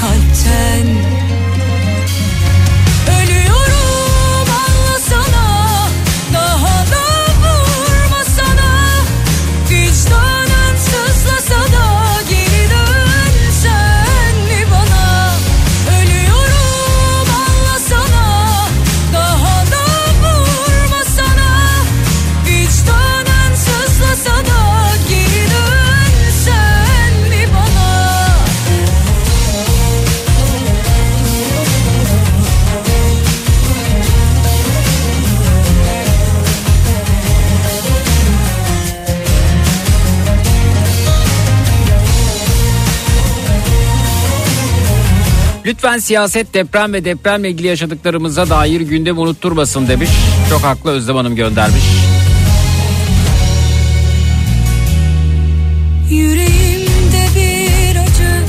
kalpten. 0.00 0.86
Lütfen 45.78 45.98
siyaset, 45.98 46.54
deprem 46.54 46.92
ve 46.92 47.04
depremle 47.04 47.50
ilgili 47.50 47.66
yaşadıklarımıza 47.66 48.48
dair 48.50 48.80
gündem 48.80 49.18
unutturmasın 49.18 49.88
demiş. 49.88 50.08
Çok 50.50 50.62
haklı 50.62 50.90
Özlem 50.90 51.16
Hanım 51.16 51.36
göndermiş. 51.36 51.82
Yüreğimde 56.10 57.24
bir 57.36 57.96
acı 57.96 58.44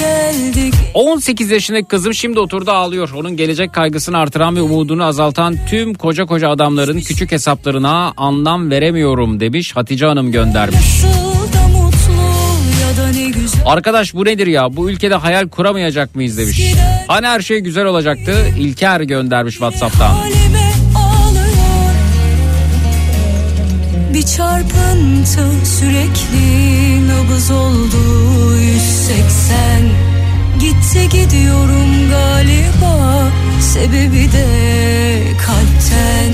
geldi 0.00 0.70
18 0.94 1.50
yaşındaki 1.50 1.84
kızım 1.84 2.14
şimdi 2.14 2.40
oturdu 2.40 2.70
ağlıyor. 2.70 3.10
Onun 3.16 3.36
gelecek 3.36 3.72
kaygısını 3.72 4.18
artıran 4.18 4.56
ve 4.56 4.62
umudunu 4.62 5.04
azaltan 5.04 5.56
tüm 5.68 5.94
koca 5.94 6.26
koca 6.26 6.50
adamların 6.50 7.00
küçük 7.00 7.32
hesaplarına 7.32 8.12
anlam 8.16 8.70
veremiyorum 8.70 9.40
demiş 9.40 9.76
Hatice 9.76 10.06
Hanım 10.06 10.32
göndermiş. 10.32 11.04
Nasıl 11.04 11.33
Arkadaş 13.66 14.14
bu 14.14 14.24
nedir 14.24 14.46
ya? 14.46 14.76
Bu 14.76 14.90
ülkede 14.90 15.14
hayal 15.14 15.48
kuramayacak 15.48 16.14
mıyız 16.14 16.38
demiş. 16.38 16.74
Hani 17.08 17.26
her 17.26 17.40
şey 17.40 17.60
güzel 17.60 17.84
olacaktı? 17.84 18.46
İlker 18.58 19.00
göndermiş 19.00 19.54
WhatsApp'tan. 19.54 20.16
Bir 24.14 24.22
çarpıntı 24.22 25.66
sürekli 25.66 27.08
nabız 27.08 27.50
oldu 27.50 28.56
180 28.56 30.14
Gitti 30.60 31.08
gidiyorum 31.08 32.10
galiba 32.10 33.28
Sebebi 33.60 34.32
de 34.32 34.46
kalpten 35.46 36.32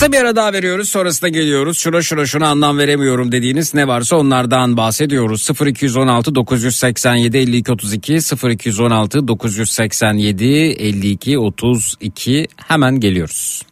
Kısa 0.00 0.12
bir 0.12 0.18
ara 0.18 0.36
daha 0.36 0.52
veriyoruz 0.52 0.88
sonrasında 0.88 1.28
geliyoruz. 1.28 1.78
Şuna 1.78 2.02
şuna 2.02 2.26
şuna 2.26 2.48
anlam 2.48 2.78
veremiyorum 2.78 3.32
dediğiniz 3.32 3.74
ne 3.74 3.88
varsa 3.88 4.16
onlardan 4.16 4.76
bahsediyoruz. 4.76 5.48
0216 5.66 6.34
987 6.34 7.38
52 7.38 7.72
32 7.72 8.18
0216 8.50 9.28
987 9.28 10.44
52 10.44 11.38
32 11.38 12.48
hemen 12.56 13.00
geliyoruz. 13.00 13.62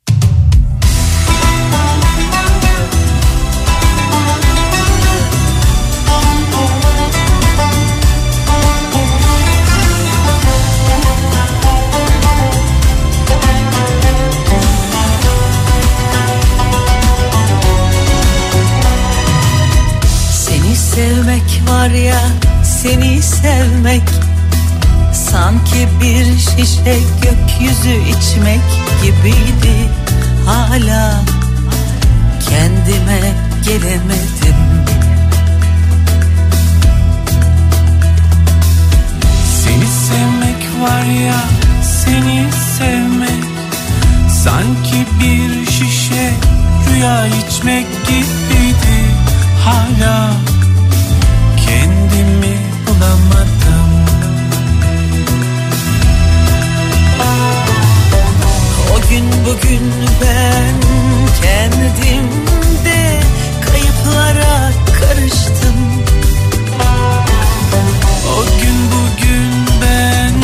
Sevmek 20.99 21.63
var 21.69 21.91
ya 21.91 22.21
seni 22.65 23.23
sevmek. 23.23 24.09
Sanki 25.13 25.89
bir 26.01 26.25
şişe 26.39 26.97
gökyüzü 27.23 27.95
içmek 28.09 28.61
gibiydi 29.03 29.89
Hala. 30.47 31.21
Kendime 32.51 33.21
gelemedim. 33.65 34.59
Seni 39.63 39.87
sevmek 39.87 40.83
var 40.83 41.05
ya 41.27 41.41
seni 41.83 42.47
sevmek. 42.79 43.45
Sanki 44.45 45.07
bir 45.21 45.71
şişe 45.71 46.31
rüya 46.91 47.27
içmek 47.27 47.87
gibiydi 48.07 49.15
Hala 49.65 50.31
bulamadım 52.99 53.91
O 58.93 59.11
gün 59.11 59.25
bugün 59.47 59.93
ben 60.23 60.75
kendimde 61.43 63.21
kayıplara 63.71 64.73
karıştım. 65.01 65.77
O 68.37 68.45
gün 68.61 68.77
bugün 68.93 69.53
ben 69.83 70.35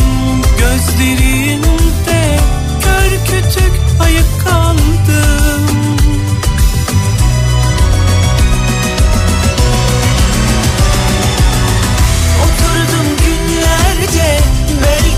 gözlerinde 0.59 2.39
kör 2.83 3.11
kütük 3.27 3.73
ayık 4.01 4.45
kaldım 4.45 4.64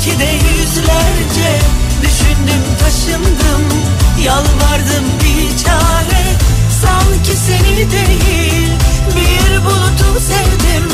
belki 0.07 0.19
de 0.19 0.25
yüzlerce 0.25 1.59
Düşündüm 2.03 2.63
taşındım 2.81 3.63
yalvardım 4.25 5.05
bir 5.21 5.65
çare. 5.65 6.25
Sanki 6.83 7.37
seni 7.47 7.91
değil 7.91 8.71
bir 9.17 9.65
bulutu 9.65 10.21
sevdim. 10.21 10.91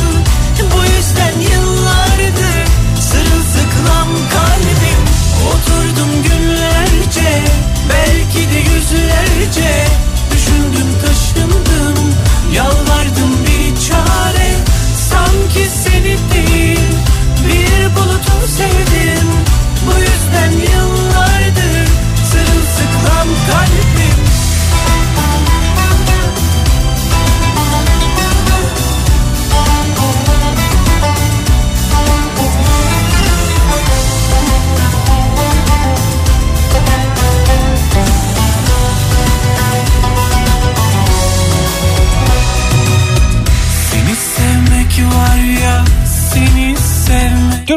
Bu 0.75 0.83
yüzden 0.85 1.41
yıllardır 1.41 2.67
sırılsıklam 3.01 4.09
kalbim. 4.33 5.03
Oturdum 5.49 6.23
günlerce 6.23 7.43
belki 7.89 8.51
de 8.51 8.59
yüzlerce. 8.59 9.87
Düşündüm 10.33 10.89
taşındım 11.07 12.15
yalvardım 12.53 12.92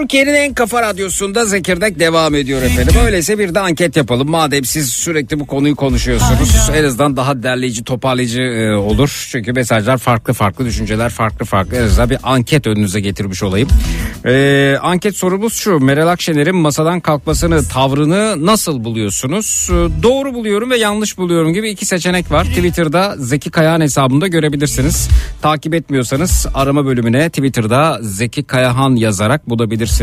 Türkiye'nin 0.05 0.33
en 0.33 0.53
kafa 0.53 0.81
radyosunda 0.81 1.45
Zekirdek 1.45 1.99
devam 1.99 2.35
ediyor 2.35 2.61
efendim. 2.61 2.93
Öyleyse 3.05 3.39
bir 3.39 3.55
de 3.55 3.59
anket 3.59 3.95
yapalım. 3.95 4.29
Madem 4.29 4.65
siz 4.65 4.89
sürekli 4.89 5.39
bu 5.39 5.47
konuyu 5.47 5.75
konuşuyorsunuz. 5.75 6.69
En 6.75 6.83
azından 6.83 7.17
daha 7.17 7.43
derleyici, 7.43 7.83
toparlayıcı 7.83 8.41
e, 8.41 8.75
olur. 8.75 9.27
Çünkü 9.31 9.53
mesajlar 9.53 9.97
farklı 9.97 10.33
farklı, 10.33 10.65
düşünceler 10.65 11.09
farklı 11.09 11.45
farklı. 11.45 11.77
En 11.77 11.81
azından 11.83 12.09
bir 12.09 12.17
anket 12.23 12.67
önünüze 12.67 12.99
getirmiş 12.99 13.43
olayım. 13.43 13.69
E, 14.25 14.77
anket 14.81 15.17
sorumuz 15.17 15.53
şu. 15.53 15.79
Meral 15.79 16.07
Akşener'in 16.07 16.55
masadan 16.55 16.99
kalkmasını, 16.99 17.67
tavrını 17.67 18.45
nasıl 18.45 18.83
buluyorsunuz? 18.83 19.69
E, 19.71 20.03
doğru 20.03 20.33
buluyorum 20.33 20.69
ve 20.69 20.77
yanlış 20.77 21.17
buluyorum 21.17 21.53
gibi 21.53 21.69
iki 21.69 21.85
seçenek 21.85 22.31
var. 22.31 22.45
Twitter'da 22.45 23.15
Zeki 23.17 23.51
Kayahan 23.51 23.81
hesabında 23.81 24.27
görebilirsiniz. 24.27 25.09
Takip 25.41 25.73
etmiyorsanız 25.73 26.47
arama 26.53 26.85
bölümüne 26.85 27.29
Twitter'da 27.29 27.99
Zeki 28.01 28.43
Kayahan 28.43 28.95
yazarak 28.95 29.49
bulabilirsiniz. 29.49 29.94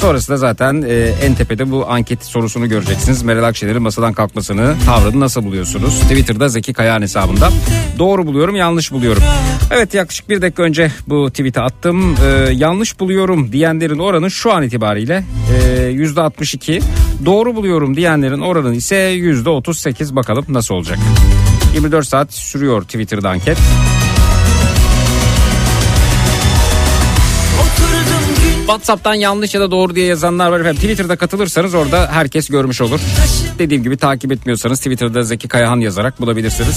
Sonrasında 0.00 0.36
zaten 0.36 0.82
e, 0.88 0.94
en 0.94 1.34
tepede 1.34 1.70
bu 1.70 1.90
anket 1.90 2.24
sorusunu 2.24 2.68
göreceksiniz. 2.68 3.22
Meral 3.22 3.44
Akşener'in 3.44 3.82
masadan 3.82 4.12
kalkmasını, 4.12 4.74
tavrını 4.86 5.20
nasıl 5.20 5.44
buluyorsunuz? 5.44 6.00
Twitter'da 6.00 6.48
Zeki 6.48 6.72
Kayahan 6.72 7.02
hesabında. 7.02 7.50
Doğru 7.98 8.26
buluyorum, 8.26 8.56
yanlış 8.56 8.92
buluyorum. 8.92 9.22
Evet 9.70 9.94
yaklaşık 9.94 10.28
bir 10.28 10.42
dakika 10.42 10.62
önce 10.62 10.92
bu 11.06 11.30
tweet'i 11.30 11.60
attım. 11.60 12.14
E, 12.26 12.52
yanlış 12.52 13.00
buluyorum 13.00 13.52
diyenlerin 13.52 13.98
oranı 13.98 14.30
şu 14.30 14.52
an 14.52 14.62
itibariyle 14.62 15.24
e, 15.54 15.90
%62. 15.92 16.82
Doğru 17.24 17.54
buluyorum 17.56 17.96
diyenlerin 17.96 18.40
oranı 18.40 18.74
ise 18.74 18.96
%38. 18.96 20.16
Bakalım 20.16 20.44
nasıl 20.48 20.74
olacak? 20.74 20.98
24 21.74 22.08
saat 22.08 22.32
sürüyor 22.32 22.82
Twitter'da 22.82 23.30
anket. 23.30 23.58
WhatsApp'tan 28.66 29.14
yanlış 29.14 29.54
ya 29.54 29.60
da 29.60 29.70
doğru 29.70 29.94
diye 29.94 30.06
yazanlar 30.06 30.50
var 30.50 30.60
efendim. 30.60 30.80
Twitter'da 30.80 31.16
katılırsanız 31.16 31.74
orada 31.74 32.08
herkes 32.12 32.48
görmüş 32.48 32.80
olur. 32.80 33.00
Dediğim 33.58 33.82
gibi 33.82 33.96
takip 33.96 34.32
etmiyorsanız 34.32 34.78
Twitter'da 34.78 35.22
Zeki 35.22 35.48
Kayahan 35.48 35.80
yazarak 35.80 36.20
bulabilirsiniz. 36.20 36.76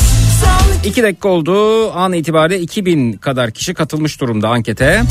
2 0.85 1.03
dakika 1.03 1.29
oldu. 1.29 1.91
An 1.91 2.13
itibariyle 2.13 2.61
2000 2.61 3.13
kadar 3.13 3.51
kişi 3.51 3.73
katılmış 3.73 4.21
durumda 4.21 4.49
ankete. 4.49 5.01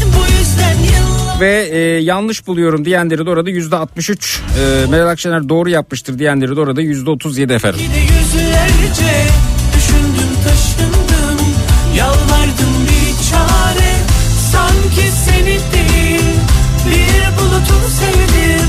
Ve 1.40 1.68
e, 1.70 1.78
yanlış 2.02 2.46
buluyorum 2.46 2.84
diyenleri 2.84 3.26
de 3.26 3.30
orada 3.30 3.50
%63. 3.50 4.38
E, 4.84 4.86
Meral 4.86 5.08
Akşener 5.08 5.48
doğru 5.48 5.70
yapmıştır 5.70 6.18
diyenleri 6.18 6.56
de 6.56 6.60
orada 6.60 6.82
%37 6.82 7.54
efendim. 7.54 7.80
düşündüm 9.76 10.30
taşındım 10.44 11.46
Yalvardım 11.96 12.74
bir 12.84 13.30
çare 13.30 13.92
sanki 14.52 15.10
seni 15.24 15.73
Bulutu 17.68 17.90
sevdim 17.90 18.68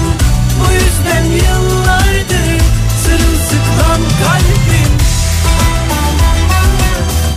bu 0.60 0.74
yüzden 0.74 1.26
yıllardır 1.26 2.62
sırılsıklam 3.04 4.02
kalbim 4.24 4.96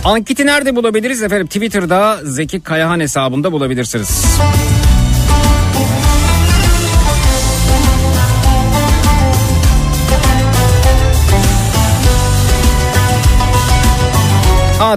Anketi 0.05 0.45
nerede 0.45 0.75
bulabiliriz 0.75 1.23
efendim? 1.23 1.47
Twitter'da 1.47 2.19
Zeki 2.23 2.59
Kayahan 2.59 2.99
hesabında 2.99 3.51
bulabilirsiniz. 3.51 4.25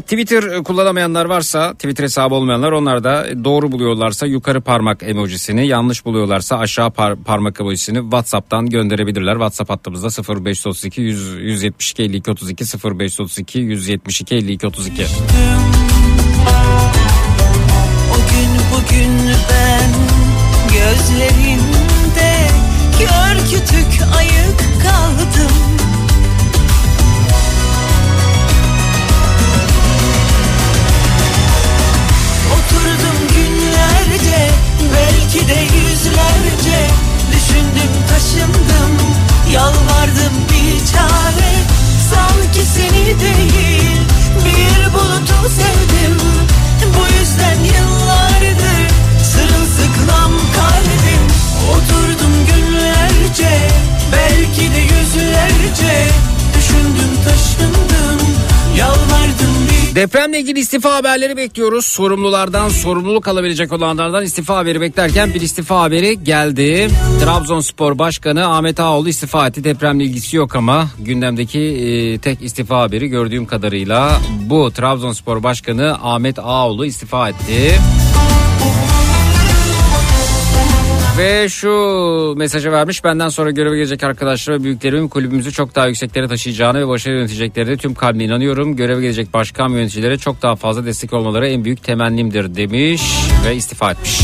Twitter 0.01 0.43
e, 0.43 0.63
kullanamayanlar 0.63 1.25
varsa 1.25 1.73
Twitter 1.75 2.05
hesabı 2.05 2.35
olmayanlar 2.35 2.73
onlar 2.73 3.05
da 3.05 3.27
doğru 3.45 3.73
buluyorlarsa 3.73 4.27
yukarı 4.27 4.61
parmak 4.61 5.03
emojisini 5.03 5.67
yanlış 5.67 6.05
buluyorlarsa 6.05 6.59
aşağı 6.59 6.89
par- 6.89 7.23
parmak 7.25 7.61
emojisini 7.61 7.99
Whatsapp'tan 7.99 8.67
gönderebilirler. 8.67 9.33
WhatsApp 9.33 9.71
hattımızda 9.71 10.09
0532 10.45 11.01
100, 11.01 11.35
172 11.41 12.03
52 12.03 12.31
32 12.31 12.65
0532 12.65 13.59
172 13.59 14.35
52 14.35 14.67
32. 14.67 15.03
O 18.13 18.17
gün 18.17 18.51
bugün 18.73 19.13
ben 19.51 19.91
gözlerinde 20.69 22.49
kör 22.99 23.37
kütük 23.51 24.03
ayık 24.19 24.52
belki 35.33 35.49
de 35.49 35.61
yüzlerce 35.61 36.91
Düşündüm 37.33 37.93
taşındım 38.09 38.97
yalvardım 39.53 40.35
bir 40.51 40.87
çare. 40.87 41.53
Sanki 42.11 42.67
seni 42.75 43.21
değil 43.21 44.01
bir 44.45 44.93
bulutu 44.93 45.49
sevdim. 45.49 46.19
Bu 46.83 47.21
yüzden 47.21 47.59
yıllardır 47.65 48.91
sırılsıklam 49.25 50.33
kalbim. 50.57 51.25
Oturdum 51.71 52.33
günlerce 52.47 53.69
belki 54.13 54.75
de 54.75 54.79
yüzlerce 54.79 56.07
Düşündüm 56.57 57.23
taşındım 57.25 58.29
yalvardım 58.77 59.52
Depremle 59.95 60.41
ilgili 60.41 60.59
istifa 60.59 60.95
haberleri 60.95 61.37
bekliyoruz. 61.37 61.87
Sorumlulardan, 61.87 62.69
sorumluluk 62.69 63.29
alabilecek 63.29 63.73
olanlardan 63.73 64.25
istifa 64.25 64.57
haberi 64.57 64.81
beklerken 64.81 65.35
bir 65.35 65.41
istifa 65.41 65.81
haberi 65.81 66.25
geldi. 66.25 66.89
Trabzonspor 67.21 67.99
Başkanı 67.99 68.47
Ahmet 68.47 68.81
Ağoğlu 68.81 69.09
istifa 69.09 69.47
etti. 69.47 69.65
Depremle 69.65 70.05
ilgisi 70.05 70.37
yok 70.37 70.57
ama 70.57 70.89
gündemdeki 70.99 71.61
e, 71.61 72.19
tek 72.19 72.43
istifa 72.43 72.81
haberi 72.81 73.09
gördüğüm 73.09 73.47
kadarıyla 73.47 74.21
bu. 74.45 74.71
Trabzonspor 74.71 75.43
Başkanı 75.43 75.99
Ahmet 76.03 76.39
Ağoğlu 76.39 76.87
istifa 76.87 77.29
etti. 77.29 77.79
Ve 81.19 81.49
şu 81.49 82.35
mesajı 82.37 82.73
vermiş 82.73 83.05
benden 83.05 83.29
sonra 83.29 83.51
göreve 83.51 83.77
gelecek 83.77 84.03
arkadaşlar 84.03 84.55
ve 84.55 84.65
büyüklerimin 84.65 85.09
kulübümüzü 85.09 85.53
çok 85.53 85.75
daha 85.75 85.87
yükseklere 85.87 86.29
taşıyacağını 86.29 86.81
ve 86.81 86.89
başarılı 86.89 87.19
yöneteceklerine 87.19 87.77
tüm 87.77 87.95
kalbimle 87.95 88.25
inanıyorum. 88.25 88.77
Göreve 88.77 89.01
gelecek 89.01 89.35
başkan 89.35 89.69
yöneticilere 89.69 90.19
çok 90.19 90.43
daha 90.43 90.57
fazla 90.57 90.85
destek 90.85 91.13
olmaları 91.13 91.49
en 91.49 91.65
büyük 91.65 91.85
temennimdir 91.85 92.55
demiş 92.55 93.03
ve 93.47 93.57
istifa 93.57 93.91
etmiş. 93.91 94.21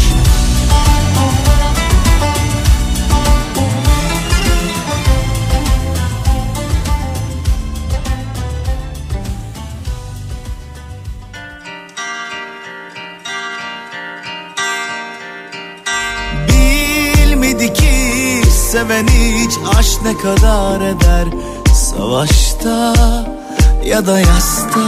Seven 18.99 19.09
hiç 19.09 19.53
aşk 19.79 20.03
ne 20.05 20.17
kadar 20.17 20.81
eder? 20.81 21.29
Savaşta 21.75 22.95
ya 23.85 24.07
da 24.07 24.21
yasta? 24.21 24.81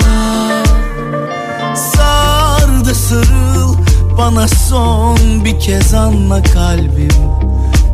Sar 1.76 2.84
da 2.84 2.94
sarıl 2.94 3.74
bana 4.18 4.48
son 4.48 5.44
bir 5.44 5.60
kez 5.60 5.94
anla 5.94 6.42
kalbim. 6.42 7.10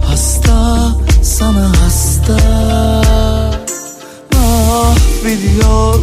Hasta 0.09 0.89
sana 1.23 1.73
hasta. 1.85 2.39
Mahvediyor 4.33 5.99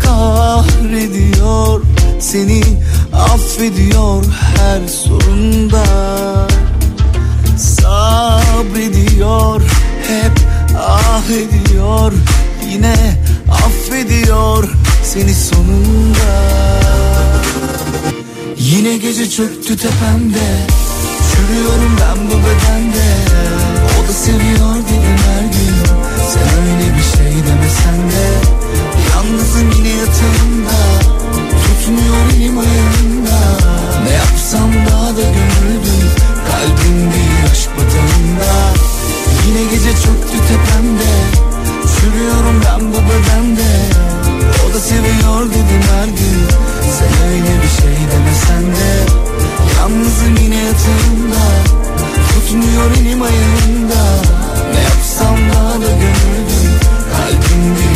kahrediyor. 0.00 1.82
Seni 2.20 2.62
affediyor 3.12 4.24
her 4.56 4.88
sorunda 4.88 5.84
Sabrediyor 8.60 9.62
hep 10.08 10.32
ah 10.78 11.30
ediyor 11.30 12.12
Yine 12.70 12.94
affediyor 13.50 14.68
seni 15.04 15.34
sonunda. 15.34 16.32
Yine 18.58 18.96
gece 18.96 19.30
çöktü 19.30 19.76
tepemde 19.76 20.66
Çürüyorum 21.30 21.96
ben 22.00 22.26
bu 22.26 22.34
bedende. 22.34 23.06
O 23.98 24.08
da 24.08 24.12
seviyor 24.12 24.74
dedim 24.74 25.18
her 25.26 25.42
gün 25.42 25.74
Sen 26.28 26.62
öyle 26.62 26.96
bir 26.96 27.16
şey 27.16 27.46
demesen 27.46 28.10
de. 28.10 28.28
Yalnızım 29.10 29.70
yine 29.78 29.88
yatağımda 29.88 30.80
Tutmuyor 31.64 32.36
elim 32.36 32.58
ayağımda. 32.58 33.40
Ne 34.04 34.12
yapsam 34.12 34.70
daha 34.86 35.08
da 35.16 35.22
gömüldüm 35.22 36.29
Kalbim 36.60 37.10
bir 37.12 37.50
aşk 37.50 37.70
batağında 37.76 38.52
Yine 39.46 39.62
gece 39.70 39.90
çöktü 39.90 40.36
tepemde. 40.48 41.12
Çürüyorum 41.94 42.62
ben 42.64 42.92
bu 42.92 42.96
bedende. 42.96 43.70
O 44.64 44.74
da 44.74 44.80
seviyor 44.80 45.50
dedim 45.50 45.82
her 45.92 46.06
gün. 46.06 46.40
Sen 46.98 47.28
öyle 47.28 47.62
bir 47.62 47.82
şey 47.82 47.96
demesen 48.12 48.76
de. 48.76 48.90
Yalnızım 49.76 50.36
yine 50.42 50.56
yatağımda. 50.56 51.44
Tutmuyor 52.28 52.90
elim 52.90 53.22
ayağımda. 53.22 54.02
Ne 54.74 54.82
yapsam 54.82 55.36
daha 55.52 55.74
da 55.74 55.90
gönüldüm 56.02 56.70
Kalbim 57.12 57.76
bir 57.76 57.89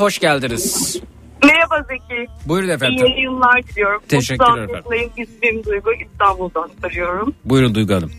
hoş 0.00 0.18
geldiniz. 0.18 0.96
Merhaba 1.44 1.86
Zeki. 1.88 2.26
Buyurun 2.46 2.68
İyi 2.68 2.72
efendim. 2.72 3.06
yayınlar 3.06 3.62
diliyorum. 3.62 4.02
36 4.16 4.32
efendim. 4.32 4.74
yaşındayım. 4.74 5.10
İsmim 5.16 5.64
Duygu. 5.64 5.90
İstanbul'dan 5.92 6.70
arıyorum. 6.82 7.34
Buyurun 7.44 7.74
Duygu 7.74 7.94
Hanım. 7.94 8.10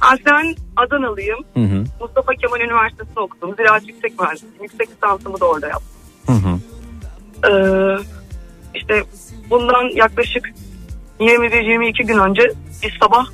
Aslen 0.00 0.54
Adanalıyım. 0.76 1.38
Hı 1.54 1.60
hı. 1.60 1.84
Mustafa 2.00 2.32
Kemal 2.34 2.60
Üniversitesi'nde 2.60 3.20
okudum. 3.20 3.54
Ziraat 3.56 3.88
Yüksek 3.88 4.20
Mühendisliği. 4.20 4.62
Yüksek 4.62 4.90
lisansımı 4.90 5.40
da 5.40 5.44
orada 5.44 5.66
yaptım. 5.68 5.90
Hı 6.26 6.32
hı. 6.32 6.58
Ee, 7.50 7.96
işte 8.74 9.02
bundan 9.50 9.96
yaklaşık 9.96 10.50
21-22 11.20 12.06
gün 12.06 12.18
önce 12.18 12.42
bir 12.82 12.98
sabah 13.00 13.26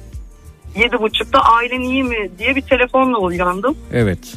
7.30'da 0.76 1.40
ailen 1.44 1.80
iyi 1.80 2.04
mi 2.04 2.30
diye 2.38 2.56
bir 2.56 2.62
telefonla 2.62 3.18
uyandım. 3.18 3.76
Evet. 3.92 4.36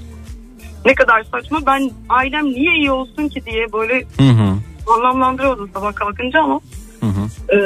Ne 0.86 0.96
kadar 0.96 1.24
saçma. 1.24 1.60
Ben 1.66 1.92
ailem 2.10 2.46
niye 2.46 2.76
iyi 2.76 2.92
olsun 2.92 3.28
ki 3.28 3.46
diye 3.46 3.74
böyle 3.74 4.04
Hı 4.18 4.24
hı. 4.30 4.56
anlamlandırıyordum 4.98 5.70
sabah 5.74 5.96
kalkınca 5.96 6.40
ama 6.42 6.60
Hı 7.00 7.06
hı. 7.06 7.54
e, 7.56 7.58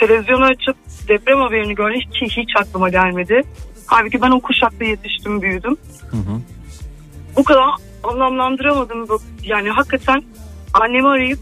televizyonu 0.00 0.44
açıp 0.44 0.76
deprem 1.08 1.40
haberini 1.40 1.74
gördüm 1.74 2.00
ki 2.00 2.26
hiç 2.26 2.50
aklıma 2.60 2.88
gelmedi. 2.88 3.42
Halbuki 3.86 4.22
ben 4.22 4.30
o 4.30 4.40
kuşakta 4.40 4.84
yetiştim 4.84 5.42
büyüdüm. 5.42 5.76
Hı 6.10 6.16
hı. 6.16 6.40
Bu 7.36 7.44
kadar 7.44 7.64
anlamlandıramadım. 8.02 9.08
bu- 9.08 9.18
Yani 9.42 9.70
hakikaten 9.70 10.22
annemi 10.74 11.08
arayıp 11.08 11.38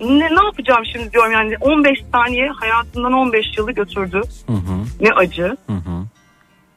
ne, 0.00 0.28
ne 0.36 0.44
yapacağım 0.44 0.82
şimdi 0.92 1.12
diyorum 1.12 1.32
yani 1.32 1.54
15 1.60 1.98
saniye 2.12 2.48
hayatından 2.48 3.12
15 3.12 3.46
yılı 3.58 3.72
götürdü. 3.72 4.20
Hı 4.46 4.52
hı. 4.52 4.84
Ne 5.00 5.10
acı. 5.12 5.56
Hı 5.66 5.72
hı. 5.72 6.04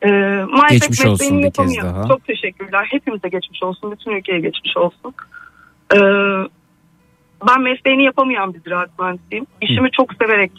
Ee, 0.04 0.10
maalesef 0.50 0.82
Geçmiş 0.82 1.06
olsun 1.06 1.44
bir 1.44 1.52
kez 1.52 1.78
daha. 1.78 2.08
Çok 2.08 2.28
teşekkürler. 2.28 2.88
Hepimize 2.92 3.30
geçmiş 3.30 3.64
olsun. 3.64 3.92
Bütün 3.92 4.12
ülkeye 4.12 4.40
geçmiş 4.40 4.78
olsun. 4.78 5.14
Ee, 5.94 5.98
ben 7.48 7.62
mesleğini 7.62 8.04
yapamayan 8.04 8.54
bir 8.54 8.60
ziraat 8.60 9.00
mühendisiyim. 9.00 9.48
İşimi 9.62 9.92
çok 9.92 10.14
severek 10.14 10.52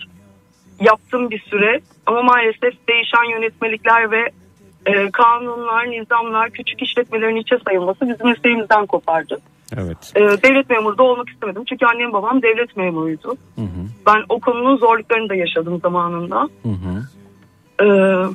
yaptım 0.80 1.30
bir 1.30 1.40
süre. 1.40 1.80
Ama 2.06 2.22
maalesef 2.22 2.88
değişen 2.88 3.24
yönetmelikler 3.30 4.10
ve 4.10 4.30
e, 4.86 5.10
kanunlar, 5.10 5.90
nizamlar, 5.90 6.50
küçük 6.50 6.82
işletmelerin 6.82 7.36
içe 7.36 7.58
sayılması 7.66 8.08
bizim 8.08 8.26
mesleğimizden 8.26 8.86
kopardı. 8.86 9.38
Evet. 9.76 10.12
Ee, 10.16 10.20
devlet 10.20 10.70
memuru 10.70 10.98
da 10.98 11.02
olmak 11.02 11.28
istemedim. 11.28 11.62
Çünkü 11.68 11.86
annem 11.86 12.12
babam 12.12 12.42
devlet 12.42 12.76
memuruydu. 12.76 13.28
Hı 13.54 13.62
hı. 13.62 13.86
Ben 14.06 14.24
o 14.28 14.40
konunun 14.40 14.76
zorluklarını 14.76 15.28
da 15.28 15.34
yaşadım 15.34 15.80
zamanında. 15.80 16.48
Hı 16.62 16.68
hı. 16.68 17.02
Ee, 17.82 18.26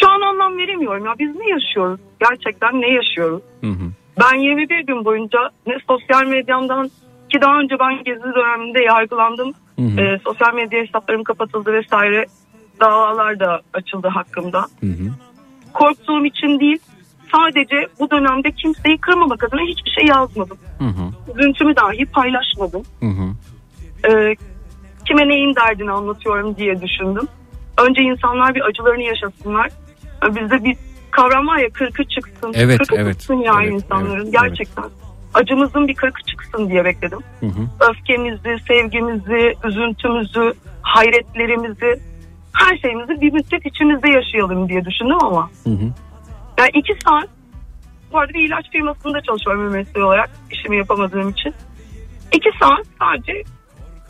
şu 0.00 0.10
an 0.10 0.20
anlam 0.20 0.58
veremiyorum 0.58 1.04
ya 1.06 1.14
biz 1.18 1.36
ne 1.36 1.48
yaşıyoruz 1.50 2.00
gerçekten 2.20 2.80
ne 2.80 2.88
yaşıyoruz 2.90 3.42
Hı 3.60 3.66
hı. 3.70 3.84
ben 4.20 4.38
21 4.38 4.80
gün 4.86 5.04
boyunca 5.04 5.38
ne 5.66 5.76
sosyal 5.88 6.26
medyamdan 6.26 6.90
ki 7.32 7.40
daha 7.40 7.58
önce 7.60 7.78
ben 7.80 8.04
gezi 8.04 8.22
döneminde 8.34 8.84
yargılandım 8.84 9.52
Hı 9.78 9.82
hı. 9.82 10.00
Ee, 10.00 10.18
sosyal 10.24 10.54
medya 10.54 10.82
hesaplarım 10.82 11.24
kapatıldı 11.24 11.72
vesaire 11.72 12.26
davalar 12.80 13.40
da 13.40 13.60
açıldı 13.72 14.08
hakkımda 14.08 14.60
Hı 14.80 14.86
hı. 14.86 15.06
korktuğum 15.72 16.24
için 16.26 16.60
değil 16.60 16.78
sadece 17.32 17.86
bu 18.00 18.10
dönemde 18.10 18.50
kimseyi 18.50 18.98
kırmamak 18.98 19.44
adına 19.44 19.60
hiçbir 19.60 19.90
şey 19.90 20.04
yazmadım 20.06 20.58
Hı 20.78 20.84
hı. 20.84 21.34
üzüntümü 21.38 21.76
dahi 21.76 22.06
paylaşmadım 22.06 22.82
Hı 23.00 23.06
hı. 23.06 23.26
Ee, 24.08 24.34
kime 25.06 25.28
neyin 25.28 25.54
derdini 25.54 25.90
anlatıyorum 25.90 26.56
diye 26.56 26.82
düşündüm. 26.82 27.28
Önce 27.88 28.02
insanlar 28.02 28.54
bir 28.54 28.60
acılarını 28.60 29.02
yaşasınlar. 29.02 29.70
Bizde 30.22 30.64
bir 30.64 30.76
kavram 31.10 31.46
var 31.46 31.58
ya 31.58 31.70
kırkı 31.70 32.04
çıksın. 32.04 32.52
Evet, 32.54 32.78
kırkı 32.78 32.96
evet, 32.96 33.14
çıksın 33.14 33.34
ya 33.34 33.54
evet, 33.62 33.72
insanların 33.72 34.22
evet, 34.22 34.32
gerçekten. 34.32 34.84
Acımızın 35.34 35.88
bir 35.88 35.94
kırkı 35.94 36.22
çıksın 36.22 36.70
diye 36.70 36.84
bekledim. 36.84 37.18
Hı 37.40 37.46
hı. 37.46 37.90
Öfkemizi, 37.90 38.56
sevgimizi, 38.68 39.54
üzüntümüzü, 39.64 40.52
hayretlerimizi, 40.82 42.00
her 42.52 42.78
şeyimizi 42.78 43.20
bir 43.20 43.32
müddet 43.32 43.66
içimizde 43.66 44.10
yaşayalım 44.10 44.68
diye 44.68 44.84
düşündüm 44.84 45.24
ama. 45.24 45.50
Hı 45.64 45.70
hı. 45.70 45.84
Yani 46.58 46.70
iki 46.74 46.94
saat 47.04 47.28
bu 48.12 48.18
arada 48.18 48.34
bir 48.34 48.48
ilaç 48.48 48.70
firmasında 48.70 49.20
çalışıyorum 49.20 49.72
mesleği 49.72 50.06
olarak 50.06 50.30
işimi 50.50 50.76
yapamadığım 50.76 51.28
için. 51.28 51.54
İki 52.32 52.50
saat 52.60 52.86
sadece 52.98 53.32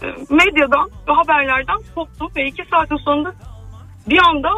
e, 0.02 0.06
medyadan 0.30 0.90
ve 1.08 1.12
haberlerden 1.12 1.78
koptum 1.94 2.28
ve 2.36 2.46
iki 2.46 2.64
saatin 2.70 2.96
sonunda 2.96 3.34
bir 4.08 4.18
anda 4.28 4.48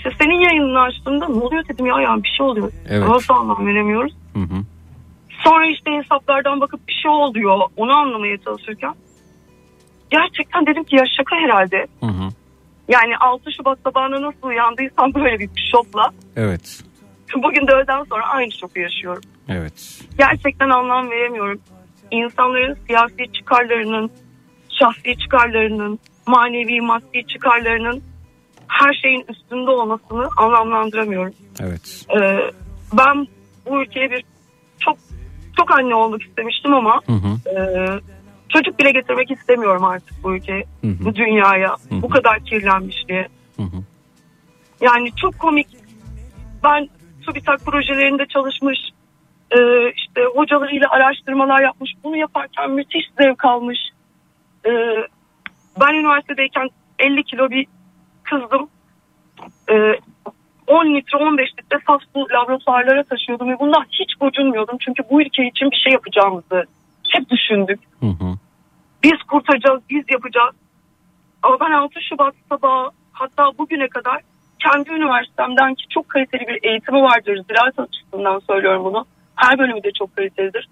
işte 0.00 0.10
senin 0.20 0.40
yayınını 0.40 0.80
açtığımda 0.80 1.28
ne 1.28 1.40
oluyor 1.40 1.68
dedim 1.68 1.86
ya 1.86 2.00
yani 2.00 2.22
bir 2.22 2.28
şey 2.28 2.46
oluyor. 2.46 2.72
Evet. 2.88 3.08
Nasıl 3.08 3.34
anlam 3.34 3.66
veremiyoruz? 3.66 4.12
Hı 4.34 4.40
hı. 4.40 4.64
Sonra 5.44 5.66
işte 5.66 5.90
hesaplardan 5.90 6.60
bakıp 6.60 6.88
bir 6.88 6.92
şey 6.92 7.10
oluyor 7.10 7.58
onu 7.76 7.92
anlamaya 7.92 8.38
çalışırken 8.38 8.94
gerçekten 10.10 10.66
dedim 10.66 10.84
ki 10.84 10.96
ya 10.96 11.04
şaka 11.16 11.36
herhalde. 11.36 11.86
Hı 12.00 12.06
hı. 12.06 12.28
Yani 12.88 13.16
6 13.16 13.52
Şubat 13.52 13.78
sabahına 13.84 14.22
nasıl 14.22 14.48
uyandıysam 14.48 15.14
böyle 15.14 15.38
bir 15.38 15.70
şokla 15.72 16.10
Evet. 16.36 16.84
bugün 17.36 17.66
de 17.66 17.72
öğleden 17.72 18.04
sonra 18.04 18.26
aynı 18.26 18.52
şoku 18.52 18.80
yaşıyorum. 18.80 19.22
Evet. 19.48 20.00
gerçekten 20.18 20.70
anlam 20.70 21.10
veremiyorum. 21.10 21.60
İnsanların 22.10 22.78
siyasi 22.86 23.32
çıkarlarının, 23.32 24.10
şahsi 24.68 25.18
çıkarlarının, 25.18 25.98
manevi 26.26 26.80
maddi 26.80 27.26
çıkarlarının 27.26 28.02
her 28.70 28.94
şeyin 28.94 29.24
üstünde 29.28 29.70
olmasını 29.70 30.28
anlamlandıramıyorum. 30.36 31.34
Evet. 31.60 32.06
Ee, 32.20 32.50
ben 32.92 33.26
bu 33.66 33.82
ülkeye 33.82 34.10
bir 34.10 34.24
çok 34.80 34.98
çok 35.56 35.70
anne 35.70 35.94
olmak 35.94 36.22
istemiştim 36.22 36.74
ama 36.74 37.00
Hı 37.06 37.12
hı. 37.12 37.50
e, 37.50 37.86
çocuk 38.48 38.78
bile 38.78 38.90
getirmek 38.90 39.30
istemiyorum 39.30 39.84
artık 39.84 40.24
bu 40.24 40.34
ülkeye, 40.34 40.64
Hı 40.80 40.86
hı. 40.86 41.04
bu 41.04 41.14
dünyaya. 41.14 41.68
Hı 41.68 41.94
hı. 41.94 42.02
Bu 42.02 42.08
kadar 42.08 42.44
kirlenmiş 42.44 43.08
diye. 43.08 43.28
Hı 43.56 43.62
hı. 43.62 43.76
Yani 44.80 45.10
çok 45.16 45.38
komik. 45.38 45.66
Ben 46.64 46.88
TÜBİTAK 47.26 47.60
projelerinde 47.60 48.26
çalışmış, 48.26 48.78
e, 49.50 49.58
işte 49.96 50.20
hocalarıyla 50.34 50.90
araştırmalar 50.90 51.62
yapmış. 51.62 51.90
Bunu 52.04 52.16
yaparken 52.16 52.70
müthiş 52.70 53.04
zevk 53.20 53.44
almış. 53.44 53.78
E, 54.66 54.70
ben 55.80 55.94
üniversitedeyken 55.94 56.68
50 56.98 57.24
kilo 57.24 57.50
bir 57.50 57.66
kızdım. 58.30 58.68
E, 59.70 59.74
10 60.66 60.94
litre 60.94 61.18
15 61.18 61.50
litre 61.58 61.78
saf 61.86 62.02
su 62.14 62.26
laboratuvarlara 62.30 63.02
taşıyordum 63.02 63.48
ve 63.48 63.58
bundan 63.58 63.84
hiç 63.90 64.14
gocunmuyordum. 64.14 64.76
Çünkü 64.80 65.02
bu 65.10 65.22
ülke 65.22 65.46
için 65.46 65.70
bir 65.70 65.76
şey 65.76 65.92
yapacağımızı 65.92 66.64
hep 67.08 67.30
düşündük. 67.30 67.80
Hı 68.00 68.06
hı. 68.06 68.34
Biz 69.02 69.22
kurtaracağız, 69.28 69.82
biz 69.90 70.04
yapacağız. 70.10 70.54
Ama 71.42 71.60
ben 71.60 71.70
6 71.70 72.00
Şubat 72.08 72.34
sabahı 72.48 72.90
hatta 73.12 73.58
bugüne 73.58 73.88
kadar 73.88 74.20
kendi 74.58 74.90
üniversitemden 74.90 75.74
ki 75.74 75.84
çok 75.90 76.08
kaliteli 76.08 76.46
bir 76.46 76.68
eğitimi 76.68 77.02
vardır. 77.02 77.44
Ziraat 77.48 77.78
açısından 77.78 78.38
söylüyorum 78.38 78.84
bunu. 78.84 79.06
Her 79.36 79.58
bölümü 79.58 79.82
de 79.82 79.90
çok 79.98 80.16
kalitelidir. 80.16 80.68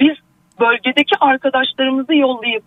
Biz 0.00 0.16
bölgedeki 0.60 1.16
arkadaşlarımızı 1.20 2.14
yollayıp 2.14 2.64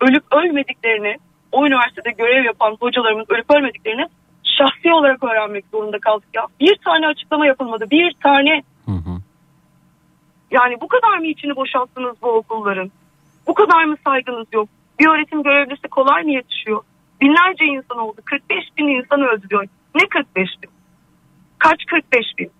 ölüp 0.00 0.24
ölmediklerini 0.32 1.16
o 1.52 1.66
üniversitede 1.66 2.10
görev 2.10 2.44
yapan 2.44 2.76
hocalarımız 2.80 3.30
ölüp 3.30 3.50
ölmediklerini 3.50 4.06
şahsi 4.58 4.92
olarak 4.92 5.24
öğrenmek 5.24 5.64
zorunda 5.72 5.98
kaldık 5.98 6.28
ya. 6.34 6.46
Bir 6.60 6.76
tane 6.84 7.06
açıklama 7.06 7.46
yapılmadı. 7.46 7.90
Bir 7.90 8.12
tane 8.22 8.62
Hı 8.86 8.92
hı. 8.92 9.20
yani 10.50 10.80
bu 10.80 10.88
kadar 10.88 11.18
mı 11.18 11.26
içini 11.26 11.56
boşalttınız 11.56 12.16
bu 12.22 12.28
okulların? 12.28 12.90
Bu 13.46 13.54
kadar 13.54 13.84
mı 13.84 13.96
saygınız 14.06 14.46
yok? 14.52 14.68
Bir 15.00 15.08
öğretim 15.08 15.42
görevlisi 15.42 15.88
kolay 15.88 16.22
mı 16.22 16.32
yetişiyor? 16.32 16.82
Binlerce 17.20 17.64
insan 17.64 17.98
oldu. 17.98 18.20
45 18.24 18.64
bin 18.78 18.88
insan 18.88 19.20
öldü 19.20 19.48
diyor. 19.50 19.66
Ne 19.94 20.08
45 20.08 20.48
bin? 20.62 20.70
Kaç 21.58 21.84
45 21.86 22.26
bin? 22.38 22.50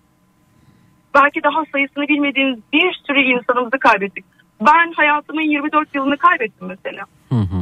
Belki 1.15 1.43
daha 1.43 1.63
sayısını 1.71 2.07
bilmediğiniz 2.07 2.59
bir 2.73 3.01
sürü 3.07 3.19
insanımızı 3.21 3.79
kaybettik. 3.79 4.25
Ben 4.61 4.91
hayatımın 4.91 5.41
24 5.41 5.95
yılını 5.95 6.17
kaybettim 6.17 6.67
mesela. 6.67 7.03
Hı 7.29 7.35
hı. 7.35 7.58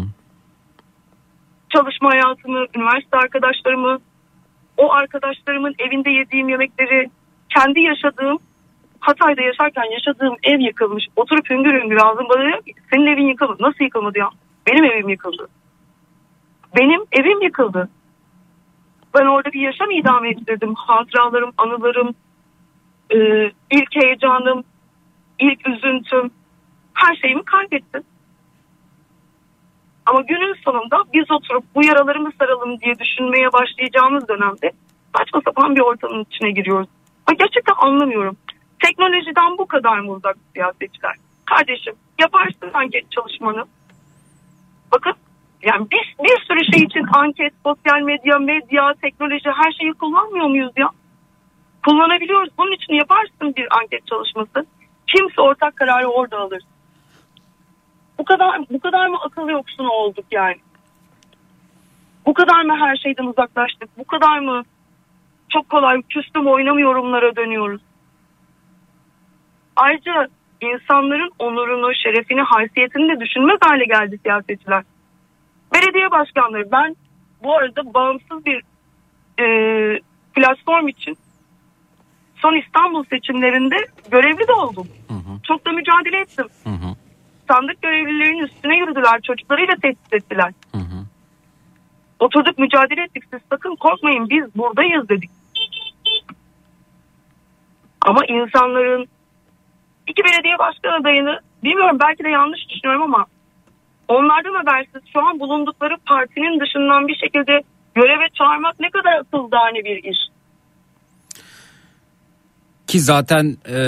Çalışma 1.70 2.10
hayatımı, 2.12 2.66
üniversite 2.76 3.18
arkadaşlarımı, 3.18 4.00
o 4.78 4.92
arkadaşlarımın 4.92 5.76
evinde 5.80 6.10
yediğim 6.10 6.50
yemekleri, 6.50 7.10
kendi 7.50 7.80
yaşadığım, 7.80 8.38
Hatay'da 9.00 9.42
yaşarken 9.42 9.84
yaşadığım 9.92 10.36
ev 10.44 10.60
yıkılmış. 10.60 11.06
Oturup 11.16 11.50
hüngür 11.50 11.82
hüngür 11.82 11.98
ağzım 11.98 12.30
bana 12.30 12.44
diyor 12.44 12.60
senin 12.94 13.06
evin 13.06 13.28
yıkıldı. 13.28 13.56
Nasıl 13.60 13.84
yıkılmadı 13.84 14.20
ya? 14.20 14.30
Benim 14.68 14.84
evim 14.86 15.10
yıkıldı. 15.10 15.48
Benim 16.78 17.02
evim 17.12 17.42
yıkıldı. 17.42 17.90
Ben 19.16 19.26
orada 19.26 19.52
bir 19.52 19.62
yaşam 19.62 19.92
idame 19.92 20.30
ettirdim. 20.30 20.74
Hatıralarım, 20.76 21.52
anılarım, 21.58 22.16
ilk 23.72 23.96
heyecanım, 23.96 24.64
ilk 25.40 25.68
üzüntüm, 25.68 26.32
her 26.94 27.16
şeyimi 27.16 27.44
kaybettim. 27.44 28.04
Ama 30.08 30.22
günün 30.22 30.56
sonunda 30.66 30.98
biz 31.14 31.32
oturup 31.32 31.64
bu 31.76 31.86
yaralarımı 31.86 32.32
saralım 32.40 32.80
diye 32.80 33.00
düşünmeye 33.00 33.54
başlayacağımız 33.54 34.28
dönemde 34.28 34.72
saçma 35.18 35.42
sapan 35.46 35.76
bir 35.76 35.82
ortamın 35.82 36.26
içine 36.30 36.52
giriyoruz. 36.52 36.88
Ben 37.30 37.38
gerçekten 37.38 37.76
anlamıyorum. 37.78 38.38
Teknolojiden 38.84 39.58
bu 39.58 39.66
kadar 39.66 40.00
mı 40.00 40.12
uzak 40.12 40.38
siyasetçiler? 40.54 41.16
Kardeşim 41.46 41.94
yaparsın 42.20 42.70
anket 42.74 43.12
çalışmanı. 43.12 43.66
Bakın 44.92 45.14
yani 45.64 45.88
bir, 45.92 46.16
bir 46.24 46.38
sürü 46.48 46.74
şey 46.74 46.84
için 46.84 47.06
anket, 47.14 47.54
sosyal 47.64 48.02
medya, 48.02 48.38
medya, 48.40 48.94
teknoloji 49.02 49.50
her 49.50 49.72
şeyi 49.72 49.94
kullanmıyor 49.94 50.48
muyuz 50.48 50.74
ya? 50.78 50.90
Kullanabiliyoruz. 51.86 52.50
Bunun 52.58 52.72
için 52.72 52.94
yaparsın 52.94 53.56
bir 53.58 53.68
anket 53.80 54.08
çalışması. 54.08 54.66
Kimse 55.08 55.42
ortak 55.42 55.76
kararı 55.76 56.08
orada 56.08 56.38
alır. 56.38 56.62
Bu 58.20 58.26
kadar 58.26 58.70
bu 58.70 58.80
kadar 58.80 59.08
mı 59.08 59.18
akıl 59.22 59.50
yoksunu 59.50 59.90
olduk 59.90 60.26
yani? 60.32 60.58
Bu 62.26 62.34
kadar 62.34 62.62
mı 62.62 62.78
her 62.80 62.96
şeyden 62.96 63.26
uzaklaştık? 63.26 63.90
Bu 63.98 64.04
kadar 64.04 64.40
mı 64.40 64.64
çok 65.50 65.70
kolay 65.70 66.02
küstüm 66.02 66.48
oynamıyorumlara 66.48 67.36
dönüyoruz? 67.36 67.82
Ayrıca 69.76 70.28
insanların 70.62 71.32
onurunu, 71.40 71.96
şerefini, 71.96 72.42
haysiyetini 72.42 73.16
de 73.16 73.20
düşünmez 73.20 73.58
hale 73.62 73.86
geldi 73.86 74.20
siyasetçiler. 74.24 74.84
Belediye 75.74 76.12
başkanları 76.12 76.72
ben 76.72 76.96
bu 77.44 77.56
arada 77.56 77.94
bağımsız 77.94 78.46
bir 78.46 78.62
e, 79.40 79.46
platform 80.36 80.88
için 80.88 81.18
son 82.36 82.56
İstanbul 82.56 83.04
seçimlerinde 83.04 83.76
görevli 84.12 84.48
de 84.48 84.54
oldum. 84.54 84.88
Çok 85.44 85.66
da 85.66 85.72
mücadele 85.72 86.20
ettim. 86.22 86.46
Sandık 87.48 87.82
görevlilerinin 87.82 88.44
üstüne 88.44 88.78
yürüdüler. 88.78 89.22
Çocuklarıyla 89.22 89.76
tehdit 89.82 90.14
ettiler. 90.14 90.54
Oturduk 92.20 92.58
mücadele 92.58 93.04
ettik. 93.04 93.24
Siz 93.32 93.40
sakın 93.52 93.76
korkmayın 93.76 94.30
biz 94.30 94.56
buradayız 94.56 95.10
dedik. 95.10 95.30
Ama 98.02 98.26
insanların 98.26 99.08
iki 100.08 100.24
belediye 100.24 100.60
başkan 100.60 101.02
adayını 101.02 101.40
bilmiyorum 101.64 101.98
belki 102.02 102.24
de 102.24 102.30
yanlış 102.30 102.70
düşünüyorum 102.70 103.02
ama 103.02 103.26
onlardan 104.08 104.54
habersiz 104.54 105.02
şu 105.14 105.20
an 105.28 105.40
bulundukları 105.40 105.98
partinin 106.06 106.60
dışından 106.60 107.08
bir 107.08 107.16
şekilde 107.16 107.62
göreve 107.96 108.30
çağırmak 108.38 108.80
ne 108.80 108.90
kadar 108.90 109.14
akıldane 109.20 109.84
bir 109.86 110.04
iş. 110.04 110.18
Ki 112.88 113.00
zaten 113.00 113.58
e, 113.70 113.80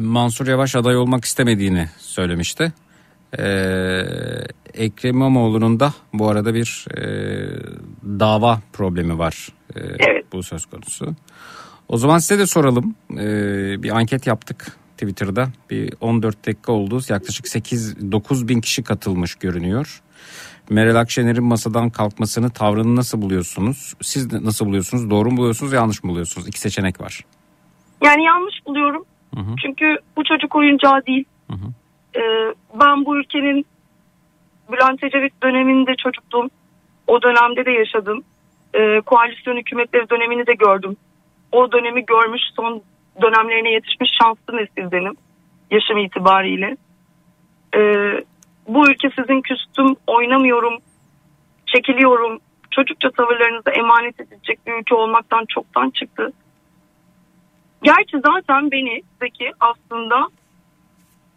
Mansur 0.00 0.46
Yavaş 0.46 0.76
aday 0.76 0.96
olmak 0.96 1.24
istemediğini 1.24 1.86
söylemişti. 1.98 2.72
E, 3.38 3.44
Ekrem 4.74 5.14
İmamoğlu'nun 5.14 5.80
da 5.80 5.92
bu 6.12 6.28
arada 6.28 6.54
bir 6.54 6.86
e, 6.96 7.02
dava 8.20 8.60
problemi 8.72 9.18
var. 9.18 9.48
E, 9.76 9.80
Bu 10.32 10.42
söz 10.42 10.66
konusu. 10.66 11.14
O 11.88 11.96
zaman 11.96 12.18
size 12.18 12.38
de 12.38 12.46
soralım. 12.46 12.94
E, 13.12 13.24
bir 13.82 13.96
anket 13.96 14.26
yaptık 14.26 14.76
Twitter'da. 14.92 15.48
Bir 15.70 15.94
14 16.00 16.46
dakika 16.46 16.72
oldu. 16.72 17.00
Yaklaşık 17.08 17.46
8-9 17.46 18.48
bin 18.48 18.60
kişi 18.60 18.82
katılmış 18.82 19.34
görünüyor. 19.34 20.02
Meral 20.70 20.96
Akşener'in 21.00 21.44
masadan 21.44 21.90
kalkmasını 21.90 22.50
tavrını 22.50 22.96
nasıl 22.96 23.22
buluyorsunuz? 23.22 23.94
Siz 24.02 24.32
nasıl 24.32 24.66
buluyorsunuz? 24.66 25.10
Doğru 25.10 25.30
mu 25.30 25.36
buluyorsunuz 25.36 25.72
yanlış 25.72 26.04
mı 26.04 26.10
buluyorsunuz? 26.10 26.48
İki 26.48 26.60
seçenek 26.60 27.00
var. 27.00 27.24
Yani 28.04 28.24
yanlış 28.24 28.54
buluyorum. 28.66 29.04
Çünkü 29.62 29.84
bu 30.16 30.22
çocuk 30.24 30.56
oyuncağı 30.56 31.06
değil. 31.06 31.24
Ee, 32.16 32.54
ben 32.80 33.04
bu 33.04 33.16
ülkenin 33.18 33.66
Bülent 34.72 35.04
Ecevit 35.04 35.42
döneminde 35.42 35.94
çocuktum. 35.96 36.50
O 37.06 37.22
dönemde 37.22 37.64
de 37.64 37.70
yaşadım. 37.70 38.24
Ee, 38.74 39.00
koalisyon 39.06 39.56
hükümetleri 39.56 40.10
dönemini 40.10 40.46
de 40.46 40.54
gördüm. 40.54 40.96
O 41.52 41.72
dönemi 41.72 42.06
görmüş 42.06 42.42
son 42.56 42.82
dönemlerine 43.22 43.70
yetişmiş 43.70 44.10
şanslı 44.22 44.56
nesildenim. 44.56 45.14
Yaşım 45.70 45.98
itibariyle. 45.98 46.76
Ee, 47.76 48.24
bu 48.68 48.90
ülke 48.90 49.10
sizin 49.18 49.40
küstüm, 49.40 49.96
oynamıyorum, 50.06 50.78
çekiliyorum. 51.66 52.38
Çocukça 52.70 53.10
tavırlarınıza 53.10 53.70
emanet 53.70 54.20
edilecek 54.20 54.66
bir 54.66 54.72
ülke 54.72 54.94
olmaktan 54.94 55.44
çoktan 55.48 55.90
çıktı. 55.90 56.32
Gerçi 57.82 58.20
zaten 58.26 58.70
beni 58.70 59.02
Zeki 59.22 59.52
aslında 59.60 60.28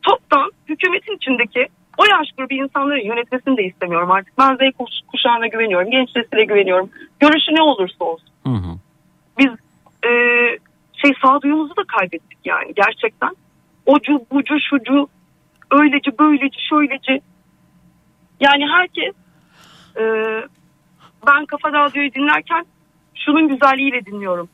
toptan 0.01 0.51
hükümetin 0.69 1.15
içindeki 1.15 1.67
o 1.97 2.03
yaş 2.05 2.27
grubu 2.37 2.53
insanların 2.53 3.05
yönetmesini 3.05 3.57
de 3.57 3.63
istemiyorum 3.63 4.11
artık. 4.11 4.33
Ben 4.37 4.55
Z 4.55 4.59
kuş- 4.77 5.01
kuşağına 5.07 5.47
güveniyorum, 5.47 5.91
genç 5.91 6.15
nesile 6.15 6.43
güveniyorum. 6.45 6.89
Görüşü 7.19 7.55
ne 7.55 7.61
olursa 7.61 8.05
olsun. 8.05 8.29
Biz 9.39 9.49
e, 10.05 10.11
şey 10.93 11.11
sağduyumuzu 11.21 11.75
da 11.75 11.83
kaybettik 11.97 12.39
yani 12.45 12.73
gerçekten. 12.75 13.29
Ocu, 13.85 14.25
bucu, 14.31 14.55
şucu, 14.69 15.07
öyleci, 15.71 16.11
böyleci, 16.19 16.57
şöyleci. 16.69 17.21
Yani 18.39 18.65
herkes 18.67 19.13
e, 19.97 20.03
ben 21.27 21.45
Kafa 21.45 21.73
Radyo'yu 21.73 22.13
dinlerken 22.13 22.65
şunun 23.15 23.47
güzelliğiyle 23.47 24.05
dinliyorum. 24.05 24.49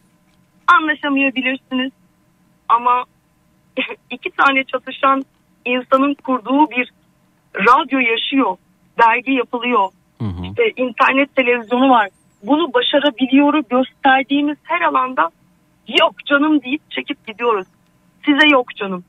Anlaşamayabilirsiniz 0.68 1.91
ama 2.69 3.03
iki 4.11 4.30
tane 4.32 4.64
çatışan 4.64 5.24
insanın 5.68 6.14
kurduğu 6.14 6.69
bir 6.69 6.91
radyo 7.56 7.99
yaşıyor. 7.99 8.57
Dergi 8.99 9.31
yapılıyor. 9.31 9.89
İşte 10.44 10.64
internet 10.77 11.35
televizyonu 11.35 11.89
var. 11.89 12.10
Bunu 12.44 12.73
başarabiliyoru 12.73 13.64
gösterdiğimiz 13.69 14.57
her 14.64 14.81
alanda 14.81 15.30
yok 16.02 16.26
canım 16.26 16.64
deyip 16.64 16.91
çekip 16.91 17.27
gidiyoruz. 17.27 17.68
Size 18.26 18.48
yok 18.52 18.76
canım. 18.76 19.03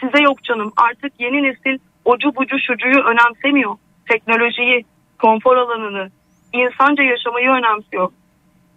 Size 0.00 0.22
yok 0.22 0.44
canım. 0.44 0.72
Artık 0.76 1.12
yeni 1.18 1.42
nesil 1.42 1.78
ocu 2.04 2.36
bucu 2.36 2.56
şucuyu 2.58 3.00
önemsemiyor. 3.04 3.76
Teknolojiyi, 4.08 4.84
konfor 5.18 5.56
alanını, 5.56 6.10
insanca 6.52 7.02
yaşamayı 7.02 7.48
önemsiyor. 7.48 8.10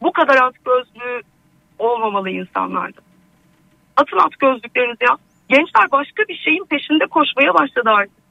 Bu 0.02 0.12
kadar 0.12 0.36
at 0.42 0.56
gözlüğü 0.66 1.22
olmamalı 1.80 2.30
insanlarda. 2.30 3.02
Atın 3.98 4.18
at 4.18 4.40
gözlüklerinizi 4.40 5.04
ya. 5.04 5.18
Gençler 5.52 5.92
başka 5.92 6.24
bir 6.30 6.38
şeyin 6.38 6.66
peşinde 6.66 7.06
koşmaya 7.06 7.54
başladı 7.54 7.90
artık. 7.90 8.24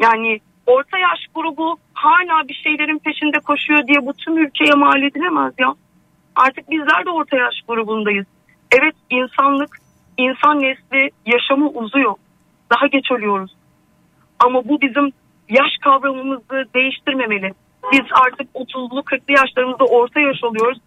Yani 0.00 0.40
orta 0.66 0.98
yaş 0.98 1.20
grubu 1.34 1.76
hala 1.94 2.48
bir 2.48 2.54
şeylerin 2.54 2.98
peşinde 2.98 3.40
koşuyor 3.40 3.86
diye 3.86 4.06
bu 4.06 4.12
tüm 4.12 4.38
ülkeye 4.38 4.74
mal 4.74 5.02
edilemez 5.02 5.54
ya. 5.58 5.74
Artık 6.36 6.70
bizler 6.70 7.06
de 7.06 7.10
orta 7.10 7.36
yaş 7.36 7.54
grubundayız. 7.68 8.26
Evet 8.80 8.94
insanlık, 9.10 9.78
insan 10.18 10.62
nesli 10.62 11.10
yaşamı 11.26 11.68
uzuyor. 11.68 12.14
Daha 12.70 12.86
geç 12.86 13.10
ölüyoruz. 13.10 13.56
Ama 14.38 14.68
bu 14.68 14.80
bizim 14.80 15.12
yaş 15.48 15.72
kavramımızı 15.80 16.64
değiştirmemeli. 16.74 17.52
Biz 17.92 18.06
artık 18.26 18.48
30'lu 18.54 19.00
40'lı 19.00 19.32
yaşlarımızda 19.32 19.84
orta 19.84 20.20
yaş 20.20 20.44
oluyoruz 20.44 20.78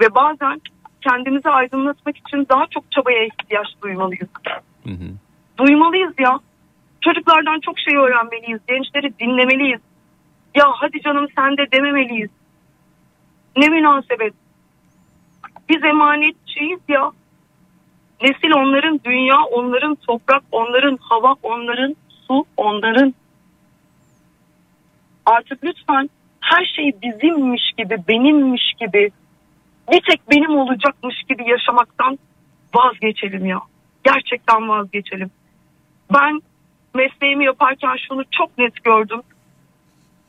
ve 0.00 0.14
bazen 0.14 0.60
kendimizi 1.08 1.48
aydınlatmak 1.48 2.16
için 2.16 2.46
daha 2.48 2.66
çok 2.66 2.92
çabaya 2.92 3.24
ihtiyaç 3.24 3.66
duymalıyız. 3.82 4.28
Duymalıyız 5.58 6.12
ya. 6.18 6.38
Çocuklardan 7.00 7.60
çok 7.60 7.78
şey 7.78 7.96
öğrenmeliyiz. 7.96 8.60
Gençleri 8.68 9.18
dinlemeliyiz. 9.18 9.80
Ya 10.54 10.64
hadi 10.74 11.00
canım 11.00 11.26
sen 11.36 11.56
de 11.56 11.72
dememeliyiz. 11.72 12.30
Ne 13.56 13.68
münasebet. 13.68 14.34
Biz 15.68 15.84
emanetçiyiz 15.84 16.80
ya. 16.88 17.10
Nesil 18.22 18.52
onların, 18.56 19.00
dünya 19.04 19.42
onların, 19.52 19.94
toprak 19.94 20.42
onların, 20.52 20.98
hava 21.00 21.34
onların, 21.42 21.96
su 22.26 22.44
onların. 22.56 23.14
Artık 25.26 25.64
lütfen 25.64 26.10
her 26.40 26.64
şey 26.64 26.92
bizimmiş 27.02 27.72
gibi, 27.78 27.96
benimmiş 28.08 28.72
gibi, 28.80 29.10
bir 29.92 30.00
tek 30.10 30.30
benim 30.30 30.56
olacakmış 30.56 31.22
gibi 31.28 31.50
yaşamaktan 31.50 32.18
vazgeçelim 32.74 33.46
ya. 33.46 33.60
Gerçekten 34.04 34.68
vazgeçelim. 34.68 35.30
Ben 36.14 36.40
mesleğimi 36.94 37.44
yaparken 37.44 37.96
şunu 38.08 38.24
çok 38.30 38.58
net 38.58 38.84
gördüm. 38.84 39.20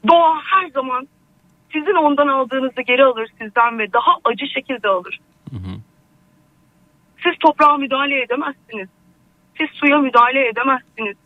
Doğa 0.07 0.41
her 0.43 0.69
zaman 0.69 1.07
sizin 1.73 1.95
ondan 1.95 2.27
aldığınızı 2.27 2.81
geri 2.81 3.03
alır 3.05 3.27
sizden 3.41 3.79
ve 3.79 3.93
daha 3.93 4.17
acı 4.23 4.47
şekilde 4.47 4.87
alır. 4.87 5.19
Siz 7.23 7.33
toprağa 7.39 7.77
müdahale 7.77 8.21
edemezsiniz. 8.21 8.89
Siz 9.57 9.67
suya 9.69 9.97
müdahale 9.97 10.47
edemezsiniz. 10.47 11.17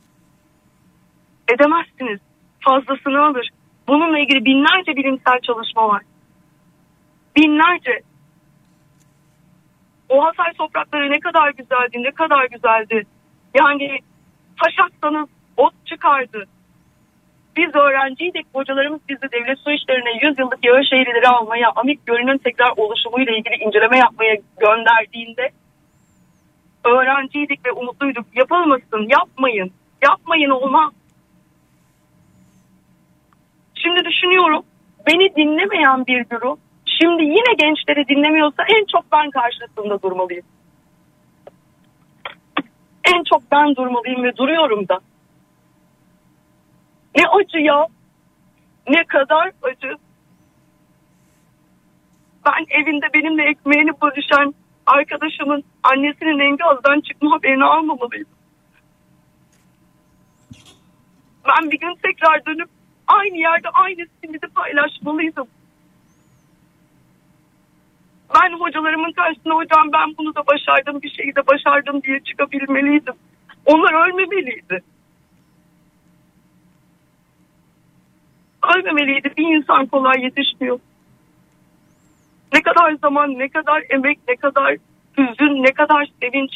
Edemezsiniz. 1.53 2.19
Fazlasını 2.59 3.25
alır. 3.25 3.49
Bununla 3.87 4.19
ilgili 4.19 4.45
binlerce 4.45 4.95
bilimsel 4.95 5.39
çalışma 5.41 5.89
var. 5.89 6.01
Binlerce. 7.35 8.01
O 10.09 10.25
Hatay 10.25 10.53
toprakları 10.53 11.11
ne 11.11 11.19
kadar 11.19 11.49
güzeldi, 11.51 12.03
ne 12.03 12.11
kadar 12.11 12.45
güzeldi. 12.45 13.03
Yani 13.59 13.99
taş 14.63 14.73
atsanız 14.79 15.29
ot 15.57 15.73
çıkardı. 15.85 16.45
Biz 17.57 17.75
öğrenciydik, 17.75 18.45
hocalarımız 18.53 18.99
bizi 19.09 19.31
devlet 19.31 19.59
su 19.59 19.71
işlerine 19.71 20.27
100 20.29 20.39
yıllık 20.39 20.65
yağış 20.65 20.93
eğrileri 20.93 21.27
almaya, 21.27 21.71
Amik 21.75 22.05
Gölü'nün 22.05 22.37
tekrar 22.37 22.73
oluşumuyla 22.77 23.33
ilgili 23.33 23.55
inceleme 23.55 23.97
yapmaya 23.97 24.35
gönderdiğinde 24.59 25.51
Öğrenciydik 26.85 27.65
ve 27.65 27.71
umutluyduk. 27.71 28.25
Yapılmasın, 28.35 29.07
yapmayın. 29.09 29.71
Yapmayın 30.03 30.49
olmaz. 30.49 30.93
Şimdi 33.75 34.05
düşünüyorum 34.05 34.63
beni 35.07 35.35
dinlemeyen 35.35 36.07
bir 36.07 36.25
güruh 36.25 36.57
şimdi 37.01 37.23
yine 37.23 37.53
gençleri 37.57 38.07
dinlemiyorsa 38.07 38.63
en 38.67 38.85
çok 38.85 39.11
ben 39.11 39.29
karşısında 39.29 40.01
durmalıyım. 40.01 40.45
En 43.03 43.23
çok 43.23 43.51
ben 43.51 43.75
durmalıyım 43.75 44.23
ve 44.23 44.37
duruyorum 44.37 44.87
da. 44.87 44.99
Ne 47.17 47.27
acı 47.27 47.57
ya. 47.57 47.87
Ne 48.87 49.03
kadar 49.03 49.51
acı. 49.63 49.95
Ben 52.45 52.81
evinde 52.81 53.05
benimle 53.13 53.43
ekmeğini 53.43 53.91
bölüşen 54.01 54.53
arkadaşımın 54.85 55.63
annesinin 55.83 56.39
enkazdan 56.39 57.01
çıkma 57.01 57.31
haberini 57.31 57.65
almamalıydım. 57.65 58.33
Ben 61.47 61.71
bir 61.71 61.79
gün 61.79 61.95
tekrar 62.03 62.45
dönüp 62.45 62.69
aynı 63.07 63.37
yerde 63.37 63.69
aynı 63.69 64.07
simidi 64.21 64.47
paylaşmalıydım. 64.47 65.47
Ben 68.35 68.59
hocalarımın 68.59 69.11
karşısına 69.11 69.55
hocam 69.55 69.91
ben 69.93 70.17
bunu 70.17 70.35
da 70.35 70.47
başardım 70.47 71.01
bir 71.01 71.09
şeyi 71.09 71.35
de 71.35 71.47
başardım 71.47 72.03
diye 72.03 72.19
çıkabilmeliydim. 72.19 73.13
Onlar 73.65 74.07
ölmemeliydi. 74.07 74.83
Ölmemeliydi. 78.75 79.33
Bir 79.37 79.55
insan 79.57 79.85
kolay 79.85 80.21
yetişmiyor. 80.21 80.79
Ne 82.53 82.61
kadar 82.61 82.91
zaman, 82.91 83.39
ne 83.39 83.49
kadar 83.49 83.83
emek, 83.89 84.19
ne 84.27 84.35
kadar 84.35 84.75
hüzün, 85.17 85.63
ne 85.63 85.71
kadar 85.71 86.09
sevinç. 86.21 86.51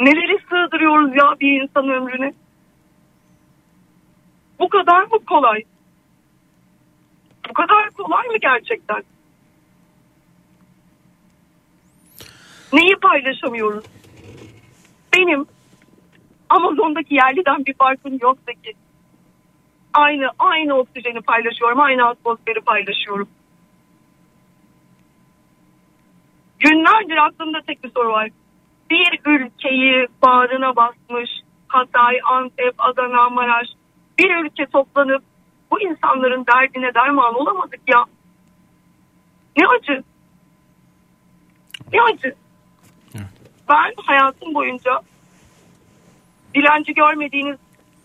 Neleri 0.00 0.38
sığdırıyoruz 0.50 1.16
ya 1.16 1.34
bir 1.40 1.62
insan 1.62 1.88
ömrüne. 1.88 2.32
Bu 4.58 4.68
kadar 4.68 5.02
mı 5.02 5.24
kolay? 5.26 5.62
Bu 7.48 7.52
kadar 7.52 7.90
kolay 7.90 8.26
mı 8.26 8.36
gerçekten? 8.40 9.02
Neyi 12.72 12.96
paylaşamıyoruz? 12.96 13.84
Benim 15.16 15.46
Amazon'daki 16.48 17.14
yerliden 17.14 17.66
bir 17.66 17.74
farkım 17.74 18.18
yok 18.22 18.46
ki. 18.46 18.72
Aynı 19.94 20.30
aynı 20.38 20.74
oksijeni 20.74 21.20
paylaşıyorum, 21.20 21.80
aynı 21.80 22.08
atmosferi 22.08 22.60
paylaşıyorum. 22.60 23.28
Günlerdir 26.58 27.16
aklımda 27.16 27.58
tek 27.66 27.84
bir 27.84 27.90
soru 27.90 28.08
var. 28.08 28.28
Bir 28.90 29.20
ülkeyi 29.26 30.06
bağrına 30.22 30.76
basmış 30.76 31.30
Hatay, 31.68 32.20
Antep, 32.24 32.74
Adana, 32.78 33.28
Maraş 33.28 33.68
bir 34.18 34.44
ülke 34.44 34.66
toplanıp 34.66 35.22
bu 35.70 35.80
insanların 35.80 36.46
derdine 36.46 36.94
derman 36.94 37.34
olamadık 37.34 37.80
ya. 37.86 38.04
Ne 39.56 39.66
acı. 39.66 40.02
Ne 41.92 42.02
acı. 42.02 42.34
Ben 43.70 43.92
hayatım 44.06 44.54
boyunca 44.54 45.00
dilenci 46.54 46.94
görmediğiniz 46.94 47.58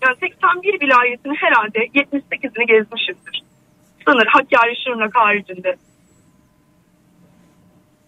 yani 0.04 0.16
81 0.20 0.82
vilayetin 0.82 1.36
herhalde 1.36 1.80
78'ini 1.80 2.68
gezmişimdir. 2.68 3.44
Sınır, 4.08 4.26
Hakkari, 4.26 4.76
Şırnak 4.84 5.16
haricinde. 5.16 5.76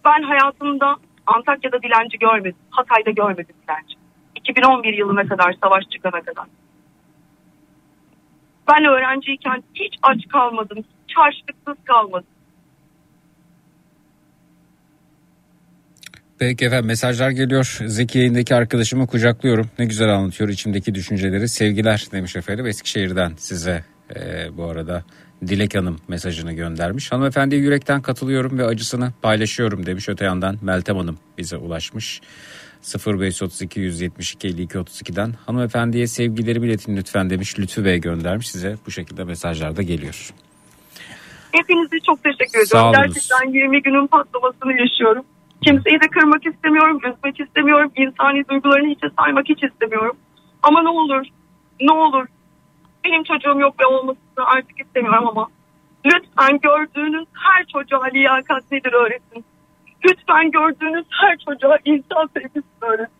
Ben 0.04 0.22
hayatımda 0.22 0.96
Antakya'da 1.26 1.82
dilenci 1.82 2.18
görmedim. 2.18 2.60
Hatay'da 2.70 3.10
görmedim 3.10 3.54
dilenci. 3.62 3.94
2011 4.34 4.92
yılına 4.92 5.26
kadar, 5.26 5.54
savaş 5.62 5.84
çıkana 5.90 6.20
kadar. 6.20 6.46
Ben 8.68 8.84
öğrenciyken 8.84 9.62
hiç 9.74 9.94
aç 10.02 10.28
kalmadım. 10.28 10.78
Hiç 10.78 11.16
harçlıksız 11.16 11.84
kalmadım. 11.84 12.37
Peki 16.38 16.64
efendim 16.64 16.86
mesajlar 16.86 17.30
geliyor. 17.30 17.78
Zeki 17.86 18.18
yayındaki 18.18 18.54
arkadaşımı 18.54 19.06
kucaklıyorum. 19.06 19.70
Ne 19.78 19.84
güzel 19.84 20.08
anlatıyor 20.08 20.50
içimdeki 20.50 20.94
düşünceleri. 20.94 21.48
Sevgiler 21.48 22.06
demiş 22.12 22.36
efendim 22.36 22.66
Eskişehir'den 22.66 23.32
size 23.36 23.84
e, 24.16 24.48
bu 24.56 24.64
arada 24.64 25.04
Dilek 25.46 25.74
Hanım 25.74 25.96
mesajını 26.08 26.52
göndermiş. 26.52 27.12
Hanımefendiye 27.12 27.60
yürekten 27.60 28.02
katılıyorum 28.02 28.58
ve 28.58 28.64
acısını 28.64 29.12
paylaşıyorum 29.22 29.86
demiş. 29.86 30.08
Öte 30.08 30.24
yandan 30.24 30.56
Meltem 30.62 30.96
Hanım 30.96 31.18
bize 31.38 31.56
ulaşmış. 31.56 32.20
0532 33.06 33.80
172 33.80 34.48
52 34.48 34.78
32'den 34.78 35.34
hanımefendiye 35.46 36.06
sevgilerimi 36.06 36.66
iletin 36.66 36.96
lütfen 36.96 37.30
demiş. 37.30 37.58
Lütfü 37.58 37.84
Bey 37.84 38.00
göndermiş 38.00 38.50
size 38.50 38.76
bu 38.86 38.90
şekilde 38.90 39.24
mesajlar 39.24 39.76
da 39.76 39.82
geliyor. 39.82 40.30
Hepinize 41.52 41.96
çok 42.06 42.24
teşekkür 42.24 42.66
ediyorum. 42.66 42.92
Gerçekten 42.96 43.52
20 43.52 43.82
günün 43.82 44.06
patlamasını 44.06 44.80
yaşıyorum. 44.80 45.24
Kimseyi 45.62 46.00
de 46.00 46.08
kırmak 46.08 46.46
istemiyorum, 46.46 47.00
üzmek 47.04 47.40
istemiyorum. 47.40 47.92
İnsani 47.96 48.48
duygularını 48.48 48.88
hiçe 48.88 49.06
saymak 49.18 49.48
hiç 49.48 49.64
istemiyorum. 49.64 50.16
Ama 50.62 50.82
ne 50.82 50.88
olur, 50.88 51.26
ne 51.80 51.92
olur. 51.92 52.26
Benim 53.04 53.24
çocuğum 53.24 53.60
yok 53.60 53.80
ve 53.80 53.86
olmasını 53.86 54.46
artık 54.46 54.80
istemiyorum 54.80 55.28
ama 55.28 55.48
lütfen 56.06 56.58
gördüğünüz 56.58 57.26
her 57.32 57.64
çocuğa 57.66 58.04
liyakat 58.04 58.72
nedir 58.72 58.92
öğretin. 58.92 59.44
Lütfen 60.04 60.50
gördüğünüz 60.50 61.06
her 61.10 61.38
çocuğa 61.38 61.78
insan 61.84 62.30
sevgisini 62.34 62.62
öğretin. 62.80 63.14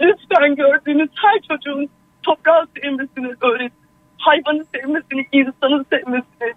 Lütfen 0.00 0.54
gördüğünüz 0.54 1.10
her 1.14 1.40
çocuğun 1.48 1.88
toprağı 2.22 2.66
sevmesini 2.76 3.34
öğretin. 3.40 3.82
Hayvanı 4.18 4.64
sevmesini, 4.74 5.26
insanı 5.32 5.84
sevmesini, 5.90 6.54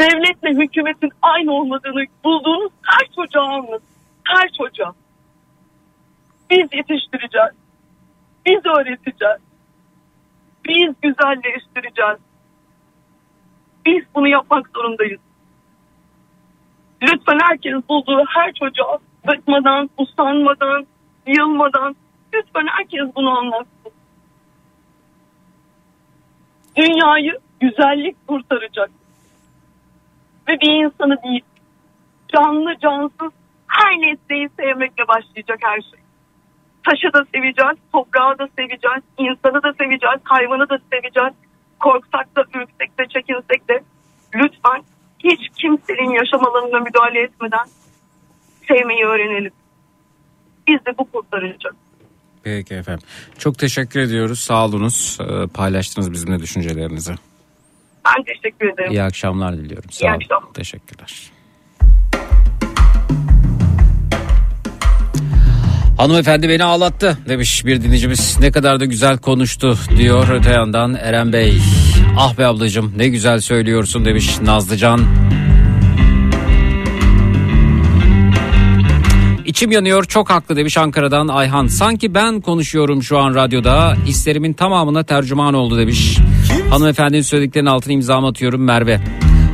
devletle 0.00 0.62
hükümetin 0.62 1.10
aynı 1.22 1.52
olmadığını 1.52 2.04
bulduğunuz 2.24 2.72
her 2.82 3.06
çocuğa 3.16 3.42
anlatın. 3.42 3.93
Her 4.24 4.48
çocuğa. 4.48 4.92
Biz 6.50 6.68
yetiştireceğiz. 6.72 7.52
Biz 8.46 8.66
öğreteceğiz. 8.66 9.40
Biz 10.68 10.94
güzelleştireceğiz. 11.02 12.18
Biz 13.86 14.04
bunu 14.14 14.28
yapmak 14.28 14.70
zorundayız. 14.74 15.20
Lütfen 17.02 17.38
herkes 17.42 17.88
bulduğu 17.88 18.24
her 18.28 18.52
çocuğa 18.52 18.98
bıkmadan, 19.26 19.90
usanmadan, 19.98 20.86
yılmadan 21.26 21.96
lütfen 22.34 22.66
herkes 22.66 23.16
bunu 23.16 23.38
anlatsın. 23.38 23.92
Dünyayı 26.76 27.38
güzellik 27.60 28.28
kurtaracak. 28.28 28.90
Ve 30.48 30.60
bir 30.60 30.84
insanı 30.84 31.22
değil, 31.22 31.44
canlı 32.28 32.78
cansız 32.78 33.32
her 33.78 33.92
nesneyi 34.04 34.48
sevmekle 34.58 35.08
başlayacak 35.08 35.58
her 35.62 35.80
şey. 35.80 36.00
Taşı 36.86 37.12
da 37.12 37.24
seveceğiz, 37.34 37.76
toprağı 37.92 38.38
da 38.38 38.48
seveceğiz, 38.58 39.02
insanı 39.18 39.62
da 39.62 39.72
seveceğiz, 39.80 40.20
hayvanı 40.24 40.68
da 40.68 40.78
seveceğiz. 40.92 41.34
Korksak 41.80 42.36
da, 42.36 42.40
ürksek 42.54 42.98
de, 42.98 43.02
çekinsek 43.14 43.68
de 43.68 43.80
lütfen 44.34 44.82
hiç 45.24 45.40
kimsenin 45.60 46.10
yaşam 46.10 46.46
alanına 46.46 46.80
müdahale 46.80 47.20
etmeden 47.22 47.66
sevmeyi 48.68 49.04
öğrenelim. 49.04 49.52
Biz 50.68 50.86
de 50.86 50.98
bu 50.98 51.10
kurtaracak. 51.10 51.74
Peki 52.42 52.74
efendim. 52.74 53.06
Çok 53.38 53.58
teşekkür 53.58 54.00
ediyoruz. 54.00 54.40
Sağ 54.40 54.64
olunuz. 54.64 55.18
Ee, 55.20 55.46
Paylaştınız 55.54 56.12
bizimle 56.12 56.38
düşüncelerinizi. 56.38 57.14
Ben 58.06 58.22
teşekkür 58.24 58.68
ederim. 58.68 58.90
İyi 58.92 59.02
akşamlar 59.02 59.52
diliyorum. 59.56 59.90
Sağ 59.90 60.06
İyi 60.06 60.10
olun. 60.10 60.16
akşamlar. 60.16 60.52
Teşekkürler. 60.52 61.30
Hanımefendi 65.96 66.48
beni 66.48 66.64
ağlattı 66.64 67.18
demiş 67.28 67.66
bir 67.66 67.82
dinleyicimiz. 67.82 68.36
Ne 68.40 68.50
kadar 68.50 68.80
da 68.80 68.84
güzel 68.84 69.18
konuştu 69.18 69.78
diyor 69.96 70.28
öte 70.28 70.50
yandan 70.50 70.94
Eren 70.94 71.32
Bey. 71.32 71.58
Ah 72.18 72.38
be 72.38 72.46
ablacığım 72.46 72.92
ne 72.96 73.08
güzel 73.08 73.40
söylüyorsun 73.40 74.04
demiş 74.04 74.40
Nazlıcan. 74.42 75.00
İçim 79.44 79.70
yanıyor 79.70 80.04
çok 80.04 80.30
haklı 80.30 80.56
demiş 80.56 80.78
Ankara'dan 80.78 81.28
Ayhan. 81.28 81.66
Sanki 81.66 82.14
ben 82.14 82.40
konuşuyorum 82.40 83.02
şu 83.02 83.18
an 83.18 83.34
radyoda. 83.34 83.96
Hislerimin 84.06 84.52
tamamına 84.52 85.02
tercüman 85.02 85.54
oldu 85.54 85.78
demiş. 85.78 86.18
Hanımefendinin 86.70 87.22
söylediklerinin 87.22 87.70
altına 87.70 87.92
imzamı 87.92 88.26
atıyorum 88.26 88.64
Merve. 88.64 89.00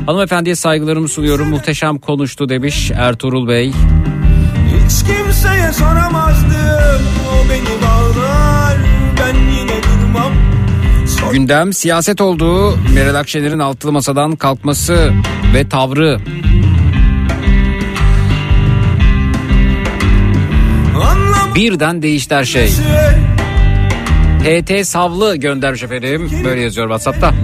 Hanımefendiye 0.07 0.55
saygılarımı 0.55 1.09
sunuyorum. 1.09 1.49
Muhteşem 1.49 1.99
konuştu 1.99 2.49
demiş 2.49 2.91
Ertuğrul 2.91 3.49
Bey. 3.49 3.73
Hiç 4.91 5.07
kimseye 5.07 5.73
soramazdım 5.73 7.03
O 7.29 7.51
beni 7.51 7.83
bağlar 7.83 8.79
Ben 9.21 9.35
yine 9.35 9.83
durmam 9.83 10.33
Gündem 11.33 11.73
siyaset 11.73 12.21
olduğu 12.21 12.77
Meral 12.95 13.15
Akşener'in 13.15 13.59
altılı 13.59 13.93
masadan 13.93 14.37
kalkması 14.37 15.13
ve 15.55 15.69
tavrı. 15.69 16.21
Birden 21.55 22.03
değişti 22.03 22.35
her 22.35 22.45
şey. 22.45 22.71
HT 24.45 24.87
Savlı 24.87 25.37
göndermiş 25.37 25.83
efendim. 25.83 26.31
Böyle 26.45 26.61
yazıyor 26.61 26.87
WhatsApp'ta. 26.87 27.35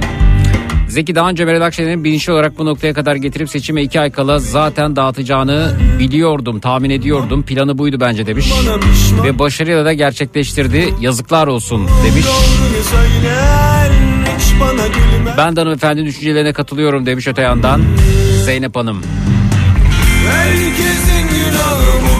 Zeki 0.88 1.14
daha 1.14 1.30
önce 1.30 1.44
Meral 1.44 1.60
Akşener'in 1.60 2.04
bilinçli 2.04 2.32
olarak 2.32 2.58
bu 2.58 2.66
noktaya 2.66 2.94
kadar 2.94 3.16
getirip 3.16 3.50
seçime 3.50 3.82
iki 3.82 4.00
ay 4.00 4.10
kala 4.10 4.38
zaten 4.38 4.96
dağıtacağını 4.96 5.72
biliyordum, 5.98 6.60
tahmin 6.60 6.90
ediyordum. 6.90 7.42
Planı 7.42 7.78
buydu 7.78 7.96
bence 8.00 8.26
demiş. 8.26 8.52
Ve 9.24 9.38
başarıyla 9.38 9.84
da 9.84 9.92
gerçekleştirdi. 9.92 10.94
Yazıklar 11.00 11.46
olsun 11.46 11.88
demiş. 12.04 12.26
Ben 15.36 15.56
de 15.56 15.60
hanımefendinin 15.60 16.06
düşüncelerine 16.06 16.52
katılıyorum 16.52 17.06
demiş 17.06 17.28
öte 17.28 17.42
yandan. 17.42 17.82
Zeynep 18.44 18.76
Hanım. 18.76 19.02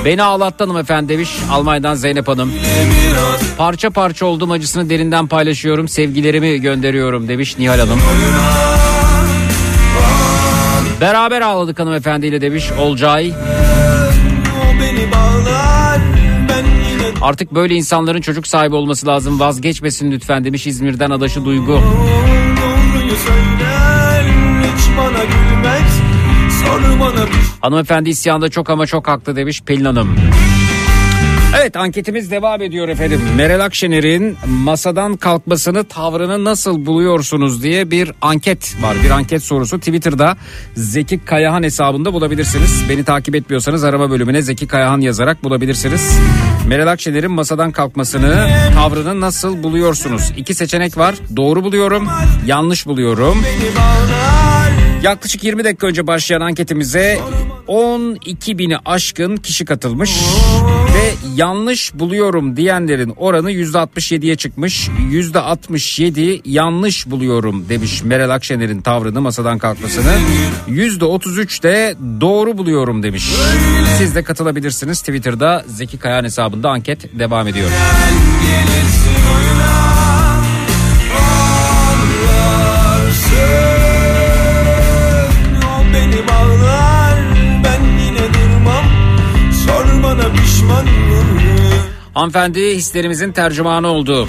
Beni 0.04 0.22
ağlattı 0.22 0.64
hanımefendi 0.64 1.08
demiş 1.08 1.30
Almanya'dan 1.50 1.94
Zeynep 1.94 2.28
Hanım. 2.28 2.52
Parça 3.58 3.90
parça 3.90 4.26
oldum 4.26 4.50
acısını 4.50 4.90
derinden 4.90 5.26
paylaşıyorum. 5.26 5.88
Sevgilerimi 5.88 6.60
gönderiyorum 6.60 7.28
demiş 7.28 7.58
Nihal 7.58 7.78
Hanım. 7.78 8.00
Beraber 11.00 11.40
ağladık 11.40 11.78
hanımefendiyle 11.78 12.40
demiş 12.40 12.72
Olcay. 12.78 13.32
Artık 17.22 17.54
böyle 17.54 17.74
insanların 17.74 18.20
çocuk 18.20 18.46
sahibi 18.46 18.74
olması 18.74 19.06
lazım. 19.06 19.40
Vazgeçmesin 19.40 20.12
lütfen 20.12 20.44
demiş 20.44 20.66
İzmir'den 20.66 21.10
adaşı 21.10 21.44
Duygu. 21.44 21.80
söyler 23.26 24.24
hiç 24.62 24.96
bana 24.98 25.24
gülmez 25.24 25.45
Bir 26.66 27.28
Hanımefendi 27.60 28.10
isyanda 28.10 28.48
çok 28.48 28.70
ama 28.70 28.86
çok 28.86 29.08
haklı 29.08 29.36
demiş 29.36 29.62
Pelin 29.66 29.84
Hanım. 29.84 30.16
Evet 31.60 31.76
anketimiz 31.76 32.30
devam 32.30 32.62
ediyor 32.62 32.88
efendim. 32.88 33.20
Meral 33.36 33.64
Akşener'in 33.64 34.36
masadan 34.46 35.16
kalkmasını 35.16 35.84
tavrını 35.84 36.44
nasıl 36.44 36.86
buluyorsunuz 36.86 37.62
diye 37.62 37.90
bir 37.90 38.12
anket 38.22 38.76
var. 38.82 38.96
Bir 39.04 39.10
anket 39.10 39.42
sorusu 39.42 39.78
Twitter'da 39.78 40.36
Zeki 40.74 41.18
Kayahan 41.18 41.62
hesabında 41.62 42.12
bulabilirsiniz. 42.12 42.84
Beni 42.88 43.04
takip 43.04 43.34
etmiyorsanız 43.34 43.84
arama 43.84 44.10
bölümüne 44.10 44.42
Zeki 44.42 44.66
Kayahan 44.66 45.00
yazarak 45.00 45.44
bulabilirsiniz. 45.44 46.18
Meral 46.68 46.86
Akşener'in 46.86 47.30
masadan 47.30 47.72
kalkmasını 47.72 48.48
tavrını 48.74 49.20
nasıl 49.20 49.62
buluyorsunuz? 49.62 50.32
İki 50.36 50.54
seçenek 50.54 50.98
var. 50.98 51.14
Doğru 51.36 51.64
buluyorum, 51.64 52.08
yanlış 52.46 52.86
buluyorum. 52.86 53.42
Yaklaşık 55.02 55.44
20 55.44 55.64
dakika 55.64 55.86
önce 55.86 56.06
başlayan 56.06 56.40
anketimize 56.40 57.18
12 57.66 58.58
bini 58.58 58.76
aşkın 58.84 59.36
kişi 59.36 59.64
katılmış 59.64 60.10
ve 60.94 61.12
yanlış 61.36 61.94
buluyorum 61.94 62.56
diyenlerin 62.56 63.12
oranı 63.16 63.52
%67'ye 63.52 64.36
çıkmış. 64.36 64.88
%67 65.12 66.40
yanlış 66.44 67.10
buluyorum 67.10 67.68
demiş 67.68 68.02
Meral 68.02 68.30
Akşener'in 68.30 68.80
tavrını 68.80 69.20
masadan 69.20 69.58
kalkmasını. 69.58 70.12
%33 70.68 71.62
de 71.62 71.96
doğru 72.20 72.58
buluyorum 72.58 73.02
demiş. 73.02 73.32
Siz 73.98 74.14
de 74.14 74.22
katılabilirsiniz 74.22 75.00
Twitter'da 75.00 75.64
Zeki 75.66 75.98
Kayan 75.98 76.24
hesabında 76.24 76.70
anket 76.70 77.18
devam 77.18 77.48
ediyor. 77.48 77.70
gelirsin 78.42 79.22
oyuna 79.36 80.35
Hanımefendi 92.14 92.60
hislerimizin 92.76 93.32
tercümanı 93.32 93.88
oldu. 93.88 94.28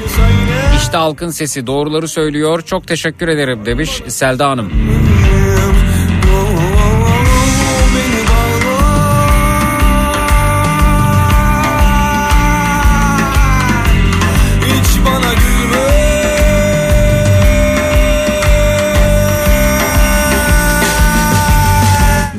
İşte 0.78 0.98
halkın 0.98 1.30
sesi 1.30 1.68
doğruları 1.68 2.08
söylüyor. 2.08 2.62
Çok 2.62 2.88
teşekkür 2.88 3.28
ederim 3.28 3.66
demiş 3.66 4.02
Selda 4.08 4.50
Hanım. 4.50 4.72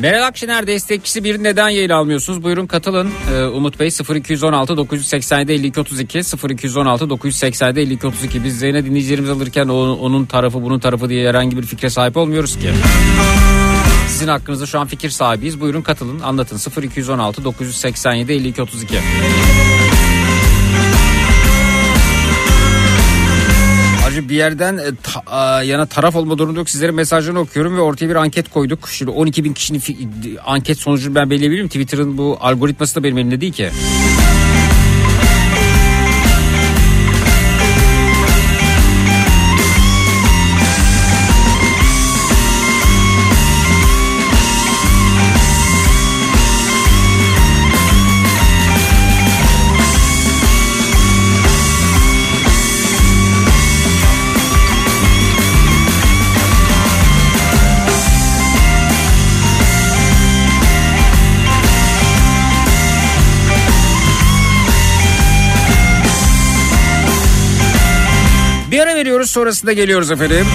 Meral 0.09 0.27
Akşener 0.27 0.67
destekçisi 0.67 1.25
bir 1.25 1.43
neden 1.43 1.69
yayın 1.69 1.91
almıyorsunuz? 1.91 2.43
Buyurun 2.43 2.67
katılın. 2.67 3.11
Ee, 3.35 3.45
Umut 3.45 3.81
Bey 3.81 3.89
0216 4.15 4.77
987 4.77 5.53
52 5.53 5.81
32 5.81 6.19
0216 6.51 7.11
987 7.11 7.81
52 7.81 8.07
32 8.07 8.45
biz 8.45 8.59
Zeynep 8.59 8.85
dinleyicilerimiz 8.85 9.31
alırken 9.31 9.69
o- 9.69 9.93
onun 9.97 10.25
tarafı 10.27 10.63
bunun 10.63 10.79
tarafı 10.79 11.09
diye 11.09 11.29
herhangi 11.29 11.57
bir 11.57 11.63
fikre 11.63 11.91
sahip 11.91 12.17
olmuyoruz 12.17 12.59
ki. 12.59 12.71
Sizin 14.09 14.29
hakkınızda 14.29 14.67
şu 14.67 14.81
an 14.81 14.87
fikir 14.87 15.11
sahibiyiz. 15.11 15.61
Buyurun 15.61 15.83
katılın 15.83 16.21
anlatın 16.21 16.83
0216 16.83 17.45
987 17.45 18.33
52 18.33 18.63
32. 18.63 18.95
bir 24.29 24.35
yerden 24.35 24.79
e, 24.79 24.83
ta- 25.03 25.63
yana 25.63 25.87
taraf 25.87 26.17
olma 26.17 26.39
durumu 26.39 26.59
yok. 26.59 26.71
Sizlerin 26.71 26.95
mesajlarını 26.95 27.39
okuyorum 27.41 27.77
ve 27.77 27.81
ortaya 27.81 28.09
bir 28.09 28.15
anket 28.15 28.51
koyduk. 28.51 28.89
Şimdi 28.89 29.11
12 29.11 29.45
bin 29.45 29.53
kişinin 29.53 29.83
anket 30.47 30.79
sonucunu 30.79 31.15
ben 31.15 31.31
belirleyebilirim. 31.31 31.69
Twitter'ın 31.69 32.19
bu 32.19 32.39
algoritması 32.41 32.95
da 32.95 33.05
benim 33.05 33.19
elimde 33.19 33.41
değil 33.41 33.53
ki. 33.53 33.71
Veriyoruz 69.19 69.31
sonrasında 69.31 69.73
geliyoruz 69.73 70.11
efendim. 70.11 70.47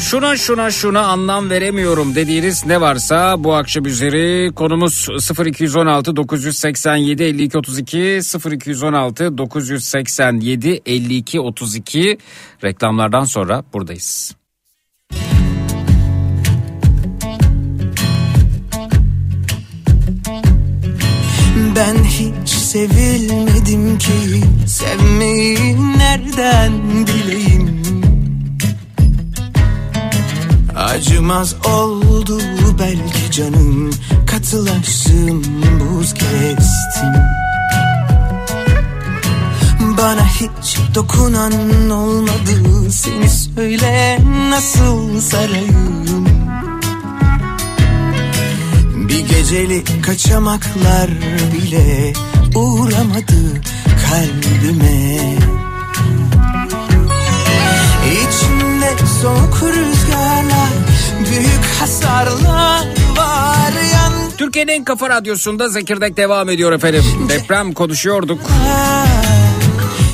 Şuna 0.00 0.36
şuna 0.36 0.70
şuna 0.70 1.00
anlam 1.00 1.50
veremiyorum 1.50 2.14
dediğiniz 2.14 2.66
ne 2.66 2.80
varsa 2.80 3.44
bu 3.44 3.54
akşam 3.54 3.86
üzeri 3.86 4.52
konumuz 4.54 5.08
0216 5.46 6.16
987 6.16 7.22
52 7.22 7.58
32 7.58 8.20
0216 8.52 9.38
987 9.38 10.82
52 10.86 11.40
32 11.40 12.18
reklamlardan 12.64 13.24
sonra 13.24 13.64
buradayız. 13.72 14.36
Ben 21.76 22.04
hiç 22.04 22.41
sevilmedim 22.72 23.98
ki. 23.98 24.42
Sevmeyi 24.66 25.76
nereden 25.98 26.72
bileyim? 27.06 27.82
Acımaz 30.76 31.54
oldu 31.66 32.40
belki 32.78 33.30
canım. 33.30 33.90
Katılaştım 34.26 35.42
buz 35.80 36.14
kestim. 36.14 37.12
Bana 39.98 40.26
hiç 40.26 40.76
dokunan 40.94 41.52
olmadı. 41.90 42.90
Seni 42.90 43.28
söyle 43.28 44.18
nasıl 44.50 45.20
sarayım? 45.20 46.26
Bir 49.08 49.20
gecelik 49.28 50.04
kaçamaklar 50.04 51.10
bile 51.52 52.12
uğramadı 52.54 53.60
kalbime 54.08 55.18
İçimde 58.06 58.90
soğuk 59.22 59.62
rüzgarlar, 59.62 60.68
büyük 61.30 61.64
hasarlar 61.80 62.86
var 63.16 63.72
yan 63.92 64.12
Türkiye'nin 64.38 64.72
en 64.72 64.84
kafa 64.84 65.08
radyosunda 65.08 65.68
Zekirdek 65.68 66.16
devam 66.16 66.48
ediyor 66.48 66.72
efendim. 66.72 67.04
Deprem 67.28 67.72
konuşuyorduk. 67.72 68.40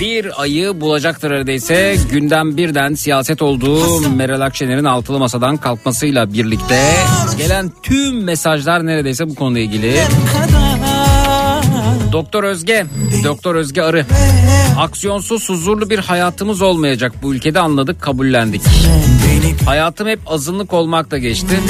Bir 0.01 0.43
ayı 0.43 0.81
bulacaktır 0.81 1.31
neredeyse 1.31 1.97
gündem 2.13 2.57
birden 2.57 2.95
siyaset 2.95 3.43
olduğu 3.43 4.01
Meral 4.11 4.41
Akşener'in 4.41 4.85
altılı 4.85 5.19
masadan 5.19 5.57
kalkmasıyla 5.57 6.33
birlikte 6.33 6.95
gelen 7.39 7.73
tüm 7.83 8.25
mesajlar 8.25 8.87
neredeyse 8.87 9.31
bu 9.31 9.35
konuyla 9.35 9.61
ilgili. 9.61 10.01
kadar 10.33 10.68
Doktor 12.13 12.45
Özge, 12.45 12.87
Doktor 13.25 13.55
Özge 13.55 13.83
Arı. 13.83 14.07
Aksiyonsuz 14.79 15.49
huzurlu 15.49 15.91
bir 15.91 15.99
hayatımız 15.99 16.63
olmayacak 16.63 17.13
bu 17.23 17.35
ülkede 17.35 17.61
anladık 17.61 18.03
kabullendik. 18.03 18.63
Hayatım 19.67 20.09
hep 20.09 20.21
azınlık 20.27 20.73
olmakla 20.73 21.19
geçti. 21.19 21.61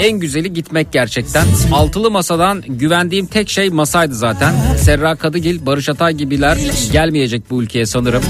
En 0.00 0.12
güzeli 0.18 0.52
gitmek 0.52 0.92
gerçekten. 0.92 1.46
Altılı 1.72 2.10
masadan 2.10 2.62
güvendiğim 2.66 3.26
tek 3.26 3.50
şey 3.50 3.70
masaydı 3.70 4.14
zaten. 4.14 4.54
Serra 4.82 5.16
Kadıgil, 5.16 5.66
Barış 5.66 5.88
Atay 5.88 6.14
gibiler 6.14 6.58
gelmeyecek 6.92 7.50
bu 7.50 7.62
ülkeye 7.62 7.86
sanırım. 7.86 8.22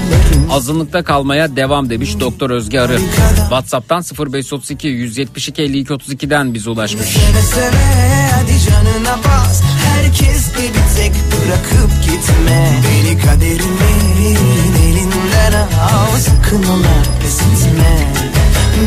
Azınlıkta 0.51 1.03
kalmaya 1.03 1.55
devam 1.55 1.89
demiş 1.89 2.19
Doktor 2.19 2.49
Özge 2.49 2.79
Arı. 2.79 2.97
WhatsApp'tan 3.39 4.03
0532 4.19 4.87
172 4.87 5.61
52 5.61 5.93
32'den 5.93 6.53
bize 6.53 6.69
ulaşmış. 6.69 7.05
Seve 7.05 7.41
seve 7.41 8.29
hadi 8.31 8.59
canına 8.69 9.17
bas 9.17 9.61
Herkes 9.95 10.51
gibi 10.55 10.79
tek 10.97 11.11
bırakıp 11.41 12.03
gitme. 12.03 12.81
Beni 12.83 13.17
kaderimin 13.17 14.35
elinden 14.75 15.53
al 15.53 16.17
Sakın 16.19 16.63
ola 16.63 17.03
pes 17.21 17.39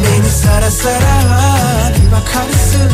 Beni 0.05 0.31
sara 0.31 0.71
sara 0.71 1.23
bir 1.97 2.13
bakarsın 2.13 2.91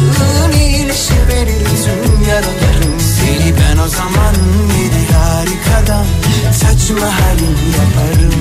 iyileşiverir 0.61 1.65
tüm 1.85 2.29
yaralarım. 2.29 3.01
Seni 3.01 3.55
ben 3.57 3.79
o 3.79 3.89
zaman 3.89 4.35
yedi 4.83 5.13
harikadan 5.13 6.07
Saçma 6.53 7.07
halim 7.07 7.57
yaparım 7.79 8.35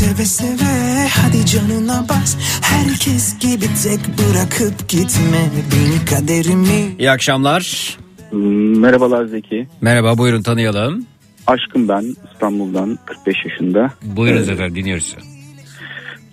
seve 0.00 0.24
seve 0.24 1.08
hadi 1.08 1.46
canına 1.46 2.04
bas 2.08 2.36
Herkes 2.62 3.38
gibi 3.38 3.66
tek 3.82 4.00
bırakıp 4.18 4.88
gitme 4.88 5.42
Beni 5.72 6.04
kaderimi 6.04 6.94
İyi 6.98 7.10
akşamlar. 7.10 7.96
Merhabalar 8.32 9.24
Zeki. 9.24 9.68
Merhaba 9.80 10.18
buyurun 10.18 10.42
tanıyalım. 10.42 11.06
Aşkım 11.46 11.88
ben 11.88 12.04
İstanbul'dan 12.32 12.98
45 13.06 13.36
yaşında. 13.44 13.90
Buyurun 14.02 14.48
Ee, 14.48 14.52
efendim 14.52 14.74
dinliyoruz. 14.74 15.16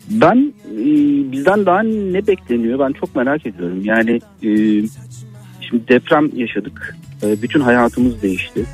Ben 0.10 0.53
e, 0.72 0.85
bizden 1.31 1.65
daha 1.65 1.84
ne 1.84 2.27
bekleniyor 2.27 2.80
ben 2.80 2.94
çok 2.99 3.15
merak 3.15 3.45
ediyorum. 3.45 3.81
Yani 3.84 4.11
e, 4.44 4.49
şimdi 5.69 5.88
deprem 5.88 6.30
yaşadık. 6.35 6.95
E, 7.23 7.41
bütün 7.41 7.60
hayatımız 7.60 8.22
değişti. 8.22 8.65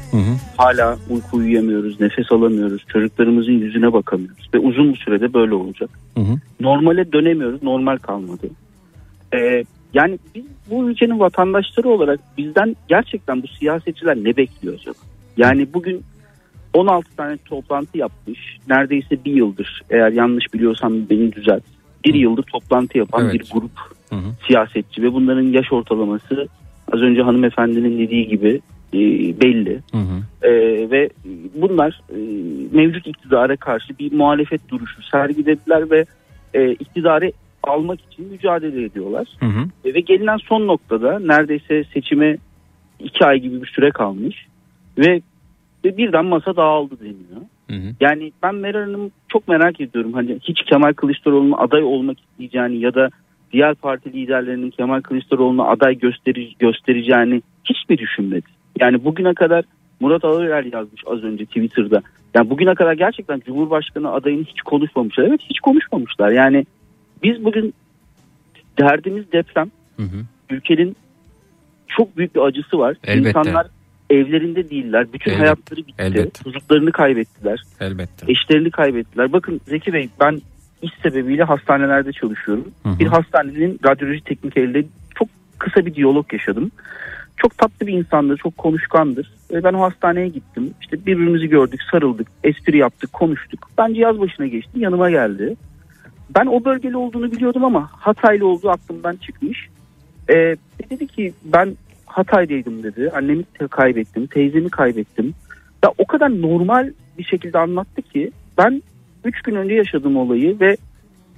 Hala 0.58 0.98
uyku 1.10 1.38
uyuyamıyoruz, 1.38 2.00
nefes 2.00 2.32
alamıyoruz, 2.32 2.86
çocuklarımızın 2.88 3.52
yüzüne 3.52 3.94
bakamıyoruz. 3.94 4.50
Ve 4.54 4.60
uzun 4.60 4.94
bir 4.94 4.98
sürede 4.98 5.34
böyle 5.34 5.54
olacak. 5.54 5.90
Normale 6.60 7.12
dönemiyoruz, 7.14 7.64
normal 7.64 7.98
kalmadı. 7.98 8.48
E, 9.34 9.64
yani 9.94 10.20
biz 10.36 10.44
bu 10.70 10.90
ülkenin 10.90 11.20
vatandaşları 11.20 11.90
olarak 11.90 12.20
bizden 12.38 12.76
gerçekten 12.88 13.44
bu 13.44 13.48
siyasetçiler 13.48 14.18
ne 14.18 14.38
bekliyor 14.38 14.76
acaba? 14.80 14.96
Yani 15.38 15.68
bugün 15.74 16.04
16 16.74 17.16
tane 17.16 17.38
toplantı 17.38 17.98
yapmış. 17.98 18.40
Neredeyse 18.70 19.26
bir 19.26 19.34
yıldır 19.34 19.82
eğer 19.90 20.12
yanlış 20.12 20.54
biliyorsam 20.54 21.10
beni 21.10 21.34
düzelt. 21.34 21.64
Bir 22.06 22.14
yıldır 22.14 22.44
toplantı 22.44 22.98
yapan 22.98 23.26
Evet. 23.26 23.34
bir 23.34 23.50
grup 23.54 23.72
siyasetçi 24.48 25.02
ve 25.02 25.14
bunların 25.14 25.44
yaş 25.44 25.74
ortalaması 25.74 26.48
az 26.94 27.02
önce 27.02 27.22
hanımefendinin 27.22 28.00
dediği 28.00 28.28
gibi 28.28 28.62
e, 28.94 29.00
belli. 29.42 29.80
E, 30.42 30.52
ve 30.92 31.10
bunlar 31.56 32.02
e, 32.10 32.18
mevcut 32.72 33.08
iktidara 33.08 33.56
karşı 33.56 34.00
bir 34.00 34.12
muhalefet 34.12 34.70
duruşu 34.70 35.04
sergilediler 35.12 35.92
ve 35.92 36.06
e, 36.54 36.72
iktidarı 36.72 37.32
almak 37.64 38.00
için 38.02 38.28
mücadele 38.32 38.84
ediyorlar. 38.84 39.28
E, 39.86 39.94
ve 39.94 40.00
gelinen 40.00 40.38
son 40.38 40.68
noktada 40.68 41.20
neredeyse 41.20 41.84
seçime 41.94 42.38
iki 43.00 43.26
ay 43.26 43.40
gibi 43.40 43.62
bir 43.62 43.68
süre 43.68 43.92
kalmış 43.92 44.46
ve, 44.98 45.22
ve 45.86 45.98
birden 45.98 46.26
masa 46.26 46.56
dağıldı 46.56 47.00
deniyor. 47.00 47.42
Yani 48.00 48.32
ben 48.44 48.56
Meral 48.56 48.82
Hanım 48.82 49.12
çok 49.28 49.48
merak 49.48 49.82
ediyorum. 49.82 50.14
Hani 50.14 50.40
hiç 50.42 50.64
Kemal 50.64 50.94
Kılıçdaroğlu'nun 50.94 51.56
aday 51.58 51.84
olmak 51.84 52.18
isteyeceğini 52.20 52.78
ya 52.78 52.94
da 52.94 53.10
diğer 53.54 53.76
parti 53.76 54.14
liderlerinin 54.14 54.70
Kemal 54.70 55.02
Kılıçdaroğlu'na 55.02 55.64
aday 55.64 55.98
gösteri, 55.98 56.54
göstereceğini 56.60 57.42
hiç 57.66 57.90
mi 57.90 57.98
düşünmedi? 57.98 58.46
Yani 58.80 59.04
bugüne 59.04 59.34
kadar 59.34 59.66
Murat 60.00 60.26
Ağırel 60.26 60.74
yazmış 60.74 61.02
az 61.06 61.24
önce 61.24 61.46
Twitter'da. 61.46 62.02
Yani 62.34 62.50
bugüne 62.50 62.76
kadar 62.76 62.94
gerçekten 62.94 63.42
Cumhurbaşkanı 63.46 64.12
adayını 64.12 64.44
hiç 64.44 64.62
konuşmamışlar. 64.62 65.24
Evet 65.24 65.42
hiç 65.50 65.60
konuşmamışlar. 65.60 66.32
Yani 66.32 66.66
biz 67.24 67.46
bugün 67.46 67.74
derdimiz 68.80 69.32
deprem. 69.32 69.72
Ülkenin 70.50 70.96
çok 71.88 72.18
büyük 72.18 72.36
bir 72.36 72.42
acısı 72.42 72.80
var. 72.80 72.96
Elbette. 73.04 73.30
İnsanlar 73.30 73.68
evlerinde 74.10 74.70
değiller. 74.70 75.14
Bütün 75.14 75.32
Elbette. 75.32 75.44
hayatları 75.44 75.78
bitti. 75.78 75.94
Elbette. 76.00 76.44
Çocuklarını 76.44 76.92
kaybettiler. 76.92 77.64
Elbette. 77.80 78.32
Eşlerini 78.32 78.72
kaybettiler. 78.72 79.34
Bakın 79.34 79.62
Zeki 79.66 79.94
Bey 79.94 80.10
ben 80.20 80.42
iş 80.84 80.92
sebebiyle 81.04 81.44
hastanelerde 81.44 82.12
çalışıyorum. 82.12 82.72
Bir 82.86 83.08
hastanenin 83.08 83.80
radyoloji 83.86 84.24
teknikeriyle 84.24 84.86
çok 85.16 85.28
kısa 85.60 85.86
bir 85.86 85.96
diyalog 85.96 86.34
yaşadım. 86.34 86.72
Çok 87.38 87.58
tatlı 87.58 87.88
bir 87.88 87.94
insandır, 87.94 88.38
çok 88.38 88.58
konuşkandır. 88.58 89.32
Ve 89.52 89.64
ben 89.64 89.74
o 89.74 89.82
hastaneye 89.82 90.28
gittim. 90.28 90.74
İşte 90.82 91.06
birbirimizi 91.06 91.50
gördük, 91.50 91.80
sarıldık, 91.92 92.28
espri 92.44 92.78
yaptık, 92.78 93.14
konuştuk. 93.14 93.70
Ben 93.78 93.94
cihaz 93.94 94.20
başına 94.20 94.48
geçtim, 94.48 94.82
yanıma 94.82 95.10
geldi. 95.10 95.56
Ben 96.36 96.46
o 96.46 96.66
bölgeli 96.66 96.98
olduğunu 96.98 97.32
biliyordum 97.32 97.66
ama 97.66 97.90
Hataylı 97.92 98.48
olduğu 98.48 98.70
aklımdan 98.70 99.16
çıkmış. 99.16 99.68
Ve 100.30 100.56
dedi 100.90 101.08
ki 101.08 101.34
ben 101.44 101.78
Hatay'daydım 102.06 102.84
dedi. 102.84 103.12
Annemi 103.16 103.44
kaybettim, 103.70 104.28
teyzemi 104.28 104.70
kaybettim. 104.70 105.34
Ya 105.84 105.92
o 105.98 106.06
kadar 106.08 106.42
normal 106.42 106.92
bir 107.18 107.24
şekilde 107.24 107.60
anlattı 107.60 108.02
ki 108.02 108.32
ben 108.58 108.84
3 109.26 109.42
gün 109.42 109.56
önce 109.56 109.76
yaşadığım 109.76 110.18
olayı 110.18 110.60
ve 110.60 110.78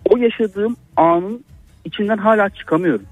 o 0.10 0.18
yaşadığım 0.18 0.76
anın 0.96 1.44
içinden 1.86 2.18
hala 2.18 2.50
çıkamıyorum. 2.50 3.06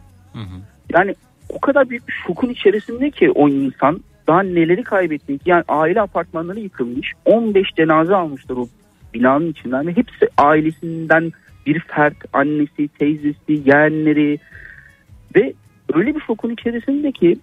Yani 0.93 1.15
o 1.49 1.59
kadar 1.59 1.89
büyük 1.89 2.07
bir 2.07 2.13
şokun 2.27 2.49
içerisinde 2.49 3.11
ki 3.11 3.31
o 3.31 3.49
insan 3.49 3.99
daha 4.27 4.43
neleri 4.43 4.83
kaybetti. 4.83 5.39
Yani 5.45 5.63
aile 5.67 6.01
apartmanları 6.01 6.59
yıkılmış. 6.59 7.11
15 7.25 7.67
cenaze 7.77 8.15
almışlar 8.15 8.55
o 8.55 8.67
binanın 9.13 9.51
içinden 9.51 9.87
ve 9.87 9.91
hepsi 9.97 10.27
ailesinden 10.37 11.31
bir 11.65 11.79
fert, 11.79 12.17
annesi, 12.33 12.87
teyzesi, 12.87 13.61
yeğenleri 13.65 14.39
ve 15.35 15.53
öyle 15.93 16.15
bir 16.15 16.21
şokun 16.21 16.49
içerisinde 16.49 17.11
ki 17.11 17.37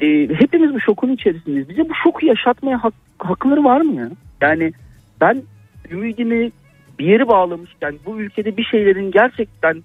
e, 0.00 0.06
hepimiz 0.34 0.74
bu 0.74 0.80
şokun 0.80 1.08
içerisindeyiz. 1.12 1.68
Bize 1.68 1.82
bu 1.88 1.94
şoku 2.04 2.26
yaşatmaya 2.26 2.78
hak- 2.84 2.94
hakları 3.18 3.64
var 3.64 3.80
mı 3.80 4.00
ya? 4.00 4.10
Yani 4.40 4.72
ben 5.20 5.42
ümidimi 5.90 6.50
bir 6.98 7.06
yere 7.06 7.28
bağlamışken 7.28 7.94
bu 8.06 8.20
ülkede 8.20 8.56
bir 8.56 8.64
şeylerin 8.64 9.10
gerçekten 9.10 9.82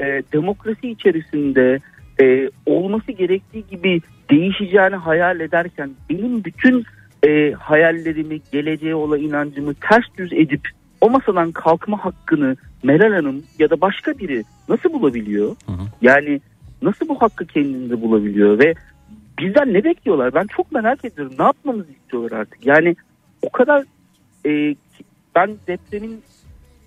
e, 0.00 0.22
demokrasi 0.32 0.90
içerisinde 0.90 1.78
e, 2.22 2.50
olması 2.66 3.12
gerektiği 3.12 3.64
gibi 3.70 4.00
değişeceğini 4.30 4.96
hayal 4.96 5.40
ederken 5.40 5.90
benim 6.10 6.44
bütün 6.44 6.84
e, 7.26 7.52
hayallerimi, 7.52 8.40
geleceğe 8.52 8.94
olan 8.94 9.20
inancımı 9.20 9.74
ters 9.74 10.04
düz 10.18 10.32
edip 10.32 10.68
o 11.00 11.10
masadan 11.10 11.52
kalkma 11.52 12.04
hakkını 12.04 12.56
Meral 12.82 13.12
Hanım 13.12 13.42
ya 13.58 13.70
da 13.70 13.80
başka 13.80 14.18
biri 14.18 14.44
nasıl 14.68 14.92
bulabiliyor? 14.92 15.56
Yani 16.02 16.40
nasıl 16.82 17.08
bu 17.08 17.22
hakkı 17.22 17.46
kendinde 17.46 18.02
bulabiliyor 18.02 18.58
ve 18.58 18.74
bizden 19.38 19.74
ne 19.74 19.84
bekliyorlar? 19.84 20.34
Ben 20.34 20.46
çok 20.46 20.72
merak 20.72 21.04
ediyorum. 21.04 21.34
Ne 21.38 21.44
yapmamızı 21.44 21.92
istiyorlar 21.92 22.38
artık? 22.38 22.66
Yani 22.66 22.96
o 23.42 23.50
kadar 23.50 23.84
e, 24.46 24.74
ben 25.34 25.56
depremin 25.66 26.22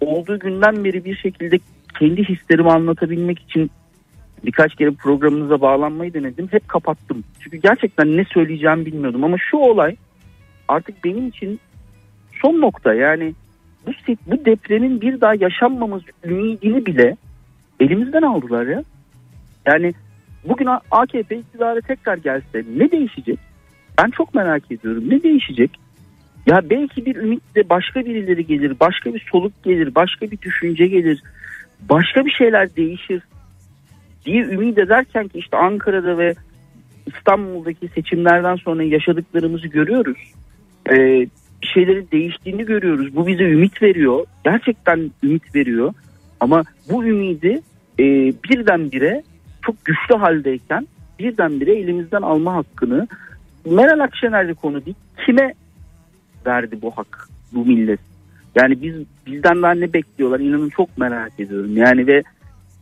olduğu 0.02 0.40
günden 0.40 0.84
beri 0.84 1.06
bir 1.06 1.16
şekilde 1.16 1.60
kendi 2.00 2.24
hislerimi 2.24 2.72
anlatabilmek 2.72 3.40
için 3.40 3.72
birkaç 4.46 4.76
kere 4.76 4.92
programınıza 4.92 5.62
bağlanmayı 5.62 6.14
denedim. 6.14 6.48
Hep 6.52 6.68
kapattım. 6.68 7.24
Çünkü 7.40 7.58
gerçekten 7.58 8.18
ne 8.18 8.26
söyleyeceğimi 8.26 8.86
bilmiyordum. 8.86 9.24
Ama 9.24 9.38
şu 9.52 9.58
olay 9.58 9.96
artık 10.68 11.04
benim 11.04 11.28
için 11.28 11.60
son 12.42 12.62
nokta. 12.62 12.94
Yani 12.94 13.34
bu, 13.88 13.92
bu 14.28 14.46
depremin 14.46 15.02
bir 15.02 15.22
daha 15.22 15.36
yaşanmamız 15.36 16.02
ümidini 16.24 16.86
bile 16.86 17.18
elimizden 17.80 18.22
aldılar 18.22 18.68
ya. 18.68 18.84
Yani 19.66 19.94
bugün 20.46 20.68
AKP 20.92 21.38
iktidara 21.38 21.82
tekrar 21.82 22.18
gelse 22.18 22.64
ne 22.78 22.92
değişecek? 22.92 23.40
Ben 23.98 24.10
çok 24.10 24.36
merak 24.36 24.72
ediyorum. 24.72 25.04
Ne 25.10 25.24
değişecek? 25.24 25.72
Ya 26.48 26.62
belki 26.70 27.06
bir 27.06 27.16
ümitle 27.16 27.70
başka 27.70 28.06
birileri 28.06 28.46
gelir, 28.46 28.80
başka 28.80 29.14
bir 29.14 29.28
soluk 29.32 29.64
gelir, 29.64 29.96
başka 29.96 30.32
bir 30.32 30.42
düşünce 30.42 30.88
gelir, 30.88 31.24
başka 31.90 32.26
bir 32.26 32.32
şeyler 32.32 32.76
değişir 32.76 33.22
diye 34.26 34.44
ümit 34.44 34.78
ederken 34.78 35.28
ki 35.28 35.40
işte 35.40 35.58
Ankara'da 35.58 36.18
ve 36.18 36.34
İstanbul'daki 37.06 37.88
seçimlerden 37.88 38.56
sonra 38.56 38.84
yaşadıklarımızı 38.84 39.68
görüyoruz. 39.68 40.18
Ee, 40.92 41.28
şeylerin 41.62 42.08
değiştiğini 42.12 42.66
görüyoruz. 42.66 43.16
Bu 43.16 43.28
bize 43.28 43.44
ümit 43.44 43.82
veriyor. 43.82 44.26
Gerçekten 44.44 45.12
ümit 45.24 45.56
veriyor. 45.56 45.94
Ama 46.40 46.64
bu 46.90 47.06
ümidi 47.06 47.62
e, 48.00 48.04
birdenbire 48.44 49.24
çok 49.62 49.86
güçlü 49.86 50.16
haldeyken 50.16 50.88
birdenbire 51.20 51.76
elimizden 51.76 52.22
alma 52.22 52.56
hakkını 52.56 53.08
Meral 53.66 54.00
Akşener'le 54.00 54.54
konu 54.54 54.86
değil. 54.86 54.98
Kime 55.26 55.54
verdi 56.48 56.82
bu 56.82 56.92
hak 56.92 57.30
bu 57.54 57.66
millet? 57.66 58.00
Yani 58.56 58.82
biz 58.82 58.96
bizden 59.26 59.62
daha 59.62 59.72
ne 59.72 59.94
bekliyorlar 59.94 60.40
inanın 60.40 60.70
çok 60.70 60.98
merak 60.98 61.40
ediyorum. 61.40 61.78
Yani 61.78 62.08
ve 62.08 62.24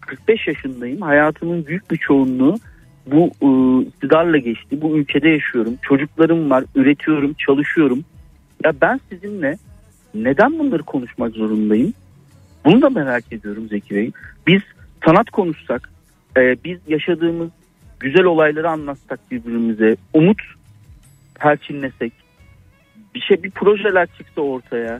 45 0.01 0.47
yaşındayım. 0.47 1.01
Hayatımın 1.01 1.65
büyük 1.65 1.91
bir 1.91 1.97
çoğunluğu 1.97 2.57
bu 3.05 3.31
e, 3.41 3.81
iktidarla 3.87 4.37
geçti. 4.37 4.81
Bu 4.81 4.97
ülkede 4.97 5.29
yaşıyorum. 5.29 5.75
Çocuklarım 5.81 6.49
var. 6.49 6.63
Üretiyorum, 6.75 7.33
çalışıyorum. 7.33 8.03
Ya 8.63 8.73
ben 8.81 8.99
sizinle 9.09 9.57
neden 10.13 10.59
bunları 10.59 10.83
konuşmak 10.83 11.31
zorundayım? 11.31 11.93
Bunu 12.65 12.81
da 12.81 12.89
merak 12.89 13.33
ediyorum 13.33 13.67
Zeki 13.69 13.95
Bey. 13.95 14.11
Biz 14.47 14.61
sanat 15.05 15.29
konuşsak, 15.29 15.89
e, 16.37 16.55
biz 16.63 16.79
yaşadığımız 16.87 17.49
güzel 17.99 18.23
olayları 18.23 18.69
anlatsak 18.69 19.31
birbirimize, 19.31 19.95
umut 20.13 20.41
perçinlesek, 21.35 22.13
bir 23.15 23.21
şey 23.21 23.43
bir 23.43 23.51
projeler 23.51 24.07
çıksa 24.17 24.41
ortaya. 24.41 24.99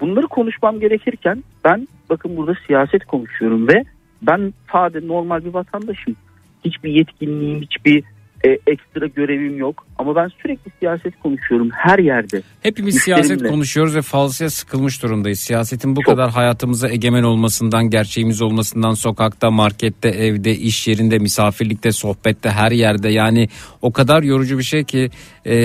Bunları 0.00 0.26
konuşmam 0.26 0.80
gerekirken 0.80 1.44
ben 1.64 1.88
bakın 2.10 2.36
burada 2.36 2.54
siyaset 2.66 3.04
konuşuyorum 3.04 3.68
ve 3.68 3.82
ben 4.22 4.52
sadece 4.72 5.08
normal 5.08 5.44
bir 5.44 5.54
vatandaşım. 5.54 6.16
Hiçbir 6.64 6.90
yetkinliğim, 6.90 7.62
hiçbir 7.62 8.04
e, 8.44 8.58
ekstra 8.66 9.06
görevim 9.06 9.58
yok. 9.58 9.86
Ama 9.98 10.16
ben 10.16 10.28
sürekli 10.42 10.70
siyaset 10.78 11.20
konuşuyorum 11.22 11.68
her 11.72 11.98
yerde. 11.98 12.42
Hepimiz 12.62 12.94
Müşterimle. 12.94 13.22
siyaset 13.22 13.48
konuşuyoruz 13.50 13.96
ve 13.96 14.02
fazlasıyla 14.02 14.50
sıkılmış 14.50 15.02
durumdayız. 15.02 15.40
Siyasetin 15.40 15.96
bu 15.96 16.00
kadar 16.00 16.30
hayatımıza 16.30 16.88
egemen 16.88 17.22
olmasından, 17.22 17.90
gerçeğimiz 17.90 18.42
olmasından 18.42 18.94
sokakta, 18.94 19.50
markette, 19.50 20.08
evde, 20.08 20.56
iş 20.56 20.88
yerinde, 20.88 21.18
misafirlikte, 21.18 21.92
sohbette, 21.92 22.50
her 22.50 22.72
yerde 22.72 23.08
yani 23.08 23.48
o 23.82 23.92
kadar 23.92 24.22
yorucu 24.22 24.58
bir 24.58 24.62
şey 24.62 24.84
ki 24.84 25.10
e, 25.46 25.56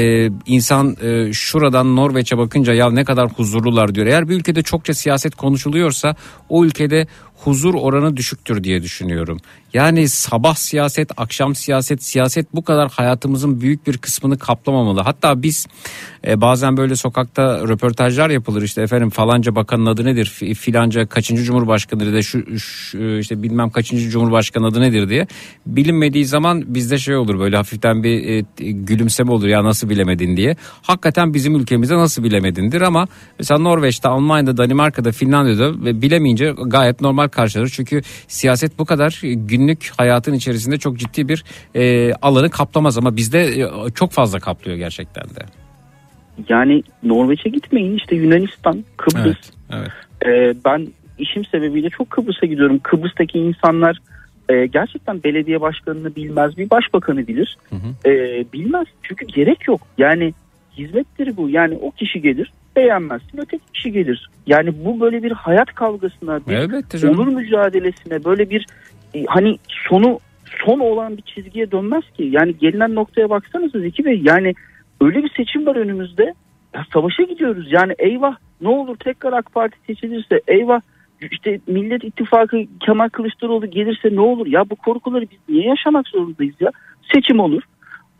insan 0.46 0.96
e, 1.02 1.34
şuradan 1.34 1.96
Norveç'e 1.96 2.38
bakınca 2.38 2.74
ya 2.74 2.92
ne 2.92 3.04
kadar 3.04 3.30
huzurlular 3.32 3.96
diyor. 3.96 4.08
Eğer 4.08 4.30
bir 4.30 4.36
ülkede 4.36 4.62
çokça 4.62 4.94
siyaset 4.94 5.36
konuşuluyorsa 5.36 6.16
o 6.50 6.66
ülkede 6.66 7.08
huzur 7.44 7.74
oranı 7.74 8.18
düşüktür 8.18 8.64
diye 8.64 8.84
düşünüyorum. 8.84 9.40
Yani 9.74 10.10
sabah 10.10 10.56
siyaset, 10.56 11.12
akşam 11.18 11.56
siyaset, 11.56 12.04
siyaset 12.04 12.56
bu 12.56 12.64
kadar 12.64 12.92
hayatımızın 12.92 13.62
büyük 13.62 13.88
bir 13.88 13.98
kısmını 13.98 14.38
kaplamamalı. 14.38 15.02
Hatta 15.02 15.44
biz 15.44 15.68
e, 16.28 16.42
bazen 16.42 16.78
böyle 16.78 16.96
sokakta 16.96 17.68
röportajlar 17.68 18.30
yapılır 18.30 18.62
işte 18.62 18.82
efendim 18.82 19.10
falanca 19.10 19.56
bakanın 19.56 19.86
adı 19.86 20.06
nedir, 20.06 20.26
Fi- 20.26 20.54
filanca 20.54 21.06
kaçıncı 21.06 21.44
cumhurbaşkanıdır 21.44 22.14
de 22.14 22.22
şu, 22.24 22.60
şu 22.60 23.18
işte 23.18 23.44
bilmem 23.44 23.70
kaçıncı 23.70 24.10
cumhurbaşkanı 24.10 24.68
adı 24.68 24.82
nedir 24.82 25.10
diye. 25.10 25.28
Bilinmediği 25.66 26.26
zaman 26.26 26.64
bizde 26.68 26.98
şey 26.98 27.16
olur 27.16 27.40
böyle 27.40 27.56
hafiften 27.56 28.04
bir 28.04 28.30
e, 28.30 28.46
gülümseme 28.72 29.32
olur 29.32 29.48
ya 29.48 29.64
nasıl 29.64 29.90
bilemedin 29.90 30.38
diye. 30.38 30.56
Hakikaten 30.82 31.34
bizim 31.34 31.56
ülkemizde 31.56 31.98
nasıl 31.98 32.24
bilemedindir 32.24 32.82
ama 32.82 33.08
mesela 33.40 33.60
Norveç'te, 33.60 34.10
Almanya'da, 34.10 34.58
Danimarka'da, 34.58 35.12
Finlandiya'da 35.12 36.02
bilemeyince 36.02 36.56
gayet 36.66 37.02
normal 37.02 37.29
karşılanır. 37.32 37.70
Çünkü 37.70 38.02
siyaset 38.28 38.80
bu 38.80 38.86
kadar 38.86 39.20
günlük 39.24 39.92
hayatın 39.98 40.34
içerisinde 40.34 40.78
çok 40.78 40.98
ciddi 40.98 41.30
bir 41.30 41.44
e, 41.76 42.14
alanı 42.14 42.50
kaplamaz 42.50 42.98
ama 42.98 43.16
bizde 43.16 43.40
e, 43.42 43.68
çok 43.96 44.12
fazla 44.12 44.40
kaplıyor 44.40 44.78
gerçekten 44.78 45.24
de. 45.24 45.46
Yani 46.50 46.84
Norveç'e 47.04 47.50
gitmeyin 47.50 47.98
işte 47.98 48.16
Yunanistan, 48.16 48.84
Kıbrıs. 48.98 49.26
Evet, 49.26 49.52
evet. 49.70 49.92
Ee, 50.26 50.54
ben 50.66 50.88
işim 51.18 51.46
sebebiyle 51.46 51.90
çok 51.90 52.10
Kıbrıs'a 52.10 52.46
gidiyorum. 52.46 52.80
Kıbrıs'taki 52.84 53.40
insanlar 53.40 53.98
e, 54.50 54.66
gerçekten 54.66 55.24
belediye 55.24 55.62
başkanını 55.62 56.16
bilmez, 56.16 56.58
bir 56.58 56.70
başbakanı 56.70 57.28
bilir. 57.28 57.58
Ee, 58.06 58.46
bilmez 58.54 58.88
çünkü 59.04 59.26
gerek 59.26 59.68
yok. 59.68 59.82
Yani 59.98 60.34
hizmettir 60.78 61.38
bu. 61.38 61.50
Yani 61.50 61.78
o 61.82 61.92
kişi 61.92 62.22
gelir, 62.22 62.52
beğenmezsin 62.76 63.38
öteki 63.38 63.64
kişi 63.74 63.92
gelir. 63.92 64.30
Yani 64.48 64.86
bu 64.86 65.00
böyle 65.00 65.24
bir 65.24 65.32
hayat 65.32 65.76
kavgasına, 65.76 66.48
bir 66.48 66.54
Elbette 66.54 66.98
canım. 66.98 67.20
onur 67.20 67.28
mücadelesine 67.28 68.24
böyle 68.24 68.50
bir 68.50 68.66
e, 69.14 69.24
hani 69.28 69.58
sonu 69.90 70.20
son 70.66 70.80
olan 70.80 71.18
bir 71.18 71.22
çizgiye 71.22 71.72
dönmez 71.72 72.04
ki. 72.18 72.24
Yani 72.32 72.58
gelinen 72.58 72.96
noktaya 72.96 73.30
baksanıza 73.30 73.80
Zeki 73.80 74.06
Bey 74.06 74.22
yani 74.24 74.54
öyle 75.02 75.24
bir 75.24 75.32
seçim 75.38 75.66
var 75.66 75.76
önümüzde. 75.76 76.34
Ya 76.74 76.86
savaşa 76.94 77.24
gidiyoruz. 77.24 77.68
Yani 77.72 77.94
eyvah 78.00 78.36
ne 78.62 78.68
olur 78.68 78.98
tekrar 78.98 79.34
AK 79.34 79.54
Parti 79.54 79.78
seçilirse 79.88 80.42
eyvah 80.48 80.82
işte 81.32 81.60
Millet 81.68 82.04
İttifakı 82.04 82.58
Kemal 82.80 83.10
Kılıçdaroğlu 83.10 83.72
gelirse 83.72 84.16
ne 84.16 84.22
olur? 84.22 84.48
Ya 84.48 84.70
bu 84.70 84.76
korkuları 84.76 85.26
biz 85.32 85.40
niye 85.50 85.68
yaşamak 85.68 86.08
zorundayız 86.08 86.56
ya? 86.60 86.72
Seçim 87.14 87.40
olur. 87.40 87.64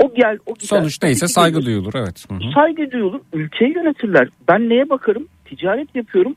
O 0.04 0.14
gel 0.14 0.38
o 0.46 0.54
gider. 0.54 0.68
Sonuç 0.68 1.04
neyse 1.04 1.28
saygı 1.28 1.66
duyulur 1.66 1.94
evet. 1.96 2.26
Hı 2.30 2.36
hı. 2.36 2.52
Saygı 2.54 2.92
duyulur. 2.92 3.20
Ülkeyi 3.34 3.76
yönetirler. 3.76 4.30
Ben 4.48 4.70
neye 4.70 4.90
bakarım? 4.90 5.28
Ticaret 5.46 5.96
yapıyorum. 5.96 6.36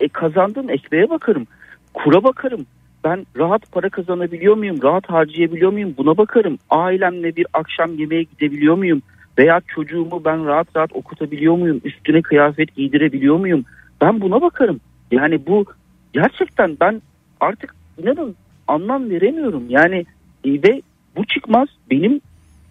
E 0.00 0.08
kazandığım 0.08 0.70
ekmeğe 0.70 1.10
bakarım. 1.10 1.46
Kura 1.94 2.24
bakarım. 2.24 2.66
Ben 3.04 3.26
rahat 3.36 3.72
para 3.72 3.88
kazanabiliyor 3.88 4.56
muyum? 4.56 4.82
Rahat 4.82 5.10
harcayabiliyor 5.10 5.72
muyum? 5.72 5.94
Buna 5.98 6.16
bakarım. 6.16 6.58
Ailemle 6.70 7.36
bir 7.36 7.46
akşam 7.52 7.94
yemeğe 7.98 8.22
gidebiliyor 8.22 8.74
muyum? 8.74 9.02
Veya 9.38 9.60
çocuğumu 9.74 10.24
ben 10.24 10.46
rahat 10.46 10.76
rahat 10.76 10.90
okutabiliyor 10.92 11.56
muyum? 11.56 11.80
Üstüne 11.84 12.22
kıyafet 12.22 12.76
giydirebiliyor 12.76 13.36
muyum? 13.36 13.64
Ben 14.00 14.20
buna 14.20 14.42
bakarım. 14.42 14.80
Yani 15.10 15.46
bu 15.46 15.64
gerçekten 16.12 16.76
ben 16.80 17.02
artık 17.40 17.74
inanın 17.98 18.36
anlam 18.68 19.10
veremiyorum. 19.10 19.64
Yani 19.68 20.04
e, 20.44 20.50
ve 20.52 20.82
bu 21.16 21.24
çıkmaz 21.24 21.68
benim 21.90 22.20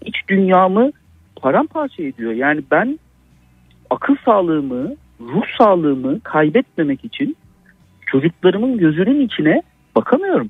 iç 0.05 0.15
dünyamı 0.27 0.91
paramparça 1.35 2.03
ediyor. 2.03 2.31
Yani 2.31 2.63
ben 2.71 2.99
akıl 3.89 4.15
sağlığımı, 4.25 4.95
ruh 5.19 5.45
sağlığımı 5.57 6.19
kaybetmemek 6.19 7.05
için 7.05 7.37
çocuklarımın 8.05 8.77
gözünün 8.77 9.21
içine 9.21 9.61
bakamıyorum. 9.95 10.49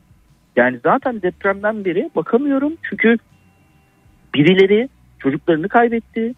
Yani 0.56 0.80
zaten 0.84 1.22
depremden 1.22 1.86
beri 1.86 2.10
bakamıyorum 2.16 2.74
çünkü 2.90 3.18
birileri 4.34 4.90
çocuklarını 5.20 5.70
kaybetti. 5.70 6.34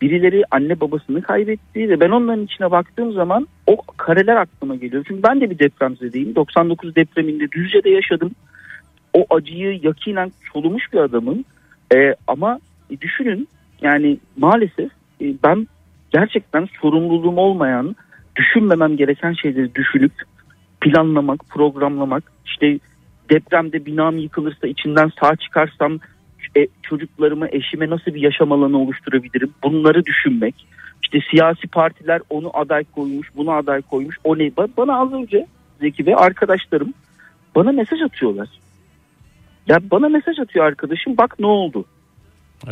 Birileri 0.00 0.42
anne 0.50 0.80
babasını 0.80 1.22
kaybetti 1.22 1.88
ve 1.88 2.00
ben 2.00 2.10
onların 2.10 2.44
içine 2.44 2.70
baktığım 2.70 3.12
zaman 3.12 3.48
o 3.66 3.76
kareler 3.96 4.36
aklıma 4.36 4.76
geliyor. 4.76 5.04
Çünkü 5.08 5.22
ben 5.22 5.40
de 5.40 5.50
bir 5.50 5.58
depremzedeyim. 5.58 6.34
99 6.34 6.96
depreminde 6.96 7.50
Düzce'de 7.52 7.90
yaşadım. 7.90 8.30
O 9.12 9.34
acıyı 9.34 9.80
yakinen 9.82 10.32
solumuş 10.52 10.92
bir 10.92 10.98
adamım. 10.98 11.44
Ee, 11.94 12.14
ama 12.26 12.60
düşünün 13.00 13.48
yani 13.82 14.18
maalesef 14.36 14.90
e, 15.20 15.24
ben 15.44 15.68
gerçekten 16.10 16.68
sorumluluğum 16.80 17.36
olmayan, 17.36 17.96
düşünmemem 18.36 18.96
gereken 18.96 19.32
şeyleri 19.32 19.74
düşünüp 19.74 20.12
planlamak, 20.80 21.40
programlamak, 21.48 22.24
işte 22.46 22.78
depremde 23.30 23.86
binam 23.86 24.18
yıkılırsa 24.18 24.66
içinden 24.66 25.10
sağ 25.20 25.36
çıkarsam 25.36 25.98
e, 26.56 26.66
çocuklarıma, 26.82 27.48
eşime 27.48 27.90
nasıl 27.90 28.14
bir 28.14 28.20
yaşam 28.20 28.52
alanı 28.52 28.78
oluşturabilirim? 28.78 29.50
Bunları 29.62 30.06
düşünmek. 30.06 30.66
İşte 31.02 31.18
siyasi 31.30 31.66
partiler 31.68 32.20
onu 32.30 32.50
aday 32.54 32.84
koymuş, 32.84 33.28
bunu 33.36 33.50
aday 33.50 33.82
koymuş. 33.82 34.16
O 34.24 34.38
ne? 34.38 34.42
Ba- 34.42 34.68
Bana 34.76 35.00
az 35.00 35.12
önce 35.12 35.46
Zeki 35.80 36.06
ve 36.06 36.16
arkadaşlarım 36.16 36.94
bana 37.54 37.72
mesaj 37.72 38.02
atıyorlar. 38.02 38.48
Ya 39.68 39.78
bana 39.90 40.08
mesaj 40.08 40.38
atıyor 40.38 40.64
arkadaşım 40.64 41.16
bak 41.16 41.36
ne 41.38 41.46
oldu? 41.46 41.84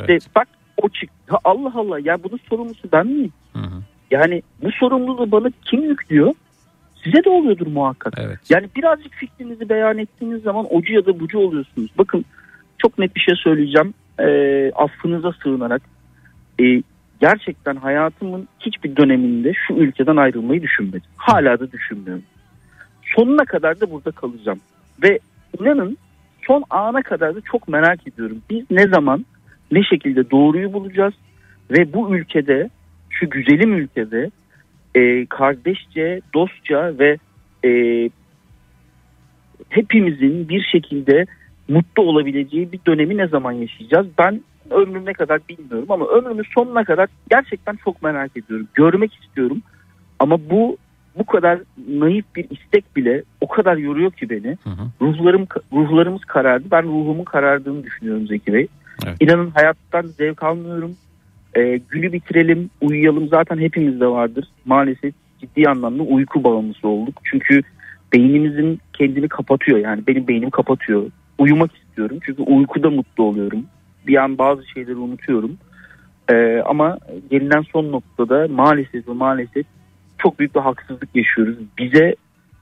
İşte 0.01 0.19
bak 0.36 0.48
o 0.82 0.89
çıktı. 0.89 1.35
Allah 1.44 1.73
Allah 1.74 1.98
ya 2.05 2.23
bunun 2.23 2.40
sorumlusu 2.48 2.89
ben 2.93 3.06
miyim? 3.06 3.32
Yani 4.10 4.43
bu 4.62 4.73
sorumluluğu 4.73 5.31
bana 5.31 5.51
kim 5.64 5.82
yüklüyor? 5.82 6.35
Size 7.05 7.24
de 7.24 7.31
oluyordur 7.31 7.66
muhakkak. 7.66 8.19
Yani 8.51 8.69
birazcık 8.77 9.12
fikrinizi 9.12 9.69
beyan 9.69 9.98
ettiğiniz 9.98 10.43
zaman 10.43 10.66
ocu 10.74 10.94
ya 10.94 11.06
da 11.06 11.20
bucu 11.20 11.39
oluyorsunuz. 11.39 11.90
Bakın 11.98 12.24
çok 12.78 12.98
net 12.98 13.16
bir 13.16 13.20
şey 13.20 13.35
söyleyeceğim. 13.36 13.94
Ee, 14.20 14.73
affınıza 14.74 15.32
sığınarak. 15.43 15.82
Ee, 16.60 16.82
gerçekten 17.20 17.77
hayatımın 17.77 18.48
hiçbir 18.60 18.97
döneminde 18.97 19.52
şu 19.66 19.74
ülkeden 19.74 20.16
ayrılmayı 20.16 20.62
düşünmedim. 20.62 21.10
Hala 21.16 21.60
da 21.60 21.73
düşünmüyorum. 21.73 22.23
Sonuna 23.16 23.44
kadar 23.44 23.81
da 23.81 23.90
burada 23.90 24.10
kalacağım. 24.10 24.60
Ve 25.02 25.19
inanın 25.60 25.98
son 26.47 26.64
ana 26.70 27.02
kadar 27.02 27.35
da 27.35 27.40
çok 27.40 27.69
merak 27.69 28.09
ediyorum. 28.09 28.43
Biz 28.51 28.64
ne 28.70 28.86
zaman 28.86 29.27
ne 29.73 29.82
şekilde 29.82 30.31
doğruyu 30.31 30.73
bulacağız 30.73 31.14
ve 31.70 31.93
bu 31.93 32.16
ülkede 32.16 32.70
şu 33.10 33.31
güzelim 33.31 33.73
ülkede 33.73 34.31
e, 34.94 35.27
kardeşçe, 35.27 36.20
dostça 36.35 36.98
ve 36.98 37.19
e, 37.64 37.70
hepimizin 39.69 40.48
bir 40.48 40.62
şekilde 40.73 41.27
mutlu 41.69 42.02
olabileceği 42.02 42.73
bir 42.73 42.81
dönemi 42.86 43.16
ne 43.16 43.27
zaman 43.27 43.52
yaşayacağız? 43.52 44.06
Ben 44.19 44.40
ömrüm 44.70 45.06
ne 45.06 45.12
kadar 45.12 45.40
bilmiyorum 45.48 45.86
ama 45.90 46.06
ömrümün 46.06 46.47
sonuna 46.55 46.85
kadar 46.85 47.09
gerçekten 47.31 47.77
çok 47.85 48.02
merak 48.02 48.36
ediyorum. 48.36 48.69
Görmek 48.74 49.14
istiyorum. 49.14 49.62
Ama 50.19 50.51
bu 50.51 50.77
bu 51.18 51.26
kadar 51.26 51.59
naif 51.89 52.24
bir 52.36 52.47
istek 52.51 52.97
bile 52.97 53.22
o 53.40 53.48
kadar 53.48 53.76
yoruyor 53.76 54.12
ki 54.12 54.30
beni. 54.30 54.56
Ruhlarım 55.01 55.47
ruhlarımız 55.72 56.24
karardı. 56.24 56.64
Ben 56.70 56.82
ruhumun 56.82 57.24
karardığını 57.24 57.84
düşünüyorum 57.84 58.26
Zeki 58.26 58.52
Bey. 58.52 58.68
İnanın 59.20 59.51
hayattan 59.51 60.02
zevk 60.02 60.43
almıyorum. 60.43 60.97
Ee, 61.56 61.80
günü 61.89 62.12
bitirelim, 62.12 62.70
uyuyalım 62.80 63.28
zaten 63.28 63.59
hepimizde 63.59 64.06
vardır. 64.06 64.48
Maalesef 64.64 65.14
ciddi 65.40 65.68
anlamda 65.68 66.02
uyku 66.02 66.44
bağımlısı 66.44 66.89
olduk. 66.89 67.20
Çünkü 67.24 67.62
beynimizin 68.12 68.80
kendini 68.93 69.28
kapatıyor. 69.28 69.78
Yani 69.78 70.06
benim 70.06 70.28
beynim 70.28 70.51
kapatıyor. 70.51 71.10
Uyumak 71.39 71.70
istiyorum 71.76 72.18
çünkü 72.22 72.43
uykuda 72.43 72.90
mutlu 72.90 73.24
oluyorum. 73.24 73.64
Bir 74.06 74.16
an 74.16 74.39
bazı 74.39 74.66
şeyleri 74.66 74.97
unutuyorum. 74.97 75.59
Ee, 76.32 76.62
ama 76.66 76.98
gelinen 77.30 77.62
son 77.72 77.93
noktada 77.93 78.48
maalesef 78.48 79.09
ve 79.09 79.12
maalesef 79.12 79.66
çok 80.23 80.39
büyük 80.39 80.55
bir 80.55 80.61
haksızlık 80.61 81.16
yaşıyoruz. 81.16 81.57
Bize 81.78 82.15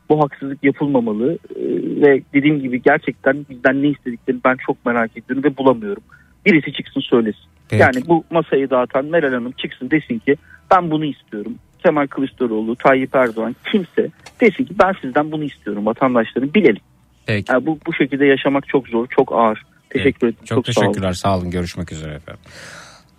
bu 0.08 0.24
haksızlık 0.24 0.64
yapılmamalı 0.64 1.38
Ee, 1.56 1.60
ve 2.02 2.22
dediğim 2.34 2.60
gibi 2.60 2.82
gerçekten 2.82 3.46
bizden 3.50 3.82
ne 3.82 3.88
istediklerini 3.88 4.40
ben 4.44 4.56
çok 4.66 4.86
merak 4.86 5.16
ediyorum 5.16 5.44
ve 5.44 5.56
bulamıyorum. 5.56 6.02
Birisi 6.46 6.72
çıksın 6.72 7.00
söylesin. 7.00 7.44
Peki. 7.68 7.82
Yani 7.82 8.08
bu 8.08 8.24
masayı 8.30 8.70
dağıtan 8.70 9.04
Meral 9.04 9.32
Hanım 9.32 9.52
çıksın 9.52 9.90
desin 9.90 10.18
ki 10.18 10.36
ben 10.70 10.90
bunu 10.90 11.04
istiyorum. 11.04 11.54
Kemal 11.84 12.06
Kılıçdaroğlu, 12.06 12.76
Tayyip 12.76 13.14
Erdoğan 13.14 13.56
kimse 13.70 14.08
desin 14.40 14.64
ki 14.64 14.74
ben 14.82 14.92
sizden 15.00 15.32
bunu 15.32 15.44
istiyorum 15.44 15.86
vatandaşların 15.86 16.54
bilelim. 16.54 16.82
Peki. 17.26 17.52
Yani 17.52 17.66
bu, 17.66 17.78
bu 17.86 17.94
şekilde 17.94 18.26
yaşamak 18.26 18.68
çok 18.68 18.88
zor, 18.88 19.06
çok 19.06 19.32
ağır. 19.32 19.62
Teşekkür 19.90 20.26
ederim. 20.26 20.44
Çok, 20.44 20.64
Çok, 20.64 20.74
sağ 20.74 20.80
olun. 20.80 20.92
teşekkürler. 20.92 21.12
Sağ 21.12 21.38
olun. 21.38 21.50
Görüşmek 21.50 21.92
üzere 21.92 22.14
efendim. 22.14 22.42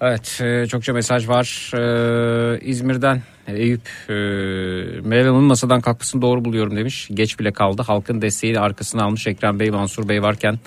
Evet 0.02 0.41
e, 0.41 0.68
çokça 0.68 0.94
mesaj 0.94 1.30
var. 1.30 1.72
Ee, 1.73 2.60
İzmir'den 2.60 3.22
Eyüp 3.48 3.82
e, 4.10 4.14
Meral 5.03 5.34
masadan 5.34 5.82
kalkmasını 5.82 6.22
doğru 6.22 6.45
buluyorum 6.45 6.76
demiş. 6.76 7.10
Geç 7.14 7.40
bile 7.40 7.52
kaldı. 7.52 7.82
Halkın 7.82 8.22
desteğiyle 8.22 8.60
arkasına 8.60 9.03
almış 9.03 9.28
Ekrem 9.28 9.60
Bey, 9.60 9.69
Mansur 9.69 10.10
Bey 10.10 10.22
varken 10.22 10.60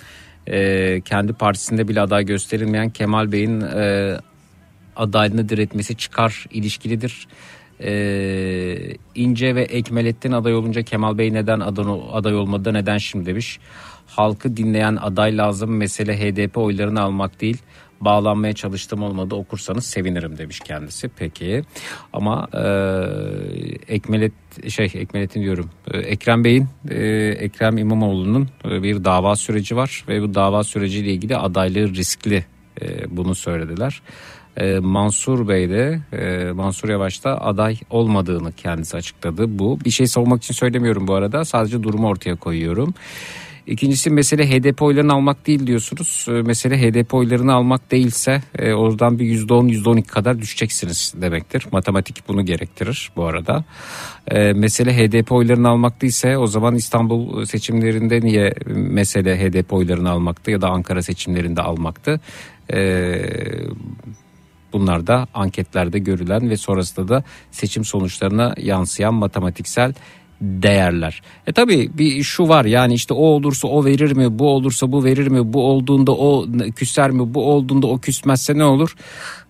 e, 0.46 1.00
kendi 1.00 1.32
partisinde 1.32 1.88
bile 1.88 2.00
aday 2.00 2.24
gösterilmeyen 2.24 2.90
Kemal 2.90 3.32
Bey'in 3.32 3.60
e, 3.60 4.16
adaylığını 4.96 5.48
diretmesi 5.48 5.96
çıkar 5.96 6.46
ilişkilidir. 6.50 7.26
Ee, 7.80 8.96
İnce 9.14 9.54
ve 9.54 9.62
Ekmelettin 9.62 10.32
aday 10.32 10.54
olunca 10.54 10.82
Kemal 10.82 11.18
Bey 11.18 11.32
neden 11.32 11.60
aday, 11.60 11.84
aday 12.12 12.34
olmadı 12.34 12.74
neden 12.74 12.98
şimdi 12.98 13.26
demiş. 13.26 13.58
Halkı 14.06 14.56
dinleyen 14.56 14.96
aday 14.96 15.36
lazım 15.36 15.76
mesele 15.76 16.18
HDP 16.18 16.58
oylarını 16.58 17.00
almak 17.00 17.40
değil 17.40 17.58
bağlanmaya 18.00 18.52
çalıştım 18.52 19.02
olmadı 19.02 19.34
okursanız 19.34 19.86
sevinirim 19.86 20.38
demiş 20.38 20.60
kendisi 20.60 21.08
peki 21.08 21.62
ama 22.12 22.48
e, 22.54 22.64
Ekmelet 23.94 24.32
şey 24.68 24.90
Ekmelettin 24.94 25.42
diyorum 25.42 25.70
E, 25.92 25.98
Ekrem 25.98 26.44
Bey'in 26.44 26.66
e, 26.90 27.04
Ekrem 27.28 27.78
İmamoğlu'nun 27.78 28.48
e, 28.64 28.82
bir 28.82 29.04
dava 29.04 29.36
süreci 29.36 29.76
var 29.76 30.04
ve 30.08 30.22
bu 30.22 30.34
dava 30.34 30.64
süreciyle 30.64 31.12
ilgili 31.12 31.36
adaylığı 31.36 31.94
riskli 31.94 32.44
e, 32.82 33.16
bunu 33.16 33.34
söylediler. 33.34 34.02
E, 34.56 34.78
Mansur 34.78 35.48
Bey 35.48 35.70
de 35.70 36.00
Mansur 36.52 36.88
Yavaş 36.88 37.24
da 37.24 37.44
aday 37.44 37.78
olmadığını 37.90 38.52
kendisi 38.52 38.96
açıkladı. 38.96 39.58
Bu 39.58 39.80
bir 39.84 39.90
şey 39.90 40.06
savunmak 40.06 40.42
için 40.42 40.54
söylemiyorum 40.54 41.08
bu 41.08 41.14
arada 41.14 41.44
sadece 41.44 41.82
durumu 41.82 42.08
ortaya 42.08 42.36
koyuyorum. 42.36 42.94
İkincisi 43.66 44.10
mesele 44.10 44.50
HDP 44.50 44.82
oylarını 44.82 45.12
almak 45.12 45.46
değil 45.46 45.66
diyorsunuz. 45.66 46.26
E, 46.28 46.32
Mesele 46.32 46.78
HDP 46.78 47.14
oylarını 47.14 47.52
almak 47.54 47.90
değilse 47.90 48.42
e, 48.58 48.72
oradan 48.72 49.18
bir 49.18 49.24
%10 49.24 49.68
%12 49.82 50.02
kadar 50.02 50.38
düşeceksiniz 50.38 51.14
demektir. 51.20 51.66
Matematik 51.72 52.28
bunu 52.28 52.44
gerektirir 52.44 53.10
bu 53.16 53.24
arada. 53.24 53.64
E, 54.30 54.52
mesele 54.52 54.96
HDP 54.96 55.32
oylarını 55.32 55.68
almak 55.68 56.02
değilse 56.02 56.38
o 56.38 56.46
zaman 56.46 56.74
İstanbul 56.74 57.44
seçimlerinde 57.44 58.20
niye 58.20 58.54
mesele 58.66 59.38
HDP 59.38 59.72
oylarını 59.72 60.10
almaktı 60.10 60.50
ya 60.50 60.60
da 60.60 60.68
Ankara 60.68 61.02
seçimlerinde 61.02 61.62
almaktı? 61.62 62.20
E, 62.72 62.78
Bunlar 64.74 65.06
da 65.06 65.26
anketlerde 65.34 65.98
görülen 65.98 66.50
ve 66.50 66.56
sonrasında 66.56 67.08
da 67.08 67.24
seçim 67.50 67.84
sonuçlarına 67.84 68.54
yansıyan 68.58 69.14
matematiksel 69.14 69.94
değerler. 70.44 71.22
E 71.46 71.52
tabi 71.52 71.90
bir 71.98 72.22
şu 72.22 72.48
var 72.48 72.64
yani 72.64 72.94
işte 72.94 73.14
o 73.14 73.26
olursa 73.26 73.68
o 73.68 73.84
verir 73.84 74.12
mi 74.12 74.38
bu 74.38 74.48
olursa 74.48 74.92
bu 74.92 75.04
verir 75.04 75.26
mi 75.26 75.52
bu 75.52 75.66
olduğunda 75.66 76.12
o 76.12 76.46
küser 76.76 77.10
mi 77.10 77.34
bu 77.34 77.52
olduğunda 77.52 77.86
o 77.86 77.98
küsmezse 77.98 78.58
ne 78.58 78.64
olur? 78.64 78.96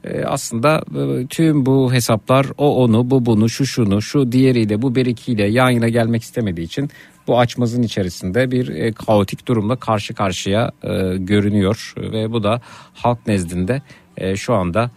E, 0.04 0.24
aslında 0.24 0.82
e, 0.98 1.26
tüm 1.26 1.66
bu 1.66 1.92
hesaplar 1.92 2.46
o 2.58 2.84
onu 2.84 3.10
bu 3.10 3.26
bunu 3.26 3.48
şu 3.48 3.66
şunu 3.66 4.02
şu 4.02 4.32
diğeriyle 4.32 4.82
bu 4.82 4.94
berikiyle 4.94 5.44
yan 5.44 5.70
yana 5.70 5.88
gelmek 5.88 6.22
istemediği 6.22 6.62
için 6.62 6.90
bu 7.26 7.38
açmazın 7.38 7.82
içerisinde 7.82 8.50
bir 8.50 8.68
e, 8.68 8.92
kaotik 8.92 9.48
durumla 9.48 9.76
karşı 9.76 10.14
karşıya 10.14 10.70
e, 10.82 11.16
görünüyor 11.16 11.94
ve 11.96 12.32
bu 12.32 12.42
da 12.42 12.60
halk 12.94 13.26
nezdinde 13.26 13.82
e, 14.16 14.36
şu 14.36 14.54
anda 14.54 14.90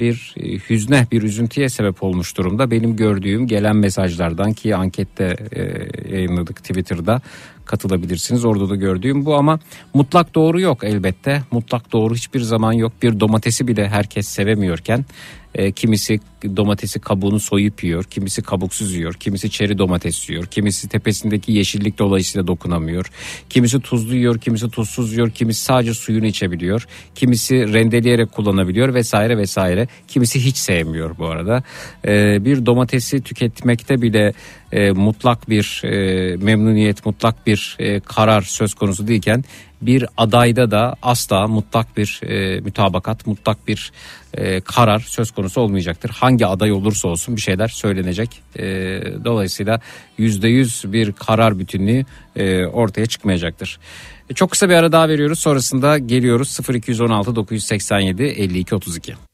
bir 0.00 0.34
hüzne 0.70 1.06
bir 1.12 1.22
üzüntüye 1.22 1.68
sebep 1.68 2.02
olmuş 2.02 2.36
durumda. 2.36 2.70
Benim 2.70 2.96
gördüğüm 2.96 3.46
gelen 3.46 3.76
mesajlardan 3.76 4.52
ki 4.52 4.76
ankette 4.76 5.36
e, 5.52 5.62
yayınladık 6.14 6.56
Twitter'da 6.56 7.20
katılabilirsiniz. 7.64 8.44
Orada 8.44 8.70
da 8.70 8.76
gördüğüm 8.76 9.24
bu 9.24 9.34
ama 9.34 9.58
mutlak 9.94 10.34
doğru 10.34 10.60
yok 10.60 10.84
elbette. 10.84 11.42
Mutlak 11.50 11.92
doğru 11.92 12.14
hiçbir 12.14 12.40
zaman 12.40 12.72
yok. 12.72 12.92
Bir 13.02 13.20
domatesi 13.20 13.68
bile 13.68 13.88
herkes 13.88 14.28
sevemiyorken 14.28 15.04
e, 15.54 15.72
kimisi 15.72 16.20
domatesi 16.56 17.00
kabuğunu 17.00 17.40
soyup 17.40 17.84
yiyor, 17.84 18.04
kimisi 18.04 18.42
kabuksuz 18.42 18.94
yiyor, 18.94 19.14
kimisi 19.14 19.50
çeri 19.50 19.78
domates 19.78 20.30
yiyor, 20.30 20.46
kimisi 20.46 20.88
tepesindeki 20.88 21.52
yeşillik 21.52 21.98
dolayısıyla 21.98 22.46
dokunamıyor, 22.46 23.10
kimisi 23.50 23.80
tuzlu 23.80 24.14
yiyor, 24.16 24.38
kimisi 24.38 24.70
tuzsuz 24.70 25.12
yiyor, 25.12 25.30
kimisi 25.30 25.62
sadece 25.62 25.94
suyunu 25.94 26.26
içebiliyor, 26.26 26.86
kimisi 27.14 27.72
rendeleyerek 27.72 28.32
kullanabiliyor 28.32 28.94
vesaire 28.94 29.38
vesaire. 29.38 29.88
Kimisi 30.08 30.44
hiç 30.44 30.56
sevmiyor 30.56 31.18
bu 31.18 31.26
arada. 31.26 31.62
E, 32.06 32.44
bir 32.44 32.66
domatesi 32.66 33.22
tüketmekte 33.22 34.02
bile 34.02 34.32
e, 34.72 34.90
mutlak 34.90 35.50
bir 35.50 35.82
e, 35.84 36.36
memnuniyet, 36.36 37.06
mutlak 37.06 37.46
bir 37.46 37.76
e, 37.78 38.00
karar 38.00 38.42
söz 38.42 38.74
konusu 38.74 39.08
değilken 39.08 39.44
bir 39.82 40.06
adayda 40.16 40.70
da 40.70 40.96
asla 41.02 41.46
mutlak 41.46 41.96
bir 41.96 42.20
e, 42.22 42.60
mütabakat, 42.60 43.26
mutlak 43.26 43.68
bir 43.68 43.92
e, 44.34 44.60
karar 44.60 45.00
söz 45.00 45.30
konusu 45.30 45.60
olmayacaktır. 45.60 46.10
Hangi 46.10 46.46
aday 46.46 46.72
olursa 46.72 47.08
olsun 47.08 47.36
bir 47.36 47.40
şeyler 47.40 47.68
söylenecek. 47.68 48.42
E, 48.58 48.64
dolayısıyla 49.24 49.80
yüz 50.18 50.42
bir 50.92 51.12
karar 51.12 51.58
bütünlüğü 51.58 52.04
e, 52.36 52.64
ortaya 52.64 53.06
çıkmayacaktır. 53.06 53.78
E, 54.30 54.34
çok 54.34 54.50
kısa 54.50 54.68
bir 54.68 54.74
ara 54.74 54.92
daha 54.92 55.08
veriyoruz. 55.08 55.38
Sonrasında 55.38 55.98
geliyoruz 55.98 56.58
0216 56.74 57.36
987 57.36 58.22
52 58.22 58.74
32. 58.74 59.29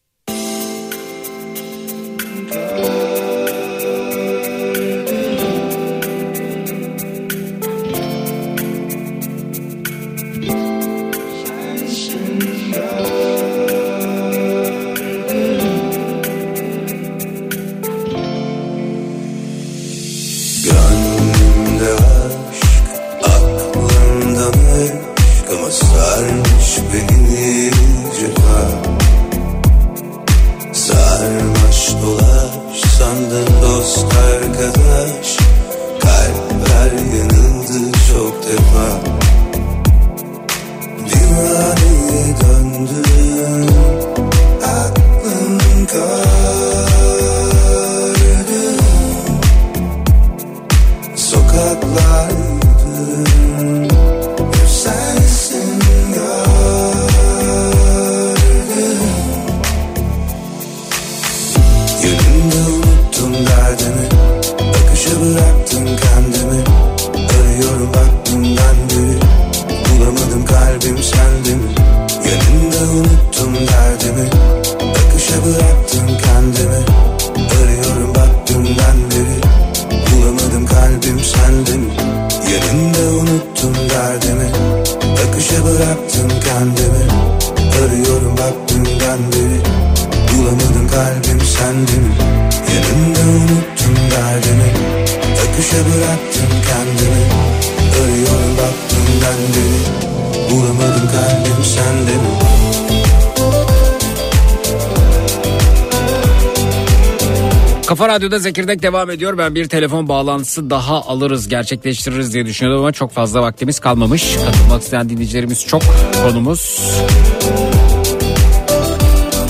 Radyo'da 108.36 108.48
Zekirdek 108.48 108.82
devam 108.82 109.10
ediyor. 109.10 109.38
Ben 109.38 109.54
bir 109.54 109.68
telefon 109.68 110.08
bağlantısı 110.08 110.70
daha 110.70 111.02
alırız, 111.02 111.48
gerçekleştiririz 111.48 112.34
diye 112.34 112.46
düşünüyordum 112.46 112.82
ama 112.82 112.92
çok 112.92 113.12
fazla 113.12 113.42
vaktimiz 113.42 113.78
kalmamış. 113.78 114.36
Katılmak 114.46 114.82
isteyen 114.82 115.08
dinleyicilerimiz 115.08 115.66
çok. 115.66 115.82
Konumuz 116.22 116.80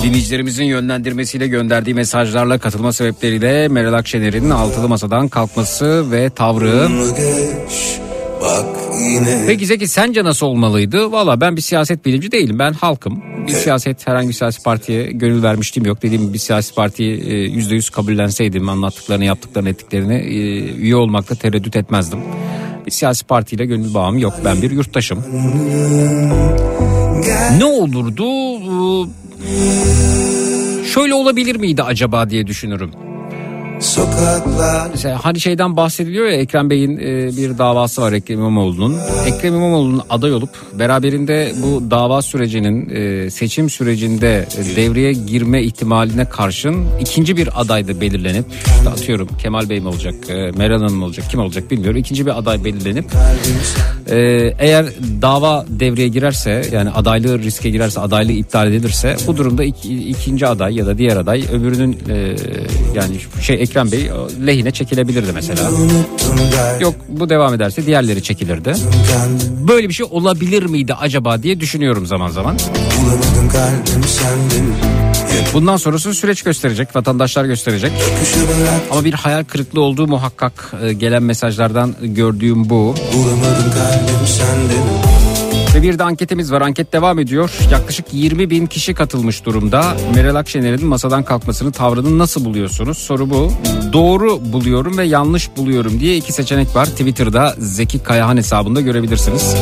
Dinleyicilerimizin 0.03 0.65
yönlendirmesiyle 0.65 1.47
gönderdiği 1.47 1.95
mesajlarla 1.95 2.59
katılma 2.59 2.93
sebepleriyle 2.93 3.69
Meral 3.69 3.93
Akşener'in 3.93 4.51
altılı 4.51 4.89
masadan 4.89 5.29
kalkması 5.29 6.13
ve 6.13 6.31
tavrı. 6.31 6.89
Geç 7.17 8.01
bak 8.41 8.76
yine 9.01 9.45
Peki 9.47 9.67
Zeki 9.67 9.89
sence 9.89 10.25
nasıl 10.25 10.47
olmalıydı? 10.47 11.13
Valla 11.13 11.41
ben 11.41 11.57
bir 11.57 11.63
siyaset 11.63 12.05
bilimci 12.05 12.33
değilim. 12.33 12.59
Ben 12.59 12.73
halkım. 12.73 13.23
Bir 13.47 13.53
siyaset 13.53 14.07
herhangi 14.07 14.29
bir 14.29 14.35
siyasi 14.35 14.63
partiye 14.63 15.13
gönül 15.13 15.43
vermiştim 15.43 15.87
yok. 15.87 16.03
Dediğim 16.03 16.23
gibi 16.23 16.33
bir 16.33 16.39
siyasi 16.39 16.75
partiyi 16.75 17.21
e, 17.21 17.35
yüzde 17.35 17.75
yüz 17.75 17.91
kabullenseydim 17.91 18.69
anlattıklarını 18.69 19.25
yaptıklarını 19.25 19.69
ettiklerini 19.69 20.15
e, 20.15 20.39
üye 20.75 20.97
olmakta 20.97 21.35
tereddüt 21.35 21.77
etmezdim. 21.77 22.19
Bir 22.87 22.91
siyasi 22.91 23.25
partiyle 23.25 23.67
gönül 23.67 23.95
bağım 23.95 24.19
yok. 24.19 24.35
Ben 24.45 24.63
bir 24.63 24.71
yurttaşım. 24.71 25.25
Ne 27.59 27.65
olurdu? 27.65 28.25
Şöyle 30.95 31.15
olabilir 31.15 31.57
miydi 31.57 31.83
acaba 31.83 32.31
diye 32.31 32.47
düşünürüm. 32.47 32.91
Sokaklar 33.81 34.91
Mesela 34.91 35.25
hani 35.25 35.41
şeyden 35.41 35.77
bahsediliyor 35.77 36.27
ya 36.27 36.33
Ekrem 36.33 36.71
Bey'in 36.71 36.97
e, 36.97 37.37
bir 37.37 37.59
davası 37.59 38.03
var 38.03 38.13
Ekrem 38.13 38.39
İmamoğlu'nun. 38.39 38.97
Ekrem 39.27 39.55
İmamoğlu'nun 39.55 40.03
aday 40.11 40.33
olup 40.33 40.51
beraberinde 40.79 41.53
bu 41.63 41.91
dava 41.91 42.23
sürecinin 42.23 42.91
e, 42.95 43.31
seçim 43.31 43.71
sürecinde 43.71 44.47
devreye 44.77 45.13
girme 45.13 45.63
ihtimaline 45.63 46.25
karşın 46.25 46.85
ikinci 47.01 47.37
bir 47.37 47.61
aday 47.61 47.89
da 47.89 48.01
belirlenip 48.01 48.45
işte 48.79 48.89
atıyorum 48.89 49.29
Kemal 49.43 49.69
Bey 49.69 49.81
mi 49.81 49.89
olacak, 49.89 50.15
e, 50.29 50.35
Meral 50.35 50.81
Hanım 50.81 51.03
olacak, 51.03 51.25
kim 51.31 51.41
olacak 51.41 51.71
bilmiyorum. 51.71 51.97
İkinci 51.97 52.27
bir 52.27 52.39
aday 52.39 52.65
belirlenip 52.65 53.05
eğer 54.59 54.87
dava 55.23 55.67
devreye 55.69 56.09
girerse 56.09 56.65
yani 56.73 56.91
adaylığı 56.91 57.39
riske 57.39 57.71
girerse 57.71 58.01
adaylığı 58.01 58.33
iptal 58.33 58.69
edilirse 58.69 59.17
bu 59.27 59.37
durumda 59.37 59.65
iki- 59.65 60.09
ikinci 60.09 60.47
aday 60.47 60.75
ya 60.75 60.87
da 60.87 60.99
diğer 60.99 61.17
aday 61.17 61.45
öbürünün 61.53 61.99
yani 62.95 63.17
şey 63.43 63.63
Ekrem 63.67 63.93
Bey 63.93 64.11
lehine 64.47 64.71
çekilebilirdi 64.71 65.33
mesela. 65.35 65.71
Yok 66.81 66.95
bu 67.09 67.29
devam 67.29 67.55
ederse 67.55 67.87
diğerleri 67.87 68.23
çekilirdi. 68.23 68.75
Böyle 69.69 69.89
bir 69.89 69.95
şey 69.95 70.07
olabilir 70.11 70.63
miydi 70.63 70.95
acaba 70.95 71.43
diye 71.43 71.61
düşünüyorum 71.61 72.07
zaman 72.07 72.29
zaman. 72.29 72.57
Bundan 75.55 75.77
sonrası 75.77 76.15
süreç 76.15 76.43
gösterecek, 76.43 76.97
vatandaşlar 76.97 77.45
gösterecek. 77.45 77.93
Ama 78.91 79.05
bir 79.05 79.13
hayal 79.13 79.45
kırıklığı 79.45 79.81
olduğu 79.81 80.07
muhakkak 80.07 80.73
e, 80.83 80.93
gelen 80.93 81.23
mesajlardan 81.23 81.95
gördüğüm 82.03 82.71
bu. 82.71 82.95
Bulamadım 83.15 83.73
kalbim 83.75 84.27
sendin 84.27 85.26
Ve 85.77 85.83
bir 85.83 85.99
de 85.99 86.05
anketimiz 86.05 86.53
var. 86.53 86.61
Anket 86.61 86.93
devam 86.93 87.19
ediyor. 87.19 87.51
Yaklaşık 87.73 88.07
20 88.13 88.51
bin 88.51 88.67
kişi 88.67 88.95
katılmış 88.95 89.45
durumda. 89.45 89.97
Meral 90.15 90.35
Akşener'in 90.35 90.87
masadan 90.87 91.23
kalkmasını 91.23 91.73
tavrını 91.73 92.19
nasıl 92.19 92.45
buluyorsunuz? 92.45 92.99
Soru 92.99 93.31
bu. 93.31 93.53
Doğru 93.93 94.53
buluyorum 94.53 94.99
ve 94.99 95.05
yanlış 95.05 95.57
buluyorum 95.57 96.01
diye 96.01 96.17
iki 96.17 96.33
seçenek 96.33 96.77
var. 96.77 96.87
Twitter'da 96.87 97.55
Zeki 97.59 97.99
Kayahan 97.99 98.37
hesabında 98.37 98.81
görebilirsiniz. 98.81 99.55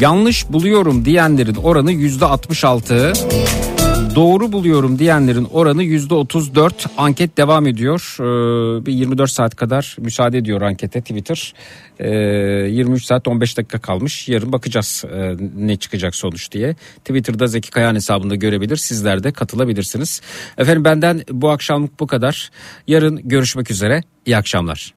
Yanlış 0.00 0.52
buluyorum 0.52 1.04
diyenlerin 1.04 1.54
oranı 1.54 1.92
%66. 1.92 3.77
Doğru 4.18 4.52
buluyorum 4.52 4.98
diyenlerin 4.98 5.44
oranı 5.44 5.84
%34. 5.84 6.86
Anket 6.96 7.36
devam 7.36 7.66
ediyor. 7.66 8.16
Ee, 8.20 8.86
bir 8.86 8.92
24 8.92 9.30
saat 9.30 9.56
kadar 9.56 9.96
müsaade 10.00 10.38
ediyor 10.38 10.62
ankete 10.62 11.00
Twitter. 11.00 11.54
Ee, 11.98 12.08
23 12.08 13.04
saat 13.04 13.28
15 13.28 13.56
dakika 13.56 13.78
kalmış. 13.78 14.28
Yarın 14.28 14.52
bakacağız 14.52 15.04
e, 15.12 15.36
ne 15.56 15.76
çıkacak 15.76 16.14
sonuç 16.14 16.52
diye. 16.52 16.74
Twitter'da 17.04 17.46
Zeki 17.46 17.70
Kayan 17.70 17.94
hesabında 17.94 18.34
görebilir. 18.34 18.76
Sizler 18.76 19.24
de 19.24 19.32
katılabilirsiniz. 19.32 20.20
Efendim 20.58 20.84
benden 20.84 21.22
bu 21.30 21.50
akşamlık 21.50 22.00
bu 22.00 22.06
kadar. 22.06 22.50
Yarın 22.86 23.28
görüşmek 23.28 23.70
üzere. 23.70 24.02
İyi 24.26 24.36
akşamlar. 24.36 24.94